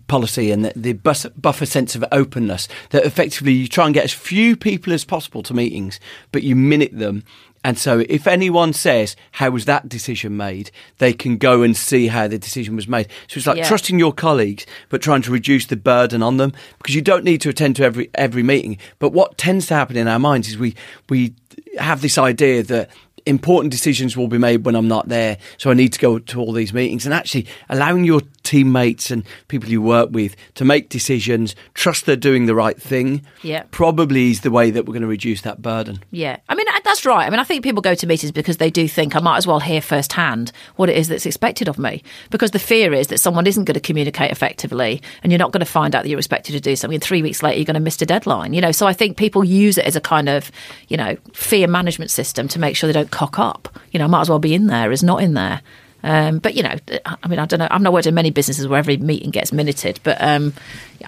policy 0.07 0.51
and 0.51 0.65
the, 0.65 0.74
the 0.76 0.93
bus, 0.93 1.26
buffer 1.38 1.65
sense 1.65 1.95
of 1.95 2.03
openness 2.11 2.67
that 2.91 3.05
effectively 3.05 3.51
you 3.53 3.67
try 3.67 3.86
and 3.86 3.93
get 3.93 4.03
as 4.03 4.13
few 4.13 4.55
people 4.55 4.93
as 4.93 5.05
possible 5.05 5.43
to 5.43 5.53
meetings, 5.53 5.99
but 6.32 6.43
you 6.43 6.55
minute 6.55 6.97
them. 6.97 7.24
And 7.65 7.78
so, 7.78 8.03
if 8.09 8.28
anyone 8.28 8.74
says, 8.74 9.15
How 9.32 9.49
was 9.49 9.63
that 9.65 9.88
decision 9.88 10.36
made? 10.36 10.69
they 10.97 11.13
can 11.13 11.38
go 11.38 11.61
and 11.61 11.78
see 11.78 12.07
how 12.07 12.28
the 12.28 12.38
decision 12.38 12.76
was 12.76 12.89
made. 12.89 13.07
So, 13.30 13.38
it's 13.38 13.47
like 13.47 13.57
Yeah. 13.57 13.67
trusting 13.67 13.97
your 13.97 14.11
colleagues, 14.11 14.65
but 14.89 15.01
trying 15.01 15.21
to 15.21 15.32
reduce 15.32 15.65
the 15.65 15.78
burden 15.78 16.21
on 16.21 16.36
them 16.38 16.51
because 16.78 16.93
you 16.93 17.01
don't 17.01 17.24
need 17.24 17.39
to 17.41 17.49
attend 17.49 17.78
to 17.78 17.86
every, 17.86 18.09
every 18.15 18.43
meeting. 18.43 18.78
But 18.99 19.13
what 19.13 19.38
tends 19.38 19.67
to 19.67 19.76
happen 19.76 19.95
in 19.95 20.09
our 20.09 20.19
minds 20.19 20.49
is 20.49 20.57
we, 20.57 20.76
we 21.09 21.36
have 21.78 22.01
this 22.01 22.17
idea 22.17 22.63
that 22.63 22.89
important 23.26 23.71
decisions 23.71 24.17
will 24.17 24.28
be 24.28 24.38
made 24.38 24.65
when 24.65 24.76
I'm 24.76 24.89
not 24.89 25.07
there. 25.07 25.38
So 25.57 25.71
I 25.71 25.74
need 25.74 25.93
to 25.93 25.99
go 25.99 26.19
to 26.19 26.39
all 26.41 26.51
these 26.51 26.74
meetings 26.74 27.05
and 27.05 27.13
actually 27.13 27.47
allowing 27.69 28.03
your 28.03 28.19
teammates 28.43 29.09
and 29.09 29.23
people 29.47 29.69
you 29.69 29.81
work 29.81 30.09
with 30.11 30.35
to 30.55 30.65
make 30.65 30.89
decisions, 30.89 31.55
trust 31.73 32.05
they're 32.05 32.15
doing 32.15 32.45
the 32.45 32.55
right 32.55 32.79
thing. 32.81 33.25
Yeah. 33.41 33.63
Probably 33.71 34.31
is 34.31 34.41
the 34.41 34.51
way 34.51 34.71
that 34.71 34.85
we're 34.85 34.93
going 34.93 35.01
to 35.01 35.07
reduce 35.07 35.41
that 35.41 35.61
burden. 35.61 36.03
Yeah, 36.11 36.37
I 36.49 36.55
mean 36.55 36.67
that's 36.83 37.05
right. 37.05 37.25
I 37.25 37.29
mean 37.29 37.39
I 37.39 37.43
think 37.43 37.63
people 37.63 37.81
go 37.81 37.95
to 37.95 38.07
meetings 38.07 38.31
because 38.31 38.57
they 38.57 38.69
do 38.69 38.87
think 38.87 39.15
I 39.15 39.19
might 39.19 39.37
as 39.37 39.47
well 39.47 39.59
hear 39.59 39.81
firsthand 39.81 40.51
what 40.75 40.89
it 40.89 40.97
is 40.97 41.07
that's 41.07 41.25
expected 41.25 41.67
of 41.67 41.79
me. 41.79 42.03
Because 42.29 42.51
the 42.51 42.59
fear 42.59 42.93
is 42.93 43.07
that 43.07 43.19
someone 43.19 43.47
isn't 43.47 43.65
going 43.65 43.75
to 43.75 43.79
communicate 43.79 44.31
effectively, 44.31 45.01
and 45.21 45.31
you're 45.31 45.39
not 45.39 45.51
going 45.51 45.65
to 45.65 45.71
find 45.71 45.95
out 45.95 46.03
that 46.03 46.09
you're 46.09 46.19
expected 46.19 46.53
to 46.53 46.59
do 46.59 46.75
something. 46.75 46.95
And 46.95 47.03
three 47.03 47.21
weeks 47.21 47.41
later, 47.41 47.57
you're 47.57 47.65
going 47.65 47.75
to 47.75 47.79
miss 47.79 48.01
a 48.01 48.05
deadline. 48.05 48.53
You 48.53 48.61
know, 48.61 48.71
so 48.71 48.87
I 48.87 48.93
think 48.93 49.17
people 49.17 49.43
use 49.43 49.77
it 49.77 49.85
as 49.85 49.95
a 49.95 50.01
kind 50.01 50.29
of 50.29 50.51
you 50.87 50.97
know 50.97 51.17
fear 51.33 51.67
management 51.67 52.11
system 52.11 52.47
to 52.49 52.59
make 52.59 52.75
sure 52.75 52.87
they 52.87 52.93
don't 52.93 53.11
cock 53.11 53.39
up. 53.39 53.69
You 53.91 53.99
know, 53.99 54.05
I 54.05 54.09
might 54.09 54.21
as 54.21 54.29
well 54.29 54.39
be 54.39 54.53
in 54.53 54.67
there 54.67 54.91
as 54.91 55.03
not 55.03 55.21
in 55.21 55.33
there. 55.33 55.61
Um, 56.04 56.39
but 56.39 56.54
you 56.54 56.64
know, 56.64 56.76
I 57.06 57.28
mean, 57.28 57.39
I 57.39 57.45
don't 57.45 57.60
know. 57.60 57.68
I've 57.72 57.82
not 57.82 57.93
worked 57.93 58.08
in 58.08 58.14
many 58.14 58.30
businesses 58.30 58.68
where 58.68 58.78
every 58.78 58.97
meeting 58.97 59.32
gets 59.32 59.54
minuted, 59.54 59.99
but 60.04 60.22
um, 60.22 60.54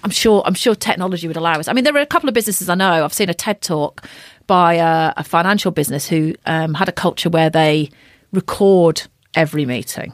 I'm 0.04 0.10
sure 0.10 0.41
I'm 0.46 0.54
sure 0.54 0.74
technology 0.74 1.28
would 1.28 1.38
allow 1.38 1.60
us. 1.60 1.68
I 1.68 1.74
mean, 1.74 1.84
there 1.84 1.96
are 1.96 2.00
a 2.00 2.06
couple 2.06 2.30
of 2.30 2.36
businesses 2.36 2.70
I 2.70 2.76
know. 2.76 3.04
I've 3.04 3.14
seen 3.14 3.30
a 3.30 3.34
TED 3.34 3.62
talk 3.62 4.08
by 4.48 4.76
a, 4.76 5.14
a 5.18 5.24
financial 5.24 5.72
business 5.72 6.08
who 6.08 6.36
um, 6.46 6.74
had 6.74 6.88
a 6.88 6.93
culture 6.93 7.30
where 7.30 7.50
they 7.50 7.89
record 8.32 9.04
every 9.34 9.66
meeting. 9.66 10.14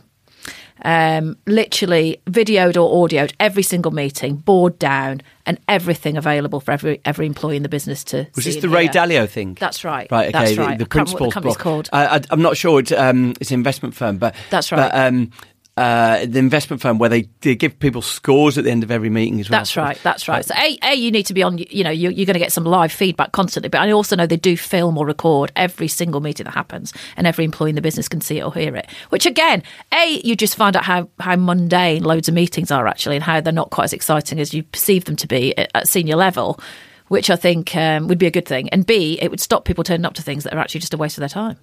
Um, 0.84 1.38
literally 1.46 2.22
videoed 2.26 2.76
or 2.76 3.08
audioed 3.08 3.34
every 3.40 3.62
single 3.64 3.92
meeting, 3.92 4.38
board 4.38 4.80
down, 4.80 5.22
and 5.46 5.60
everything 5.68 6.18
available 6.18 6.60
for 6.60 6.72
every 6.72 7.00
every 7.06 7.28
employee 7.28 7.58
in 7.58 7.64
the 7.64 7.70
business 7.70 8.04
to. 8.06 8.28
Was 8.36 8.46
this 8.46 8.56
the 8.58 8.70
Ray 8.70 8.84
hear. 8.84 8.92
Dalio 8.94 9.30
thing? 9.30 9.56
That's 9.60 9.84
right. 9.84 10.10
Right. 10.12 10.30
Okay. 10.30 10.32
That's 10.32 10.56
the- 10.56 10.62
right. 10.62 10.78
The, 10.80 10.86
can't 10.86 11.08
what 11.10 11.20
the 11.20 11.32
company's 11.32 11.56
block. 11.56 11.64
called. 11.64 11.90
I, 11.94 12.22
I'm 12.32 12.42
not 12.42 12.58
sure. 12.58 12.80
It's, 12.80 12.92
um, 12.92 13.34
it's 13.40 13.52
an 13.52 13.56
investment 13.56 13.94
firm, 13.96 14.18
but 14.18 14.34
That's 14.50 14.70
But, 14.72 14.92
right. 14.92 15.06
um, 15.08 15.32
uh, 15.78 16.26
the 16.26 16.38
investment 16.38 16.82
firm 16.82 16.98
where 16.98 17.10
they, 17.10 17.30
they 17.40 17.56
give 17.56 17.80
people 17.80 18.02
scores 18.02 18.58
at 18.58 18.66
the 18.66 18.72
end 18.72 18.84
of 18.84 18.92
every 18.92 19.10
meeting 19.10 19.40
as 19.40 19.50
well. 19.50 19.60
That's 19.60 19.78
right. 19.78 19.98
That's 20.04 20.28
right. 20.28 20.44
So, 20.44 20.54
a, 20.58 20.78
a 20.84 20.96
you 20.96 21.12
need 21.12 21.28
to 21.28 21.34
be 21.34 21.44
on. 21.44 21.58
You 21.58 21.84
know, 21.86 21.90
you, 21.90 22.10
you're 22.10 22.26
going 22.26 22.34
to 22.34 22.40
get 22.40 22.52
some 22.52 22.66
live 22.66 22.92
feedback 22.92 23.32
constantly. 23.32 23.70
But 23.70 23.82
I 23.82 23.92
also 23.92 24.16
know 24.18 24.26
they 24.26 24.36
do 24.36 24.58
film 24.58 24.98
or 24.98 25.06
record 25.06 25.52
every 25.56 25.88
single 25.88 26.20
meeting 26.20 26.44
that 26.44 26.54
happens, 26.54 26.94
and 27.16 27.26
every 27.26 27.46
employee 27.46 27.70
in 27.70 27.76
the 27.76 27.82
business 27.82 28.10
can 28.10 28.20
see 28.20 28.40
it 28.40 28.44
or 28.44 28.54
hear 28.54 28.76
it. 28.76 28.90
Which 29.10 29.26
again, 29.26 29.64
a 29.94 30.22
you 30.24 30.36
just 30.36 30.56
find 30.56 30.76
out 30.76 30.84
how 30.84 31.10
how 31.20 31.38
mundane 31.38 32.04
loads 32.04 32.28
of 32.28 32.34
meetings 32.34 32.70
are 32.70 32.86
actually, 32.86 33.16
and 33.16 33.24
how 33.24 33.40
they're 33.40 33.54
not 33.54 33.70
quite 33.70 33.86
as 33.86 33.94
exciting 33.94 34.40
as 34.40 34.54
you 34.54 34.64
perceive 34.64 35.06
them 35.06 35.16
to 35.16 35.28
be 35.28 35.58
at, 35.58 35.72
at 35.74 35.88
senior 35.88 36.18
level. 36.18 36.60
Which 37.08 37.30
I 37.30 37.36
think 37.36 37.76
um, 37.76 38.08
would 38.08 38.20
be 38.20 38.28
a 38.28 38.32
good 38.32 38.48
thing, 38.48 38.70
and 38.70 38.86
B, 38.86 39.20
it 39.22 39.32
would 39.32 39.42
stop 39.42 39.66
people 39.66 39.84
turning 39.84 40.06
up 40.06 40.14
to 40.14 40.22
things 40.22 40.44
that 40.44 40.54
are 40.54 40.60
actually 40.60 40.80
just 40.80 40.94
a 40.94 40.98
waste 40.98 41.18
of 41.18 41.22
their 41.22 41.30
time. 41.30 41.58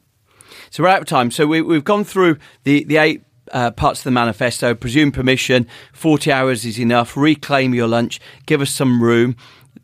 So 0.70 0.82
we're 0.82 0.90
out 0.90 1.00
of 1.00 1.06
time. 1.06 1.30
So 1.30 1.46
we, 1.46 1.62
we've 1.62 1.84
gone 1.84 2.04
through 2.04 2.38
the, 2.64 2.84
the 2.84 2.98
eight 2.98 3.22
uh, 3.52 3.70
parts 3.70 4.00
of 4.00 4.04
the 4.04 4.10
manifesto. 4.10 4.74
Presume 4.74 5.12
permission. 5.12 5.66
Forty 5.92 6.32
hours 6.32 6.64
is 6.64 6.78
enough. 6.78 7.16
Reclaim 7.16 7.74
your 7.74 7.88
lunch. 7.88 8.20
Give 8.46 8.60
us 8.60 8.70
some 8.70 9.02
room. 9.02 9.36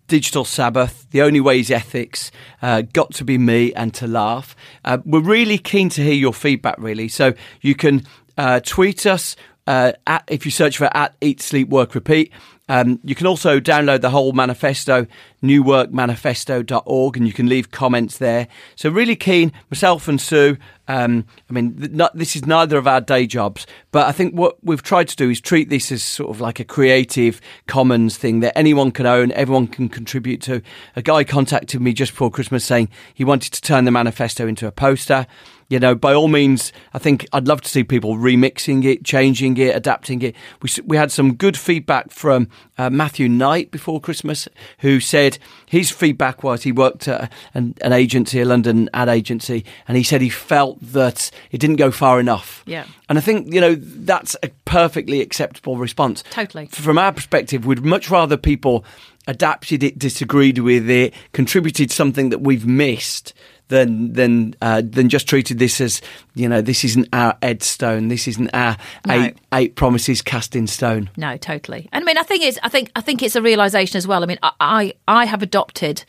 Digital 0.07 0.45
Sabbath. 0.45 1.07
The 1.11 1.23
only 1.23 1.41
way 1.41 1.61
is 1.61 1.71
ethics. 1.71 2.31
Uh, 2.61 2.83
got 2.83 3.13
to 3.15 3.25
be 3.25 3.39
me 3.39 3.73
and 3.73 3.95
to 3.95 4.07
laugh. 4.07 4.55
Uh, 4.85 4.99
we're 5.05 5.21
really 5.21 5.57
keen 5.59 5.89
to 5.91 6.03
hear 6.03 6.15
your 6.15 6.35
feedback. 6.35 6.77
Really, 6.79 7.09
so 7.09 7.33
you 7.61 7.75
can 7.75 8.07
uh, 8.37 8.61
tweet 8.61 9.07
us 9.07 9.37
uh, 9.67 9.93
at, 10.07 10.25
if 10.29 10.45
you 10.45 10.51
search 10.51 10.77
for 10.77 10.95
at 10.95 11.15
Eat 11.21 11.41
Sleep 11.41 11.69
Work 11.69 11.95
Repeat. 11.95 12.33
Um, 12.69 12.99
you 13.05 13.15
can 13.15 13.27
also 13.27 13.61
download 13.61 14.01
the 14.01 14.11
whole 14.11 14.33
manifesto, 14.33 15.07
newworkmanifesto.org, 15.43 17.17
and 17.17 17.27
you 17.27 17.33
can 17.33 17.47
leave 17.47 17.71
comments 17.71 18.19
there. 18.19 18.49
So, 18.75 18.89
really 18.89 19.17
keen, 19.17 19.53
myself 19.71 20.09
and 20.09 20.21
Sue. 20.21 20.57
Um, 20.89 21.27
I 21.49 21.53
mean, 21.53 21.77
th- 21.79 21.91
not, 21.93 22.17
this 22.17 22.37
is 22.37 22.47
neither 22.47 22.77
of 22.79 22.87
our 22.87 23.01
day 23.01 23.27
jobs, 23.27 23.67
but 23.91 24.07
I 24.07 24.13
think 24.13 24.35
what 24.35 24.63
we've 24.63 24.83
tried 24.83 25.09
to 25.09 25.17
do 25.17 25.31
is 25.31 25.41
treat 25.41 25.69
this 25.69 25.93
as 25.93 26.03
sort 26.03 26.31
of 26.31 26.41
like 26.41 26.61
a 26.61 26.65
creative 26.65 27.41
commons 27.67 28.17
thing 28.17 28.41
that 28.41 28.57
anyone 28.57 28.91
can 28.91 29.07
own, 29.07 29.33
everyone 29.33 29.67
can 29.67 29.89
contribute 29.89 30.41
to. 30.43 30.63
A 30.97 31.03
guy 31.03 31.25
contacted 31.25 31.81
me 31.81 31.93
just 31.93 32.13
before 32.13 32.31
Christmas 32.31 32.65
saying 32.65 32.89
he 33.15 33.25
wanted 33.25 33.53
to 33.55 33.61
turn 33.63 33.85
the 33.85 33.91
manifesto 33.91 34.47
into 34.47 34.67
a 34.67 34.73
poster 34.73 35.27
you 35.69 35.79
know, 35.79 35.95
by 35.95 36.13
all 36.13 36.29
means, 36.29 36.73
I 36.93 36.99
think 36.99 37.27
I'd 37.33 37.49
love 37.49 37.61
to 37.63 37.69
see 37.69 37.85
people 37.85 38.17
remixing 38.17 38.85
it, 38.85 39.05
changing 39.05 39.57
it, 39.57 39.75
adapting 39.75 40.23
it. 40.23 40.35
We 40.63 40.71
we 40.85 40.97
had 40.97 41.11
some 41.11 41.35
good 41.35 41.57
feedback 41.57 42.11
from 42.11 42.49
uh, 42.79 42.91
Matthew 42.91 43.29
Knight 43.29 43.71
before 43.71 44.01
Christmas, 44.01 44.49
who 44.79 45.01
said 45.01 45.39
his 45.67 45.91
feedback 45.91 46.43
was 46.43 46.63
he 46.63 46.73
worked 46.73 47.09
at 47.09 47.33
an, 47.55 47.75
an 47.81 47.93
agency, 47.93 48.41
a 48.41 48.45
London 48.45 48.91
ad 48.93 49.09
agency, 49.09 49.65
and 49.89 49.97
he 49.97 50.03
said 50.03 50.21
he 50.21 50.31
felt 50.31 50.81
that 50.81 51.31
it 51.51 51.59
didn't 51.59 51.77
go 51.77 51.91
far 51.91 52.21
enough. 52.21 52.63
Yeah. 52.67 52.87
And 53.09 53.19
I 53.19 53.21
think, 53.21 53.53
you 53.53 53.61
know, 53.61 53.75
that's 53.75 54.37
a 54.43 54.49
perfectly 54.65 55.21
acceptable 55.21 55.77
response. 55.77 56.25
Totally. 56.31 56.67
From 56.67 56.99
our 56.99 57.13
perspective, 57.13 57.67
we'd 57.67 57.85
much 57.85 58.11
rather 58.11 58.37
people 58.37 58.85
adapted 59.27 59.83
it, 59.83 59.99
disagreed 59.99 60.59
with 60.59 60.89
it, 60.89 61.15
contributed 61.33 61.91
something 61.91 62.31
that 62.31 62.41
we've 62.41 62.67
missed 62.67 63.33
than 63.69 64.13
than 64.13 64.55
uh, 64.61 64.83
than 64.85 65.09
just 65.09 65.29
treated 65.29 65.59
this 65.59 65.81
as 65.81 66.01
you 66.35 66.49
know 66.49 66.61
this 66.61 66.85
isn't 66.85 67.09
our 67.13 67.37
Ed 67.43 67.63
Stone, 67.63 68.09
this 68.09 68.29
isn't 68.29 68.51
our 68.55 68.77
no. 69.07 69.15
eight 69.15 69.39
eight 69.53 69.75
promises 69.77 70.23
cast 70.23 70.55
in 70.55 70.67
stone. 70.67 71.11
No, 71.17 71.37
totally. 71.37 71.89
And 71.93 72.03
I 72.03 72.07
mean, 72.07 72.19
I 72.19 72.23
think 72.23 72.45
it's 72.45 72.59
I 72.63 72.69
think 72.69 72.91
I 72.97 73.01
think 73.01 73.23
it's 73.23 73.37
a 73.37 73.43
realization 73.43 73.97
as 73.97 74.07
well. 74.07 74.23
I 74.23 74.27
mean, 74.27 74.39
I 74.43 74.53
I, 74.61 74.95
I 75.09 75.25
have 75.27 75.43
adopted 75.43 76.05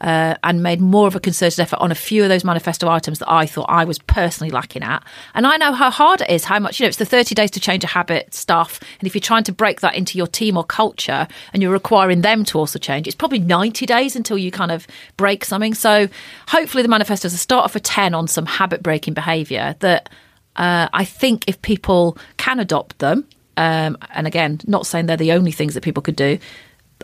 uh, 0.00 0.34
and 0.42 0.62
made 0.62 0.80
more 0.80 1.06
of 1.06 1.14
a 1.14 1.20
concerted 1.20 1.60
effort 1.60 1.78
on 1.78 1.90
a 1.90 1.94
few 1.94 2.22
of 2.22 2.28
those 2.28 2.44
manifesto 2.44 2.88
items 2.88 3.18
that 3.18 3.30
I 3.30 3.46
thought 3.46 3.66
I 3.68 3.84
was 3.84 3.98
personally 3.98 4.50
lacking 4.50 4.82
at. 4.82 5.04
And 5.34 5.46
I 5.46 5.56
know 5.56 5.72
how 5.72 5.90
hard 5.90 6.22
it 6.22 6.30
is, 6.30 6.44
how 6.44 6.58
much, 6.58 6.80
you 6.80 6.84
know, 6.84 6.88
it's 6.88 6.96
the 6.96 7.04
30 7.04 7.34
days 7.34 7.50
to 7.52 7.60
change 7.60 7.84
a 7.84 7.88
habit 7.88 8.32
stuff. 8.32 8.80
And 8.98 9.06
if 9.06 9.14
you're 9.14 9.20
trying 9.20 9.44
to 9.44 9.52
break 9.52 9.80
that 9.80 9.94
into 9.94 10.16
your 10.16 10.26
team 10.26 10.56
or 10.56 10.64
culture 10.64 11.28
and 11.52 11.62
you're 11.62 11.72
requiring 11.72 12.22
them 12.22 12.44
to 12.46 12.58
also 12.58 12.78
change, 12.78 13.06
it's 13.06 13.16
probably 13.16 13.40
90 13.40 13.86
days 13.86 14.16
until 14.16 14.38
you 14.38 14.50
kind 14.50 14.72
of 14.72 14.86
break 15.16 15.44
something. 15.44 15.74
So 15.74 16.08
hopefully 16.48 16.82
the 16.82 16.88
manifesto 16.88 17.26
is 17.26 17.34
a 17.34 17.38
start 17.38 17.64
off 17.64 17.76
a 17.76 17.80
10 17.80 18.14
on 18.14 18.28
some 18.28 18.46
habit 18.46 18.82
breaking 18.82 19.14
behaviour 19.14 19.76
that 19.80 20.08
uh, 20.56 20.88
I 20.92 21.04
think 21.04 21.44
if 21.46 21.60
people 21.62 22.16
can 22.36 22.58
adopt 22.58 22.98
them, 22.98 23.26
um, 23.56 23.98
and 24.10 24.26
again, 24.26 24.60
not 24.66 24.86
saying 24.86 25.06
they're 25.06 25.16
the 25.16 25.32
only 25.32 25.52
things 25.52 25.74
that 25.74 25.82
people 25.82 26.02
could 26.02 26.16
do, 26.16 26.38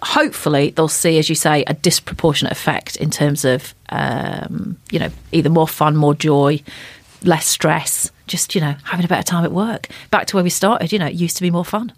hopefully 0.02 0.70
they'll 0.70 0.88
see, 0.88 1.18
as 1.18 1.28
you 1.28 1.34
say, 1.34 1.64
a 1.66 1.74
disproportionate 1.74 2.52
effect 2.52 2.96
in 2.96 3.10
terms 3.10 3.44
of, 3.44 3.74
um, 3.88 4.78
you 4.90 4.98
know, 4.98 5.10
either 5.32 5.50
more 5.50 5.68
fun, 5.68 5.96
more 5.96 6.14
joy, 6.14 6.62
less 7.22 7.46
stress, 7.46 8.10
just, 8.26 8.54
you 8.54 8.60
know, 8.60 8.74
having 8.84 9.04
a 9.04 9.08
better 9.08 9.22
time 9.22 9.44
at 9.44 9.52
work. 9.52 9.88
Back 10.10 10.26
to 10.28 10.36
where 10.36 10.44
we 10.44 10.50
started, 10.50 10.92
you 10.92 10.98
know, 10.98 11.06
it 11.06 11.14
used 11.14 11.36
to 11.36 11.42
be 11.42 11.50
more 11.50 11.64
fun. 11.64 11.92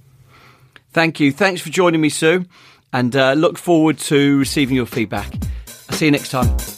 Thank 0.92 1.20
you. 1.20 1.32
Thanks 1.32 1.60
for 1.60 1.70
joining 1.70 2.00
me, 2.00 2.08
Sue, 2.08 2.46
and 2.92 3.14
uh, 3.14 3.32
look 3.34 3.58
forward 3.58 3.98
to 3.98 4.38
receiving 4.38 4.76
your 4.76 4.86
feedback. 4.86 5.32
I'll 5.88 5.96
see 5.96 6.06
you 6.06 6.12
next 6.12 6.30
time. 6.30 6.77